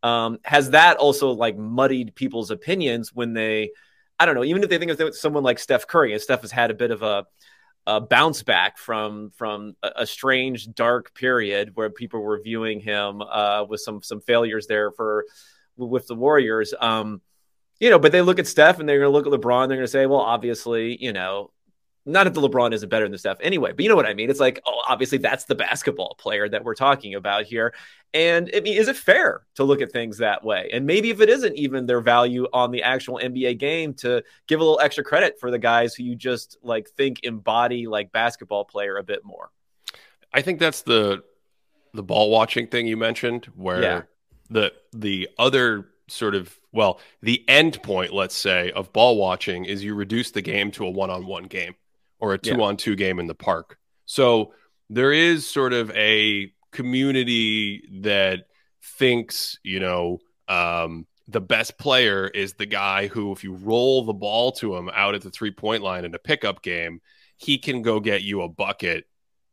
Um, 0.06 0.38
has 0.44 0.70
that 0.70 0.98
also 0.98 1.32
like 1.32 1.58
muddied 1.58 2.14
people's 2.14 2.52
opinions 2.52 3.12
when 3.12 3.34
they, 3.34 3.72
I 4.20 4.28
don't 4.28 4.36
know, 4.36 4.44
even 4.44 4.62
if 4.62 4.70
they 4.70 4.78
think 4.78 4.92
of 4.92 5.16
someone 5.16 5.42
like 5.42 5.58
Steph 5.58 5.88
Curry, 5.88 6.14
and 6.14 6.22
Steph 6.22 6.42
has 6.42 6.52
had 6.52 6.70
a 6.70 6.76
bit 6.76 6.92
of 6.92 7.02
a, 7.02 7.26
a 7.88 8.02
bounce 8.02 8.44
back 8.44 8.78
from 8.78 9.32
from 9.32 9.76
a, 9.82 9.92
a, 9.98 10.06
strange 10.06 10.72
dark 10.74 11.16
period 11.16 11.72
where 11.74 11.90
people 11.90 12.20
were 12.20 12.40
viewing 12.40 12.82
him 12.82 13.24
uh, 13.24 13.66
with 13.68 13.82
some 13.82 14.04
some 14.04 14.22
failures 14.22 14.68
there 14.68 14.92
for 14.92 15.26
with 15.76 16.06
the 16.06 16.16
Warriors. 16.16 16.76
Um, 16.80 17.20
you 17.80 17.90
know, 17.90 17.98
but 17.98 18.12
they 18.12 18.22
look 18.22 18.38
at 18.38 18.46
Steph 18.46 18.80
and 18.80 18.88
they're 18.88 19.00
going 19.00 19.12
to 19.12 19.18
look 19.18 19.26
at 19.26 19.34
LeBron. 19.34 19.68
They're 19.68 19.78
going 19.78 19.88
to 19.88 19.92
say, 19.92 20.06
well, 20.06 20.20
obviously, 20.20 21.04
you 21.04 21.14
know, 21.14 21.52
not 22.06 22.26
that 22.26 22.34
the 22.34 22.42
LeBron 22.42 22.74
isn't 22.74 22.90
better 22.90 23.06
than 23.06 23.12
the 23.12 23.18
Steph 23.18 23.38
anyway, 23.42 23.72
but 23.72 23.82
you 23.82 23.90
know 23.90 23.96
what 23.96 24.06
I 24.06 24.14
mean. 24.14 24.30
It's 24.30 24.40
like, 24.40 24.62
oh, 24.66 24.82
obviously 24.88 25.18
that's 25.18 25.46
the 25.46 25.56
basketball 25.56 26.16
player 26.20 26.48
that 26.48 26.64
we're 26.64 26.76
talking 26.76 27.16
about 27.16 27.46
here. 27.46 27.74
And 28.14 28.50
I 28.56 28.60
mean, 28.60 28.78
is 28.78 28.88
it 28.88 28.96
fair 28.96 29.42
to 29.56 29.64
look 29.64 29.82
at 29.82 29.92
things 29.92 30.20
that 30.20 30.44
way? 30.44 30.70
And 30.72 30.86
maybe 30.86 31.10
if 31.10 31.20
it 31.20 31.30
isn't 31.30 31.56
even 31.56 31.88
their 31.88 32.02
value 32.02 32.48
on 32.54 32.72
the 32.72 32.84
actual 32.84 33.20
NBA 33.22 33.58
game, 33.58 33.94
to 33.96 34.24
give 34.48 34.60
a 34.60 34.64
little 34.64 34.80
extra 34.80 35.04
credit 35.04 35.40
for 35.40 35.50
the 35.50 35.58
guys 35.58 35.96
who 35.96 36.04
you 36.04 36.16
just 36.16 36.58
like 36.62 36.90
think 36.90 37.22
embody 37.24 37.88
like 37.88 38.12
basketball 38.12 38.66
player 38.66 38.98
a 38.98 39.04
bit 39.04 39.26
more. 39.26 39.50
I 40.32 40.42
think 40.42 40.60
that's 40.60 40.84
the 40.84 41.24
the 41.94 42.04
ball 42.04 42.30
watching 42.30 42.68
thing 42.68 42.88
you 42.88 42.98
mentioned, 42.98 43.46
where 43.56 43.82
yeah. 43.82 44.02
the 44.50 44.74
the 44.94 45.30
other 45.40 45.88
sort 46.08 46.36
of 46.36 46.56
well, 46.72 47.00
the 47.22 47.44
end 47.48 47.82
point, 47.82 48.14
let's 48.14 48.36
say, 48.36 48.72
of 48.72 48.94
ball 48.94 49.18
watching 49.18 49.66
is 49.66 49.84
you 49.84 49.96
reduce 49.96 50.32
the 50.32 50.42
game 50.42 50.72
to 50.72 50.86
a 50.86 50.90
one 50.90 51.10
on 51.10 51.26
one 51.26 51.46
game 51.46 51.76
or 52.20 52.34
a 52.34 52.38
two 52.38 52.62
on 52.64 52.78
two 52.78 52.96
game 52.96 53.20
in 53.20 53.28
the 53.28 53.36
park. 53.36 53.78
So 54.06 54.54
there 54.90 55.12
is 55.12 55.48
sort 55.48 55.74
of 55.74 55.92
a 55.92 56.52
community 56.72 57.88
that 58.02 58.46
thinks, 58.98 59.58
you 59.64 59.80
know, 59.80 60.20
um, 60.48 61.08
the 61.28 61.42
best 61.42 61.78
player 61.78 62.28
is 62.28 62.54
the 62.54 62.68
guy 62.68 63.08
who, 63.08 63.32
if 63.32 63.44
you 63.44 63.54
roll 63.54 64.06
the 64.06 64.14
ball 64.14 64.52
to 64.54 64.76
him 64.76 64.90
out 64.94 65.16
at 65.16 65.22
the 65.22 65.32
three 65.32 65.52
point 65.52 65.82
line 65.82 66.06
in 66.06 66.14
a 66.14 66.20
pickup 66.20 66.62
game, 66.62 67.02
he 67.38 67.58
can 67.58 67.82
go 67.82 68.00
get 68.00 68.22
you 68.22 68.42
a 68.42 68.50
bucket 68.50 69.06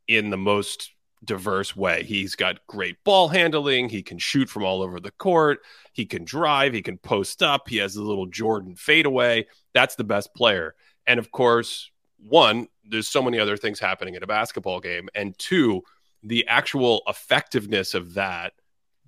in 0.07 0.31
the 0.31 0.37
most 0.37 0.93
diverse 1.25 1.75
way. 1.77 2.03
He's 2.03 2.35
got 2.35 2.67
great 2.67 2.97
ball 3.05 3.29
handling. 3.29 3.89
He 3.89 4.03
can 4.03 4.19
shoot 4.19 4.51
from 4.51 4.65
all 4.65 4.83
over 4.83 5.01
the 5.01 5.13
court. 5.13 5.61
He 5.93 6.05
can 6.05 6.25
drive. 6.25 6.75
He 6.75 6.83
can 6.83 6.99
post 6.99 7.43
up. 7.43 7.69
He 7.69 7.77
has 7.77 7.97
a 7.97 8.03
little 8.03 8.27
Jordan 8.27 8.75
fadeaway. 8.75 9.47
That's 9.73 9.95
the 9.95 10.05
best 10.05 10.35
player. 10.35 10.75
And 11.07 11.19
of 11.19 11.31
course, 11.31 11.92
one, 12.27 12.69
there's 12.85 13.09
so 13.09 13.23
many 13.23 13.39
other 13.39 13.57
things 13.57 13.81
happening 13.81 14.15
in 14.15 14.23
a 14.23 14.27
basketball 14.27 14.81
game. 14.81 15.09
And 15.15 15.37
two, 15.39 15.83
the 16.23 16.47
actual 16.49 17.03
effectiveness 17.07 17.95
of 17.95 18.15
that 18.15 18.53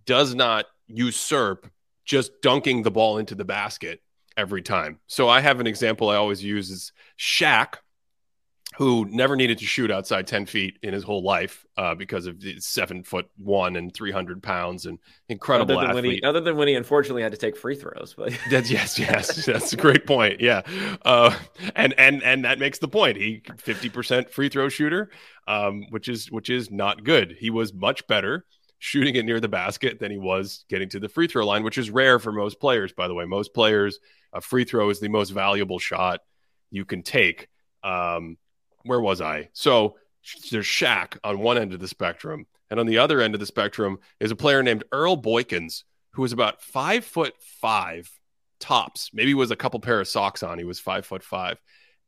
does 0.05 0.35
not 0.35 0.67
usurp 0.87 1.71
just 2.05 2.43
dunking 2.43 2.83
the 2.83 2.91
ball 2.91 3.19
into 3.19 3.35
the 3.35 3.45
basket 3.45 4.01
every 4.37 4.63
time. 4.63 4.99
So 5.07 5.29
I 5.29 5.41
have 5.41 5.61
an 5.61 5.67
example 5.67 6.11
I 6.11 6.17
always 6.17 6.43
use 6.43 6.71
is 6.71 6.93
Shaq 7.19 7.77
who 8.77 9.07
never 9.11 9.37
needed 9.37 9.59
to 9.59 9.65
shoot 9.65 9.91
outside 9.91 10.27
10 10.27 10.47
feet 10.47 10.79
in 10.83 10.93
his 10.93 11.05
whole 11.05 11.23
life 11.23 11.65
uh, 11.77 11.95
because 11.95 12.27
of 12.27 12.41
the 12.41 12.59
seven 12.61 13.05
foot 13.05 13.29
one 13.37 13.77
and 13.77 13.95
300 13.95 14.43
pounds 14.43 14.87
and 14.87 14.99
incredible 15.29 15.79
other 15.79 15.89
athlete. 15.89 16.21
He, 16.21 16.23
other 16.23 16.41
than 16.41 16.57
when 16.57 16.67
he 16.67 16.75
unfortunately 16.75 17.23
had 17.23 17.33
to 17.33 17.39
take 17.39 17.57
free 17.57 17.77
throws, 17.77 18.15
but 18.17 18.37
that's 18.51 18.71
yes, 18.71 18.99
yes, 18.99 19.45
that's 19.47 19.73
a 19.73 19.77
great 19.77 20.07
point. 20.07 20.41
Yeah. 20.41 20.63
Uh, 21.05 21.37
and, 21.77 21.95
and, 21.99 22.23
and 22.23 22.45
that 22.45 22.59
makes 22.59 22.79
the 22.79 22.89
point. 22.89 23.17
He 23.17 23.43
50% 23.47 24.31
free 24.31 24.49
throw 24.49 24.69
shooter, 24.69 25.11
um, 25.47 25.85
which 25.91 26.09
is, 26.09 26.31
which 26.31 26.51
is 26.51 26.71
not 26.71 27.05
good. 27.05 27.37
He 27.39 27.51
was 27.51 27.73
much 27.73 28.07
better 28.07 28.45
shooting 28.81 29.15
it 29.15 29.25
near 29.25 29.41
the 29.41 29.49
basket 29.49 30.01
than 30.01 30.11
he 30.11 30.19
was 30.19 30.65
getting 30.69 30.89
to 30.91 31.01
the 31.01 31.09
free 31.09 31.29
throw 31.29 31.47
line, 31.47 31.63
which 31.63 31.79
is 31.79 31.91
rare 31.91 32.19
for 32.19 32.33
most 32.33 32.61
players, 32.61 32.93
by 32.93 33.09
the 33.09 33.15
way. 33.15 33.25
Most 33.25 33.55
players, 33.55 33.99
a 34.33 34.41
free 34.41 34.65
throw 34.65 34.91
is 34.91 35.01
the 35.01 35.09
most 35.09 35.31
valuable 35.31 35.79
shot 35.79 36.21
you 36.71 36.85
can 36.85 37.03
take. 37.03 37.49
Um, 37.85 38.37
where 38.85 39.01
was 39.01 39.21
I? 39.21 39.49
So 39.53 39.97
there's 40.51 40.67
Shaq 40.67 41.19
on 41.25 41.41
one 41.41 41.59
end 41.59 41.75
of 41.75 41.81
the 41.81 41.89
spectrum, 41.89 42.47
and 42.71 42.81
on 42.81 42.87
the 42.87 42.99
other 42.99 43.21
end 43.21 43.35
of 43.35 43.41
the 43.41 43.47
spectrum 43.47 43.99
is 44.21 44.31
a 44.31 44.37
player 44.37 44.63
named 44.63 44.85
Earl 44.93 45.17
Boykins, 45.17 45.85
who 46.13 46.23
was 46.23 46.33
about 46.33 46.63
five 46.63 47.05
foot 47.05 47.35
five 47.61 48.11
tops. 48.61 49.11
Maybe 49.13 49.35
was 49.35 49.51
a 49.51 49.57
couple 49.57 49.81
pair 49.81 50.01
of 50.01 50.09
socks 50.09 50.43
on. 50.43 50.59
He 50.59 50.65
was 50.65 50.81
five 50.81 51.05
foot 51.05 51.23
five, 51.23 51.61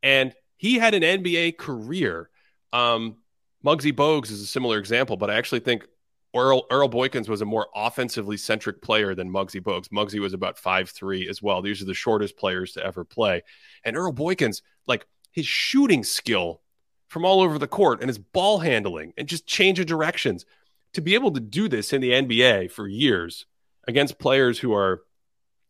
and 0.03 0.35
he 0.57 0.79
had 0.79 0.95
an 0.95 1.03
NBA 1.03 1.59
career. 1.59 2.31
Um, 2.73 3.17
Muggsy 3.65 3.93
Bogues 3.93 4.31
is 4.31 4.41
a 4.41 4.47
similar 4.47 4.79
example, 4.79 5.17
but 5.17 5.31
I 5.31 5.35
actually 5.35 5.61
think 5.61 5.87
Earl, 6.35 6.67
Earl 6.71 6.89
Boykins 6.89 7.29
was 7.29 7.41
a 7.41 7.47
more 7.47 7.69
offensively 7.75 8.37
centric 8.37 8.83
player 8.83 9.15
than 9.15 9.31
Muggsy 9.31 9.61
Bogues. 9.61 9.89
Muggsy 9.89 10.21
was 10.21 10.35
about 10.35 10.59
five 10.59 10.91
three 10.91 11.29
as 11.29 11.43
well. 11.43 11.63
These 11.63 11.83
are 11.83 11.87
the 11.87 11.95
shortest 11.95 12.37
players 12.37 12.73
to 12.73 12.85
ever 12.85 13.05
play. 13.05 13.43
And 13.85 13.97
Earl 13.97 14.13
Boykins, 14.13 14.63
like 14.87 15.07
his 15.33 15.47
shooting 15.47 16.05
skill 16.05 16.63
from 17.17 17.25
all 17.25 17.41
over 17.41 17.59
the 17.59 17.67
court 17.67 18.01
and 18.01 18.11
his 18.11 18.19
ball 18.19 18.59
handling 18.59 19.15
and 19.17 19.27
just 19.27 19.47
change 19.47 19.81
of 19.81 19.87
directions. 19.87 20.45
To 20.93 21.01
be 21.01 21.15
able 21.15 21.31
to 21.31 21.41
do 21.41 21.67
this 21.67 21.95
in 21.95 22.03
the 22.03 22.11
NBA 22.11 22.71
for 22.71 22.87
years 22.87 23.47
against 23.89 24.19
players 24.19 24.59
who 24.59 24.75
are 24.75 25.01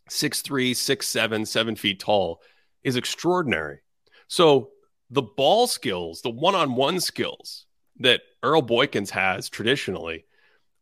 six 0.08 0.42
three, 0.42 0.74
six 0.74 1.06
seven, 1.06 1.46
seven 1.46 1.76
feet 1.76 2.00
tall 2.00 2.42
is 2.82 2.96
extraordinary. 2.96 3.78
So 4.26 4.70
the 5.08 5.22
ball 5.22 5.68
skills, 5.68 6.20
the 6.20 6.30
one 6.30 6.56
on 6.56 6.74
one 6.74 6.98
skills 6.98 7.66
that 8.00 8.22
Earl 8.42 8.62
Boykins 8.62 9.10
has 9.10 9.48
traditionally 9.48 10.24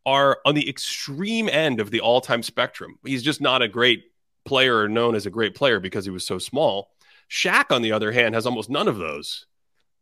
are 0.07 0.39
on 0.47 0.55
the 0.55 0.67
extreme 0.67 1.51
end 1.51 1.79
of 1.79 1.91
the 1.91 2.01
all 2.01 2.23
time 2.23 2.43
spectrum. 2.43 2.99
He's 3.05 3.23
just 3.23 3.43
not 3.43 3.61
a 3.61 3.69
great 3.69 4.05
player 4.47 4.79
or 4.79 4.89
known 4.89 5.15
as 5.15 5.27
a 5.27 5.31
great 5.31 5.55
player 5.55 5.79
because 5.79 6.07
he 6.07 6.11
was 6.11 6.27
so 6.27 6.39
small. 6.39 6.89
Shaq, 7.31 7.67
on 7.71 7.83
the 7.83 7.93
other 7.93 8.13
hand, 8.13 8.35
has 8.35 8.47
almost 8.47 8.71
none 8.71 8.89
of 8.89 8.97
those. 8.97 9.45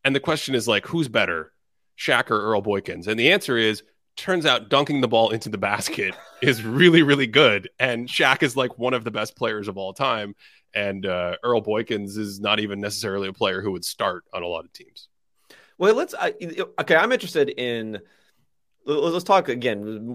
And 0.05 0.14
the 0.14 0.20
question 0.20 0.55
is 0.55 0.66
like, 0.66 0.86
who's 0.86 1.09
better, 1.09 1.53
Shaq 1.98 2.30
or 2.30 2.40
Earl 2.40 2.62
Boykins? 2.62 3.07
And 3.07 3.18
the 3.18 3.32
answer 3.32 3.57
is, 3.57 3.82
turns 4.16 4.44
out 4.44 4.68
dunking 4.68 5.00
the 5.00 5.09
ball 5.09 5.30
into 5.30 5.48
the 5.48 5.59
basket 5.59 6.14
is 6.42 6.62
really, 6.62 7.03
really 7.03 7.26
good. 7.26 7.68
And 7.78 8.09
Shaq 8.09 8.42
is 8.42 8.57
like 8.57 8.78
one 8.78 8.94
of 8.94 9.05
the 9.05 9.11
best 9.11 9.36
players 9.36 9.68
of 9.68 9.76
all 9.76 9.92
time. 9.92 10.34
And 10.74 11.05
uh, 11.05 11.36
Earl 11.42 11.62
Boykins 11.62 12.16
is 12.16 12.40
not 12.40 12.61
even 12.61 12.80
necessarily 12.80 13.28
a 13.28 13.32
player 13.32 13.61
who 13.61 13.72
would 13.72 13.84
start 13.84 14.24
on 14.32 14.42
a 14.42 14.46
lot 14.46 14.64
of 14.64 14.72
teams. 14.72 15.09
Well, 15.78 15.94
let's. 15.94 16.14
I, 16.18 16.32
okay, 16.80 16.96
I'm 16.96 17.12
interested 17.12 17.48
in. 17.50 17.98
Let's 18.86 19.24
talk 19.24 19.48
again. 19.48 20.14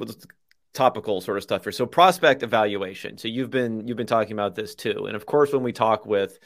Topical 0.73 1.21
sort 1.21 1.37
of 1.37 1.43
stuff 1.43 1.63
here. 1.63 1.71
So 1.71 1.85
prospect 1.85 2.41
evaluation. 2.41 3.17
So 3.17 3.27
you've 3.27 3.49
been 3.49 3.87
you've 3.87 3.97
been 3.97 4.07
talking 4.07 4.33
about 4.33 4.55
this 4.55 4.75
too, 4.75 5.07
and 5.07 5.15
of 5.15 5.25
course, 5.25 5.51
when 5.51 5.63
we 5.63 5.73
talk 5.73 6.05
with 6.05 6.39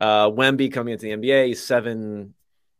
uh, 0.00 0.30
Wemby 0.30 0.72
coming 0.72 0.92
into 0.92 1.06
the 1.06 1.12
NBA, 1.12 1.56
seven 1.56 2.34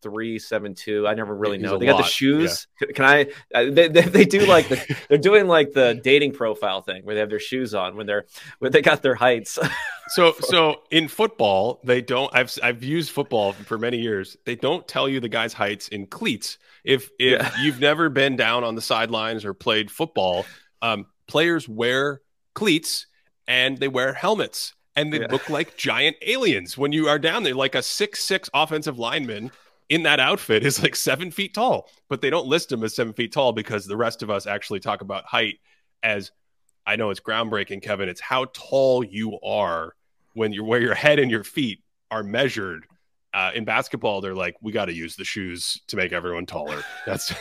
three 0.05 0.39
seven 0.39 0.75
two. 0.75 1.09
I 1.09 1.15
never 1.15 1.35
really 1.35 1.59
know. 1.59 1.79
They 1.79 1.87
got 1.87 1.97
the 1.97 2.05
shoes. 2.05 2.69
Yeah. 2.81 2.89
Can 2.95 3.05
I? 3.05 3.23
Uh, 3.53 3.71
they, 3.71 3.89
they, 3.89 4.03
they, 4.03 4.25
do 4.27 4.47
like 4.47 4.69
the 4.69 4.97
they're 5.09 5.19
doing 5.19 5.49
like 5.49 5.73
the 5.73 6.01
dating 6.05 6.33
profile 6.33 6.83
thing 6.83 7.05
where 7.05 7.15
they 7.15 7.21
have 7.21 7.31
their 7.31 7.41
shoes 7.41 7.75
on 7.75 7.97
when 7.97 8.07
they're 8.07 8.27
when 8.59 8.71
they 8.71 8.83
got 8.83 9.03
their 9.03 9.15
heights. 9.15 9.59
so 10.09 10.35
so 10.41 10.83
in 10.91 11.09
football 11.09 11.81
they 11.83 12.03
don't. 12.03 12.31
I've 12.35 12.57
I've 12.63 12.85
used 12.85 13.11
football 13.11 13.55
for 13.55 13.79
many 13.79 13.99
years. 13.99 14.37
They 14.45 14.55
don't 14.55 14.87
tell 14.87 15.09
you 15.09 15.19
the 15.19 15.29
guy's 15.29 15.55
heights 15.55 15.89
in 15.89 16.07
cleats. 16.07 16.59
If 16.85 17.11
if 17.19 17.41
yeah. 17.41 17.51
you've 17.63 17.81
never 17.81 18.11
been 18.11 18.37
down 18.37 18.63
on 18.63 18.75
the 18.75 18.83
sidelines 18.83 19.45
or 19.45 19.55
played 19.55 19.91
football, 19.91 20.45
um, 20.83 21.07
players 21.27 21.67
wear 21.67 22.21
cleats 22.55 23.07
and 23.49 23.79
they 23.79 23.89
wear 23.89 24.13
helmets 24.13 24.75
and 24.97 25.13
they 25.13 25.21
yeah. 25.21 25.27
look 25.31 25.49
like 25.49 25.77
giant 25.77 26.17
aliens 26.23 26.79
when 26.79 26.93
you 26.93 27.09
are 27.09 27.19
down 27.19 27.43
there, 27.43 27.55
like 27.55 27.75
a 27.75 27.83
six 27.83 28.23
six 28.23 28.49
offensive 28.55 28.99
lineman 28.99 29.51
in 29.89 30.05
that 30.05 30.21
outfit 30.21 30.65
is 30.65 30.83
like 30.83 30.97
seven 30.97 31.31
feet 31.31 31.55
tall, 31.55 31.89
but 32.09 32.21
they 32.21 32.31
don't 32.31 32.47
list 32.47 32.73
him 32.73 32.83
as 32.83 32.95
seven 32.95 33.13
feet 33.13 33.33
tall 33.33 33.53
because 33.53 33.87
the 33.87 33.97
rest 33.97 34.23
of 34.23 34.31
us 34.31 34.47
actually 34.47 34.81
talk 34.81 35.01
about 35.01 35.25
height 35.25 35.59
as 36.03 36.31
I 36.87 36.97
know 36.97 37.11
it's 37.11 37.21
groundbreaking, 37.21 37.83
Kevin. 37.83 38.09
It's 38.09 38.21
how 38.21 38.47
tall 38.53 39.03
you 39.03 39.39
are 39.41 39.95
when 40.35 40.53
you're 40.53 40.65
where 40.65 40.81
your 40.81 40.95
head 40.95 41.19
and 41.19 41.31
your 41.31 41.45
feet 41.45 41.83
are 42.11 42.23
measured. 42.23 42.87
Uh, 43.33 43.51
in 43.53 43.65
basketball, 43.65 44.21
they're 44.21 44.35
like, 44.35 44.55
we 44.63 44.71
got 44.71 44.85
to 44.85 44.93
use 44.93 45.17
the 45.17 45.25
shoes 45.25 45.81
to 45.89 45.97
make 45.97 46.13
everyone 46.13 46.47
taller. 46.47 46.85
That's 47.07 47.35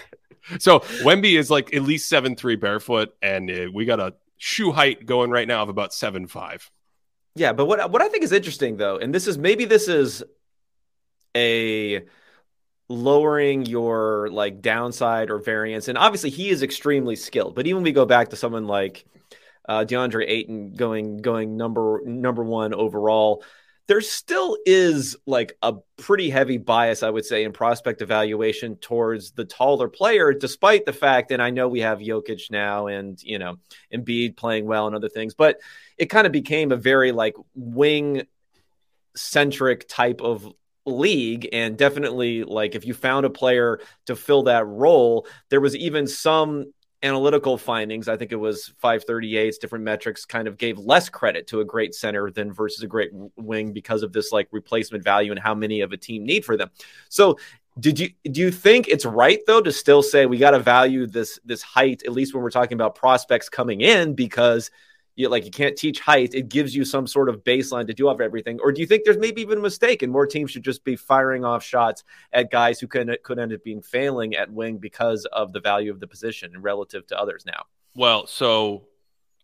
so 0.57 0.79
Wemby 0.79 1.37
is 1.37 1.51
like 1.51 1.73
at 1.73 1.83
least 1.83 2.09
seven 2.09 2.35
three 2.35 2.55
barefoot, 2.55 3.13
and 3.21 3.49
uh, 3.51 3.67
we 3.71 3.85
got 3.85 3.99
a 3.99 4.15
shoe 4.37 4.71
height 4.71 5.05
going 5.05 5.29
right 5.29 5.47
now 5.47 5.61
of 5.61 5.69
about 5.69 5.93
seven 5.93 6.25
five. 6.25 6.71
Yeah, 7.35 7.53
but 7.53 7.65
what 7.65 7.91
what 7.91 8.01
I 8.01 8.09
think 8.09 8.23
is 8.23 8.31
interesting 8.31 8.77
though, 8.77 8.97
and 8.97 9.13
this 9.13 9.27
is 9.27 9.37
maybe 9.37 9.65
this 9.65 9.87
is 9.87 10.23
a 11.35 12.05
lowering 12.93 13.65
your 13.65 14.29
like 14.29 14.61
downside 14.61 15.29
or 15.29 15.39
variance. 15.39 15.87
And 15.87 15.97
obviously, 15.97 16.29
he 16.29 16.49
is 16.49 16.63
extremely 16.63 17.15
skilled. 17.15 17.55
But 17.55 17.67
even 17.67 17.83
we 17.83 17.91
go 17.91 18.05
back 18.05 18.29
to 18.29 18.35
someone 18.35 18.67
like 18.67 19.05
uh, 19.67 19.85
DeAndre 19.85 20.25
Ayton 20.27 20.73
going 20.73 21.17
going 21.17 21.57
number 21.57 22.01
number 22.05 22.43
one 22.43 22.73
overall, 22.73 23.43
there 23.87 24.01
still 24.01 24.57
is 24.65 25.15
like 25.25 25.57
a 25.61 25.73
pretty 25.97 26.29
heavy 26.29 26.57
bias, 26.57 27.03
I 27.03 27.09
would 27.09 27.25
say, 27.25 27.43
in 27.43 27.51
prospect 27.51 28.01
evaluation 28.01 28.75
towards 28.77 29.31
the 29.31 29.45
taller 29.45 29.89
player, 29.89 30.33
despite 30.33 30.85
the 30.85 30.93
fact, 30.93 31.31
and 31.31 31.41
I 31.41 31.49
know 31.49 31.67
we 31.67 31.81
have 31.81 31.99
Jokic 31.99 32.51
now 32.51 32.87
and 32.87 33.21
you 33.23 33.39
know 33.39 33.57
Embiid 33.93 34.37
playing 34.37 34.65
well 34.65 34.87
and 34.87 34.95
other 34.95 35.09
things, 35.09 35.33
but 35.33 35.59
it 35.97 36.07
kind 36.07 36.27
of 36.27 36.31
became 36.31 36.71
a 36.71 36.77
very 36.77 37.11
like 37.11 37.35
wing 37.55 38.23
centric 39.15 39.87
type 39.87 40.21
of 40.21 40.51
league 40.85 41.47
and 41.53 41.77
definitely 41.77 42.43
like 42.43 42.75
if 42.75 42.85
you 42.85 42.93
found 42.93 43.25
a 43.25 43.29
player 43.29 43.79
to 44.05 44.15
fill 44.15 44.43
that 44.43 44.65
role 44.67 45.25
there 45.49 45.61
was 45.61 45.75
even 45.75 46.05
some 46.05 46.65
analytical 47.03 47.57
findings 47.57 48.09
i 48.09 48.17
think 48.17 48.31
it 48.31 48.37
was 48.37 48.73
538 48.79 49.55
different 49.61 49.85
metrics 49.85 50.25
kind 50.25 50.47
of 50.47 50.57
gave 50.57 50.77
less 50.77 51.09
credit 51.09 51.47
to 51.47 51.61
a 51.61 51.65
great 51.65 51.95
center 51.95 52.29
than 52.31 52.51
versus 52.51 52.83
a 52.83 52.87
great 52.87 53.11
wing 53.37 53.71
because 53.71 54.03
of 54.03 54.11
this 54.11 54.31
like 54.31 54.47
replacement 54.51 55.03
value 55.03 55.31
and 55.31 55.39
how 55.39 55.55
many 55.55 55.81
of 55.81 55.91
a 55.91 55.97
team 55.97 56.25
need 56.25 56.43
for 56.43 56.57
them. 56.57 56.69
So 57.09 57.37
did 57.79 57.99
you 57.99 58.09
do 58.31 58.41
you 58.41 58.51
think 58.51 58.87
it's 58.87 59.05
right 59.05 59.39
though 59.47 59.61
to 59.61 59.71
still 59.71 60.03
say 60.03 60.25
we 60.25 60.37
got 60.37 60.51
to 60.51 60.59
value 60.59 61.07
this 61.07 61.39
this 61.43 61.63
height 61.63 62.03
at 62.05 62.11
least 62.11 62.33
when 62.33 62.43
we're 62.43 62.51
talking 62.51 62.75
about 62.75 62.95
prospects 62.95 63.49
coming 63.49 63.81
in 63.81 64.13
because 64.13 64.69
you 65.15 65.29
like 65.29 65.45
you 65.45 65.51
can't 65.51 65.77
teach 65.77 65.99
height. 65.99 66.33
It 66.33 66.49
gives 66.49 66.75
you 66.75 66.85
some 66.85 67.05
sort 67.05 67.29
of 67.29 67.43
baseline 67.43 67.87
to 67.87 67.93
do 67.93 68.07
off 68.07 68.19
everything. 68.19 68.59
Or 68.61 68.71
do 68.71 68.81
you 68.81 68.87
think 68.87 69.03
there's 69.05 69.17
maybe 69.17 69.41
even 69.41 69.59
a 69.59 69.61
mistake 69.61 70.01
and 70.01 70.11
more 70.11 70.25
teams 70.25 70.51
should 70.51 70.63
just 70.63 70.83
be 70.83 70.95
firing 70.95 71.45
off 71.45 71.63
shots 71.63 72.03
at 72.31 72.49
guys 72.49 72.79
who 72.79 72.87
can 72.87 73.15
could 73.23 73.37
end 73.37 73.53
up 73.53 73.63
being 73.63 73.81
failing 73.81 74.35
at 74.35 74.51
wing 74.51 74.77
because 74.77 75.25
of 75.25 75.53
the 75.53 75.59
value 75.59 75.91
of 75.91 75.99
the 75.99 76.07
position 76.07 76.51
relative 76.59 77.05
to 77.07 77.19
others 77.19 77.45
now? 77.45 77.65
Well, 77.95 78.25
so 78.25 78.87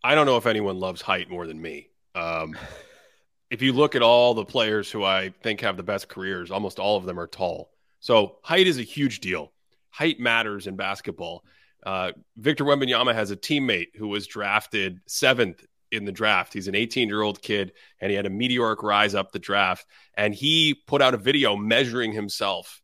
I 0.03 0.15
don't 0.15 0.25
know 0.25 0.37
if 0.37 0.47
anyone 0.47 0.79
loves 0.79 1.01
height 1.01 1.29
more 1.29 1.45
than 1.45 1.61
me. 1.61 1.89
Um, 2.15 2.57
if 3.51 3.61
you 3.61 3.73
look 3.73 3.95
at 3.95 4.01
all 4.01 4.33
the 4.33 4.45
players 4.45 4.91
who 4.91 5.03
I 5.03 5.33
think 5.43 5.61
have 5.61 5.77
the 5.77 5.83
best 5.83 6.07
careers, 6.07 6.49
almost 6.49 6.79
all 6.79 6.97
of 6.97 7.05
them 7.05 7.19
are 7.19 7.27
tall. 7.27 7.71
So 7.99 8.37
height 8.41 8.65
is 8.65 8.79
a 8.79 8.83
huge 8.83 9.19
deal. 9.19 9.51
Height 9.89 10.19
matters 10.19 10.67
in 10.67 10.75
basketball. 10.75 11.43
Uh, 11.85 12.11
Victor 12.37 12.65
Wembanyama 12.65 13.13
has 13.13 13.31
a 13.31 13.37
teammate 13.37 13.95
who 13.95 14.07
was 14.07 14.27
drafted 14.27 14.99
seventh 15.07 15.65
in 15.91 16.05
the 16.05 16.11
draft. 16.11 16.53
He's 16.53 16.67
an 16.67 16.75
18 16.75 17.07
year 17.07 17.21
old 17.21 17.41
kid 17.41 17.73
and 17.99 18.09
he 18.09 18.15
had 18.15 18.25
a 18.25 18.29
meteoric 18.29 18.83
rise 18.83 19.15
up 19.15 19.31
the 19.31 19.39
draft. 19.39 19.85
And 20.15 20.33
he 20.33 20.75
put 20.87 21.01
out 21.01 21.13
a 21.13 21.17
video 21.17 21.55
measuring 21.55 22.11
himself. 22.11 22.81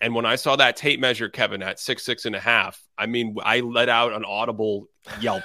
And 0.00 0.14
when 0.14 0.26
I 0.26 0.36
saw 0.36 0.56
that 0.56 0.76
tape 0.76 1.00
measure, 1.00 1.28
Kevin, 1.28 1.62
at 1.62 1.80
six, 1.80 2.04
six 2.04 2.24
and 2.24 2.36
a 2.36 2.40
half, 2.40 2.80
I 2.96 3.06
mean, 3.06 3.36
I 3.42 3.60
let 3.60 3.88
out 3.88 4.12
an 4.12 4.24
audible 4.24 4.88
yelp. 5.20 5.42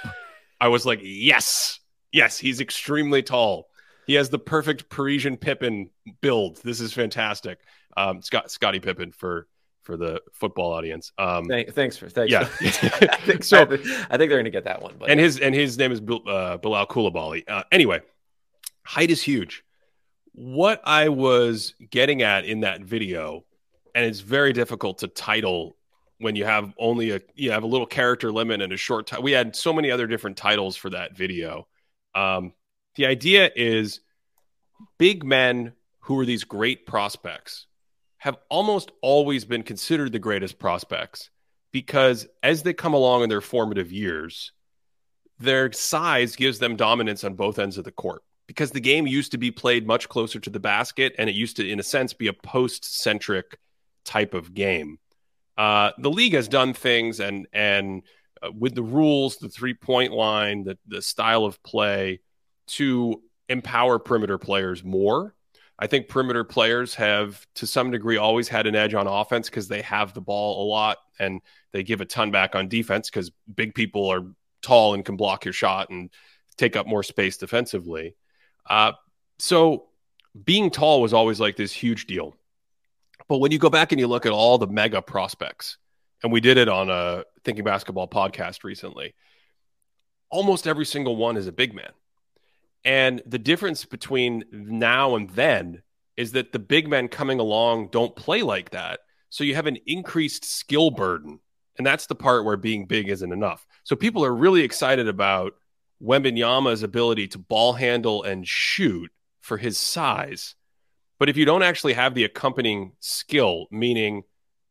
I 0.60 0.68
was 0.68 0.86
like, 0.86 1.00
yes, 1.02 1.80
yes, 2.12 2.38
he's 2.38 2.60
extremely 2.60 3.22
tall. 3.22 3.66
He 4.06 4.14
has 4.14 4.30
the 4.30 4.38
perfect 4.38 4.88
Parisian 4.88 5.36
Pippen 5.36 5.90
build. 6.20 6.58
This 6.62 6.80
is 6.80 6.92
fantastic. 6.92 7.58
Um, 7.96 8.22
Scott, 8.22 8.50
Scottie 8.50 8.80
Pippen 8.80 9.12
for 9.12 9.48
for 9.84 9.96
the 9.96 10.20
football 10.32 10.72
audience. 10.72 11.12
Um, 11.18 11.44
Thank, 11.44 11.74
thanks 11.74 11.96
for 11.96 12.08
thanks. 12.08 12.32
Yeah, 12.32 12.40
I 12.60 13.16
think 13.20 13.44
so. 13.44 13.62
I 13.62 13.66
think, 13.66 13.84
they're 14.10 14.26
going 14.26 14.44
to 14.44 14.50
get 14.50 14.64
that 14.64 14.82
one. 14.82 14.94
But. 14.98 15.10
And 15.10 15.20
his 15.20 15.38
and 15.38 15.54
his 15.54 15.78
name 15.78 15.92
is 15.92 16.00
uh, 16.00 16.56
Bilal 16.56 16.86
Coulibaly. 16.86 17.44
Uh, 17.48 17.62
anyway, 17.70 18.00
height 18.84 19.10
is 19.10 19.22
huge. 19.22 19.62
What 20.32 20.80
I 20.84 21.10
was 21.10 21.74
getting 21.90 22.22
at 22.22 22.44
in 22.44 22.60
that 22.60 22.80
video, 22.80 23.44
and 23.94 24.04
it's 24.04 24.20
very 24.20 24.52
difficult 24.52 24.98
to 24.98 25.08
title 25.08 25.76
when 26.18 26.34
you 26.34 26.44
have 26.44 26.72
only 26.78 27.10
a 27.10 27.20
you 27.34 27.52
have 27.52 27.62
a 27.62 27.68
little 27.68 27.86
character 27.86 28.32
limit 28.32 28.62
and 28.62 28.72
a 28.72 28.76
short 28.76 29.06
time. 29.06 29.22
We 29.22 29.32
had 29.32 29.54
so 29.54 29.72
many 29.72 29.90
other 29.90 30.06
different 30.06 30.36
titles 30.36 30.76
for 30.76 30.90
that 30.90 31.16
video. 31.16 31.68
Um, 32.14 32.52
the 32.96 33.06
idea 33.06 33.50
is 33.54 34.00
big 34.98 35.24
men 35.24 35.72
who 36.00 36.18
are 36.18 36.26
these 36.26 36.44
great 36.44 36.86
prospects 36.86 37.66
have 38.24 38.38
almost 38.48 38.90
always 39.02 39.44
been 39.44 39.62
considered 39.62 40.10
the 40.10 40.18
greatest 40.18 40.58
prospects 40.58 41.28
because 41.72 42.26
as 42.42 42.62
they 42.62 42.72
come 42.72 42.94
along 42.94 43.22
in 43.22 43.28
their 43.28 43.42
formative 43.42 43.92
years, 43.92 44.52
their 45.38 45.70
size 45.72 46.34
gives 46.34 46.58
them 46.58 46.74
dominance 46.74 47.22
on 47.22 47.34
both 47.34 47.58
ends 47.58 47.76
of 47.76 47.84
the 47.84 47.92
court 47.92 48.22
because 48.46 48.70
the 48.70 48.80
game 48.80 49.06
used 49.06 49.32
to 49.32 49.36
be 49.36 49.50
played 49.50 49.86
much 49.86 50.08
closer 50.08 50.40
to 50.40 50.48
the 50.48 50.58
basket 50.58 51.14
and 51.18 51.28
it 51.28 51.34
used 51.34 51.56
to, 51.56 51.68
in 51.68 51.78
a 51.78 51.82
sense, 51.82 52.14
be 52.14 52.28
a 52.28 52.32
post 52.32 52.98
centric 52.98 53.58
type 54.06 54.32
of 54.32 54.54
game. 54.54 54.98
Uh, 55.58 55.90
the 55.98 56.10
league 56.10 56.32
has 56.32 56.48
done 56.48 56.72
things 56.72 57.20
and, 57.20 57.46
and, 57.52 58.04
uh, 58.42 58.50
with 58.58 58.74
the 58.74 58.82
rules, 58.82 59.36
the 59.36 59.50
three 59.50 59.74
point 59.74 60.14
line, 60.14 60.64
the, 60.64 60.78
the 60.86 61.02
style 61.02 61.44
of 61.44 61.62
play 61.62 62.20
to 62.68 63.22
empower 63.50 63.98
perimeter 63.98 64.38
players 64.38 64.82
more 64.82 65.34
I 65.78 65.86
think 65.86 66.08
perimeter 66.08 66.44
players 66.44 66.94
have, 66.94 67.44
to 67.56 67.66
some 67.66 67.90
degree, 67.90 68.16
always 68.16 68.48
had 68.48 68.66
an 68.66 68.76
edge 68.76 68.94
on 68.94 69.06
offense 69.06 69.50
because 69.50 69.66
they 69.66 69.82
have 69.82 70.14
the 70.14 70.20
ball 70.20 70.64
a 70.64 70.66
lot 70.68 70.98
and 71.18 71.40
they 71.72 71.82
give 71.82 72.00
a 72.00 72.04
ton 72.04 72.30
back 72.30 72.54
on 72.54 72.68
defense 72.68 73.10
because 73.10 73.32
big 73.52 73.74
people 73.74 74.06
are 74.08 74.22
tall 74.62 74.94
and 74.94 75.04
can 75.04 75.16
block 75.16 75.44
your 75.44 75.52
shot 75.52 75.90
and 75.90 76.10
take 76.56 76.76
up 76.76 76.86
more 76.86 77.02
space 77.02 77.36
defensively. 77.36 78.14
Uh, 78.68 78.92
so 79.38 79.86
being 80.44 80.70
tall 80.70 81.02
was 81.02 81.12
always 81.12 81.40
like 81.40 81.56
this 81.56 81.72
huge 81.72 82.06
deal. 82.06 82.36
But 83.28 83.38
when 83.38 83.50
you 83.52 83.58
go 83.58 83.70
back 83.70 83.92
and 83.92 84.00
you 84.00 84.06
look 84.06 84.26
at 84.26 84.32
all 84.32 84.58
the 84.58 84.66
mega 84.66 85.02
prospects, 85.02 85.78
and 86.22 86.32
we 86.32 86.40
did 86.40 86.56
it 86.56 86.68
on 86.68 86.88
a 86.88 87.24
Thinking 87.44 87.64
Basketball 87.64 88.08
podcast 88.08 88.64
recently, 88.64 89.14
almost 90.30 90.66
every 90.66 90.86
single 90.86 91.16
one 91.16 91.36
is 91.36 91.46
a 91.46 91.52
big 91.52 91.74
man. 91.74 91.90
And 92.84 93.22
the 93.26 93.38
difference 93.38 93.84
between 93.84 94.44
now 94.52 95.16
and 95.16 95.30
then 95.30 95.82
is 96.16 96.32
that 96.32 96.52
the 96.52 96.58
big 96.58 96.88
men 96.88 97.08
coming 97.08 97.40
along 97.40 97.88
don't 97.88 98.14
play 98.14 98.42
like 98.42 98.70
that. 98.70 99.00
So 99.30 99.42
you 99.42 99.54
have 99.54 99.66
an 99.66 99.78
increased 99.86 100.44
skill 100.44 100.90
burden. 100.90 101.40
And 101.76 101.86
that's 101.86 102.06
the 102.06 102.14
part 102.14 102.44
where 102.44 102.56
being 102.56 102.86
big 102.86 103.08
isn't 103.08 103.32
enough. 103.32 103.66
So 103.82 103.96
people 103.96 104.24
are 104.24 104.34
really 104.34 104.62
excited 104.62 105.08
about 105.08 105.54
Wembanyama's 106.02 106.82
ability 106.82 107.28
to 107.28 107.38
ball 107.38 107.72
handle 107.72 108.22
and 108.22 108.46
shoot 108.46 109.10
for 109.40 109.56
his 109.56 109.76
size. 109.76 110.54
But 111.18 111.28
if 111.28 111.36
you 111.36 111.44
don't 111.44 111.62
actually 111.62 111.94
have 111.94 112.14
the 112.14 112.24
accompanying 112.24 112.92
skill, 113.00 113.66
meaning 113.70 114.22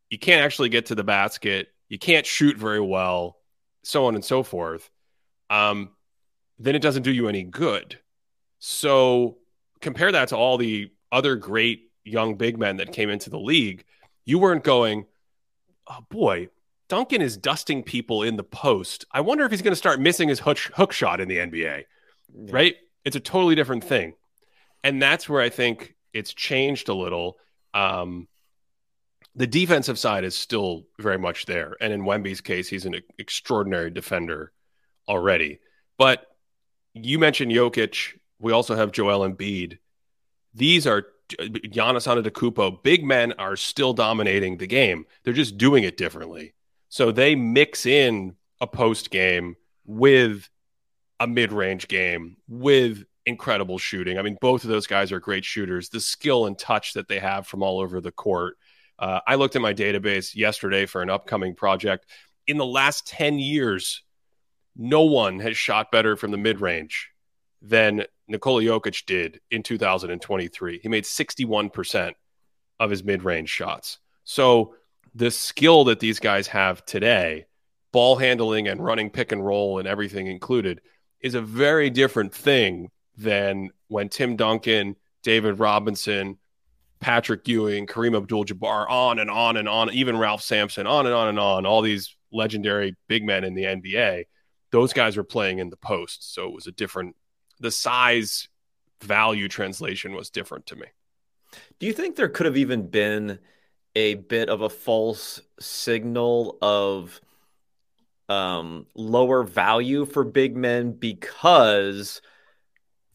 you 0.09 0.20
can't 0.20 0.43
actually 0.43 0.70
get 0.70 0.88
to 0.88 0.95
the 0.95 1.03
basket, 1.03 1.70
you 1.89 1.97
can't 1.99 2.26
shoot 2.26 2.57
very 2.57 2.80
well, 2.80 3.38
so 3.84 4.05
on 4.05 4.16
and 4.16 4.24
so 4.24 4.43
forth, 4.43 4.89
um, 5.49 5.89
then 6.59 6.76
it 6.76 6.82
doesn't 6.82 7.03
do 7.03 7.11
you 7.11 7.28
any 7.28 7.43
good. 7.43 7.99
So 8.66 9.39
compare 9.82 10.09
that 10.14 10.30
to 10.30 10.38
all 10.38 10.57
the 10.57 10.89
other 11.11 11.36
great 11.36 11.91
young 12.05 12.36
big 12.36 12.57
men 12.57 12.78
that 12.78 12.93
came 12.93 13.09
into 13.09 13.30
the 13.30 13.38
league. 13.38 13.84
You 14.24 14.39
weren't 14.39 14.64
going, 14.64 15.05
oh 15.86 15.99
boy, 16.09 16.47
Duncan 16.88 17.22
is 17.22 17.36
dusting 17.36 17.84
people 17.84 18.24
in 18.24 18.38
the 18.38 18.43
post. 18.43 19.03
I 19.11 19.20
wonder 19.20 19.43
if 19.43 19.51
he's 19.51 19.61
going 19.61 19.74
to 19.74 19.76
start 19.76 19.99
missing 19.99 20.30
his 20.30 20.39
hook, 20.39 20.57
hook 20.76 20.93
shot 20.93 21.20
in 21.20 21.28
the 21.28 21.39
NBA, 21.39 21.84
yeah. 21.84 21.84
right? 22.53 22.76
It's 23.03 23.18
a 23.18 23.20
totally 23.20 23.55
different 23.55 23.84
thing. 23.84 24.14
And 24.82 25.01
that's 25.01 25.28
where 25.28 25.41
I 25.41 25.49
think 25.49 25.95
it's 26.14 26.34
changed 26.34 26.88
a 26.88 26.93
little. 26.93 27.38
Um, 27.74 28.30
the 29.36 29.45
defensive 29.45 29.99
side 29.99 30.24
is 30.24 30.36
still 30.36 30.84
very 30.99 31.20
much 31.20 31.47
there. 31.47 31.76
And 31.82 31.91
in 31.91 32.05
Wemby's 32.05 32.39
case, 32.39 32.70
he's 32.70 32.86
an 32.86 32.95
extraordinary 33.20 33.91
defender 33.91 34.53
already. 35.09 35.59
But 35.97 36.26
you 36.93 37.20
mentioned 37.20 37.51
Jokic. 37.51 38.14
We 38.39 38.51
also 38.51 38.75
have 38.75 38.91
Joel 38.91 39.27
Embiid. 39.27 39.77
These 40.53 40.86
are 40.88 41.05
Giannis 41.29 42.07
Antetokounmpo. 42.07 42.84
Big 42.84 43.03
men 43.03 43.34
are 43.34 43.55
still 43.55 43.93
dominating 43.93 44.57
the 44.57 44.67
game. 44.67 45.05
They're 45.23 45.34
just 45.34 45.57
doing 45.57 45.84
it 45.84 45.97
differently. 45.97 46.53
So 46.89 47.11
they 47.11 47.36
mix 47.36 47.86
in 47.86 48.36
a 48.61 48.67
post 48.67 49.09
game 49.09 49.55
with 49.86 50.49
a 51.19 51.27
mid 51.27 51.51
range 51.51 51.88
game 51.88 52.38
with 52.47 53.03
incredible 53.25 53.77
shooting. 53.77 54.19
I 54.19 54.21
mean, 54.21 54.38
both 54.41 54.63
of 54.63 54.69
those 54.69 54.88
guys 54.88 55.11
are 55.11 55.19
great 55.19 55.45
shooters. 55.45 55.89
The 55.89 55.99
skill 55.99 56.45
and 56.45 56.57
touch 56.57 56.93
that 56.93 57.07
they 57.07 57.19
have 57.19 57.47
from 57.47 57.63
all 57.63 57.79
over 57.79 58.01
the 58.01 58.11
court. 58.11 58.57
Uh, 58.99 59.21
I 59.25 59.36
looked 59.36 59.55
at 59.55 59.61
my 59.61 59.73
database 59.73 60.36
yesterday 60.36 60.86
for 60.86 61.01
an 61.01 61.09
upcoming 61.09 61.55
project. 61.55 62.05
In 62.45 62.57
the 62.57 62.65
last 62.65 63.07
10 63.07 63.39
years, 63.39 64.03
no 64.75 65.03
one 65.03 65.39
has 65.39 65.57
shot 65.57 65.91
better 65.91 66.15
from 66.15 66.31
the 66.31 66.38
mid 66.38 66.61
range 66.61 67.12
than 67.64 68.03
Nikola 68.28 68.61
Jokic 68.61 69.05
did 69.05 69.39
in 69.49 69.64
2023. 69.64 70.80
He 70.84 70.89
made 70.89 71.05
61% 71.05 72.14
of 72.80 72.89
his 72.89 73.03
mid 73.03 73.24
range 73.24 73.49
shots. 73.49 73.97
So 74.26 74.76
the 75.16 75.32
skill 75.32 75.86
that 75.86 75.99
these 75.99 76.20
guys 76.20 76.47
have 76.47 76.86
today, 76.86 77.45
ball 77.91 78.18
handling 78.18 78.68
and 78.68 78.84
running 78.84 79.09
pick 79.09 79.32
and 79.32 79.45
roll 79.45 79.80
and 79.80 79.88
everything 79.88 80.28
included, 80.28 80.82
is 81.22 81.36
a 81.36 81.41
very 81.41 81.89
different 81.89 82.34
thing 82.34 82.89
than 83.18 83.70
when 83.88 84.09
Tim 84.09 84.36
Duncan, 84.36 84.95
David 85.24 85.59
Robinson, 85.59 86.38
Patrick 86.99 87.47
Ewing, 87.47 87.86
Kareem 87.86 88.16
Abdul 88.18 88.45
Jabbar, 88.45 88.89
on 88.89 89.20
and 89.20 89.30
on 89.30 89.57
and 89.57 89.70
on, 89.70 89.91
even 89.91 90.18
Ralph 90.18 90.41
Sampson, 90.41 90.88
on 90.88 91.05
and 91.05 91.16
on 91.16 91.28
and 91.28 91.39
on, 91.39 91.66
all 91.66 91.82
these 91.82 92.16
legendary 92.32 92.95
big 93.07 93.24
men 93.24 93.43
in 93.43 93.53
the 93.53 93.64
NBA, 93.64 94.24
those 94.72 94.93
guys 94.93 95.16
were 95.16 95.24
playing 95.24 95.59
in 95.59 95.70
the 95.70 95.78
post. 95.78 96.34
So 96.34 96.47
it 96.47 96.53
was 96.53 96.68
a 96.68 96.72
different, 96.72 97.16
the 97.60 97.72
size 97.72 98.47
value 99.01 99.47
translation 99.47 100.14
was 100.14 100.30
different 100.30 100.66
to 100.68 100.76
me. 100.76 100.88
Do 101.80 101.86
you 101.86 101.93
think 101.93 102.16
there 102.16 102.30
could 102.30 102.45
have 102.45 102.58
even 102.58 102.88
been 102.88 103.39
a 103.95 104.16
bit 104.16 104.49
of 104.49 104.62
a 104.62 104.70
false 104.70 105.41
signal 105.60 106.58
of 106.62 107.22
um, 108.30 108.88
lower 108.95 109.43
value 109.43 110.06
for 110.06 110.24
big 110.24 110.56
men 110.56 110.93
because 110.93 112.22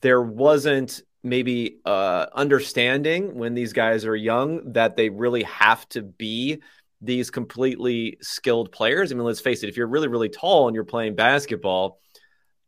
there 0.01 0.23
wasn't 0.23 1.03
maybe 1.25 1.81
uh, 1.85 2.27
understanding 2.33 3.35
when 3.35 3.55
these 3.55 3.73
guys 3.73 4.05
are 4.05 4.15
young 4.15 4.73
that 4.73 4.97
they 4.97 5.09
really 5.09 5.43
have 5.43 5.89
to 5.89 6.03
be 6.03 6.63
these 7.01 7.31
completely 7.31 8.19
skilled 8.21 8.71
players. 8.71 9.11
I 9.11 9.15
mean, 9.15 9.25
let's 9.25 9.41
face 9.41 9.63
it, 9.63 9.69
if 9.69 9.77
you're 9.77 9.89
really, 9.89 10.09
really 10.09 10.29
tall 10.29 10.69
and 10.69 10.75
you're 10.75 10.85
playing 10.85 11.15
basketball, 11.17 12.01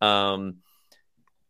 um, 0.01 0.57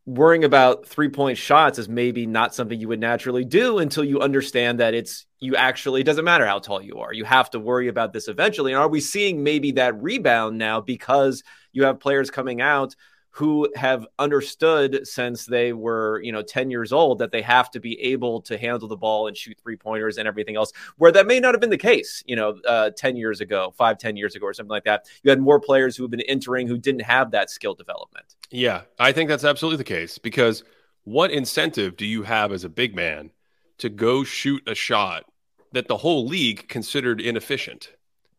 worrying 0.07 0.45
about 0.45 0.87
three 0.87 1.09
point 1.09 1.39
shots 1.39 1.79
is 1.79 1.89
maybe 1.89 2.27
not 2.27 2.55
something 2.55 2.81
you 2.81 2.89
would 2.89 3.01
naturally 3.01 3.45
do 3.45 3.79
until 3.79 4.05
you 4.05 4.21
understand 4.21 4.81
that 4.81 4.95
it's 4.95 5.27
you 5.39 5.57
actually 5.57 6.01
it 6.01 6.05
doesn't 6.05 6.25
matter 6.25 6.47
how 6.47 6.59
tall 6.59 6.83
you 6.83 6.99
are. 6.99 7.13
You 7.13 7.25
have 7.25 7.51
to 7.51 7.61
worry 7.61 7.89
about 7.89 8.13
this 8.13 8.29
eventually. 8.29 8.73
And 8.73 8.81
are 8.81 8.89
we 8.89 9.01
seeing 9.01 9.43
maybe 9.43 9.73
that 9.73 10.01
rebound 10.01 10.59
now 10.59 10.81
because 10.81 11.43
you 11.73 11.85
have 11.85 12.01
players 12.01 12.31
coming 12.31 12.61
out 12.61 12.95
who 13.33 13.69
have 13.77 14.07
understood 14.19 15.07
since 15.07 15.47
they 15.47 15.73
were, 15.73 16.21
you 16.23 16.33
know, 16.33 16.43
10 16.43 16.71
years 16.71 16.93
old 16.93 17.21
that 17.21 17.31
they 17.31 17.43
have 17.43 17.71
to 17.71 17.79
be 17.79 17.99
able 18.01 18.43
to 18.43 18.59
handle 18.59 18.89
the 18.89 18.97
ball 18.97 19.29
and 19.29 19.37
shoot 19.37 19.57
three 19.63 19.77
pointers 19.77 20.19
and 20.19 20.27
everything 20.27 20.57
else, 20.57 20.73
where 20.97 21.13
that 21.13 21.29
may 21.29 21.39
not 21.39 21.55
have 21.55 21.61
been 21.61 21.71
the 21.71 21.79
case, 21.79 22.25
you 22.27 22.35
know, 22.35 22.59
uh, 22.67 22.91
10 22.91 23.17
years 23.17 23.41
ago, 23.41 23.73
five, 23.79 23.99
10 23.99 24.17
years 24.17 24.35
ago, 24.35 24.47
or 24.47 24.53
something 24.53 24.71
like 24.71 24.85
that. 24.85 25.07
You 25.23 25.31
had 25.31 25.41
more 25.41 25.61
players 25.61 25.97
who 25.97 26.03
have 26.03 26.11
been 26.11 26.23
entering 26.23 26.67
who 26.67 26.77
didn't 26.77 27.03
have 27.03 27.31
that 27.31 27.51
skill 27.51 27.75
development. 27.75 28.35
Yeah, 28.51 28.83
I 28.99 29.13
think 29.13 29.29
that's 29.29 29.45
absolutely 29.45 29.79
the 29.79 29.85
case 29.85 30.19
because 30.19 30.65
what 31.05 31.31
incentive 31.31 31.97
do 31.97 32.05
you 32.05 32.23
have 32.25 32.53
as 32.53 32.65
a 32.65 32.69
big 32.69 32.95
man 32.95 33.31
to 33.79 33.89
go 33.89 34.25
shoot 34.25 34.63
a 34.67 34.75
shot 34.75 35.25
that 35.73 35.89
the 35.89 35.97
whole 35.97 36.27
league 36.27 36.69
considered 36.69 37.21
inefficient? 37.21 37.91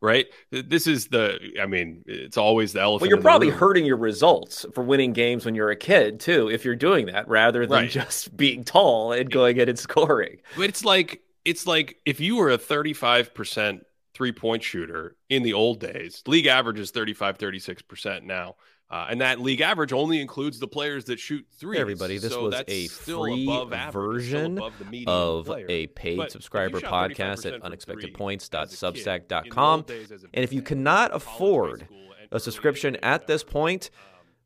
right? 0.01 0.25
This 0.49 0.87
is 0.87 1.07
the, 1.07 1.39
I 1.61 1.67
mean, 1.67 2.03
it's 2.07 2.37
always 2.37 2.73
the 2.73 2.81
elephant. 2.81 3.01
Well, 3.01 3.09
you're 3.09 3.21
probably 3.21 3.49
hurting 3.49 3.85
your 3.85 3.97
results 3.97 4.65
for 4.73 4.83
winning 4.83 5.13
games 5.13 5.45
when 5.45 5.55
you're 5.55 5.69
a 5.69 5.75
kid 5.75 6.19
too, 6.19 6.49
if 6.49 6.65
you're 6.65 6.75
doing 6.75 7.05
that 7.05 7.27
rather 7.27 7.65
than 7.65 7.83
right. 7.83 7.89
just 7.89 8.35
being 8.35 8.63
tall 8.63 9.13
and 9.13 9.29
going 9.31 9.57
in 9.57 9.69
and 9.69 9.79
scoring. 9.79 10.41
But 10.57 10.69
it's 10.69 10.83
like 10.83 11.21
it's 11.45 11.65
like 11.65 11.97
if 12.05 12.19
you 12.19 12.35
were 12.37 12.49
a 12.49 12.57
35 12.57 13.33
percent 13.33 13.85
three 14.13 14.31
point 14.31 14.63
shooter 14.63 15.15
in 15.29 15.43
the 15.43 15.53
old 15.53 15.79
days, 15.79 16.23
league 16.27 16.47
average 16.47 16.79
is 16.79 16.91
35, 16.91 17.37
36 17.37 17.81
percent 17.83 18.25
now. 18.25 18.55
Uh, 18.91 19.07
and 19.09 19.21
that 19.21 19.39
league 19.39 19.61
average 19.61 19.93
only 19.93 20.19
includes 20.19 20.59
the 20.59 20.67
players 20.67 21.05
that 21.05 21.17
shoot 21.17 21.47
three. 21.57 21.79
Everybody, 21.79 22.17
this 22.17 22.33
so 22.33 22.43
was 22.43 22.61
a 22.67 22.87
free 22.87 23.47
version 23.89 24.59
of 25.07 25.45
player. 25.45 25.65
a 25.69 25.87
paid 25.87 26.17
but 26.17 26.29
subscriber 26.29 26.81
podcast 26.81 27.49
at 27.49 27.61
unexpectedpoints.substack.com. 27.61 29.85
And 30.33 30.43
if 30.43 30.51
you 30.51 30.61
cannot 30.61 31.15
afford 31.15 31.87
a 32.33 32.39
subscription 32.39 32.97
at 32.97 33.27
this 33.27 33.45
point, 33.45 33.91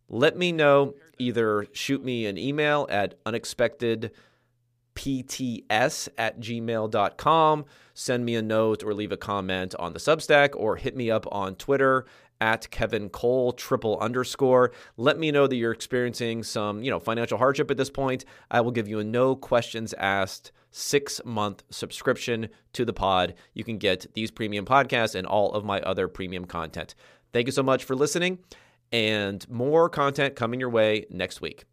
let 0.10 0.38
me 0.38 0.52
know. 0.52 0.94
Either 1.18 1.66
shoot 1.72 2.06
me 2.06 2.28
an 2.28 2.38
email 2.38 2.86
at 2.92 3.16
unexpectedpts 3.24 4.12
at 6.18 6.40
gmail.com, 6.40 7.66
send 7.94 8.26
me 8.26 8.36
a 8.36 8.42
note 8.44 8.84
or 8.84 8.94
leave 8.94 9.12
a 9.12 9.18
comment 9.18 9.74
on 9.80 9.94
the 9.94 10.00
Substack, 10.00 10.52
or 10.56 10.76
hit 10.76 10.96
me 10.96 11.10
up 11.10 11.26
on 11.32 11.56
Twitter 11.56 12.06
at 12.46 12.70
Kevin 12.70 13.10
Cole 13.10 13.54
triple 13.54 13.98
underscore. 14.00 14.72
Let 14.98 15.18
me 15.18 15.32
know 15.32 15.48
that 15.48 15.56
you're 15.56 15.72
experiencing 15.72 16.44
some, 16.44 16.84
you 16.84 16.92
know, 16.92 17.00
financial 17.00 17.40
hardship 17.40 17.72
at 17.72 17.78
this 17.78 17.90
point. 17.90 18.24
I 18.52 18.62
will 18.62 18.70
give 18.70 18.88
you 18.88 19.00
a 19.00 19.04
no 19.04 19.36
questions 19.36 19.96
asked 19.98 20.52
six 20.70 21.20
month 21.26 21.64
subscription 21.72 22.50
to 22.74 22.86
the 22.86 22.94
pod. 22.94 23.34
You 23.56 23.64
can 23.64 23.80
get 23.80 24.14
these 24.14 24.30
premium 24.30 24.64
podcasts 24.64 25.16
and 25.16 25.26
all 25.26 25.54
of 25.54 25.66
my 25.66 25.82
other 25.82 26.08
premium 26.08 26.46
content. 26.46 26.94
Thank 27.34 27.48
you 27.48 27.52
so 27.52 27.64
much 27.64 27.84
for 27.84 27.96
listening 27.96 28.38
and 28.92 29.50
more 29.50 29.90
content 29.90 30.36
coming 30.36 30.60
your 30.60 30.70
way 30.70 31.08
next 31.10 31.42
week. 31.42 31.66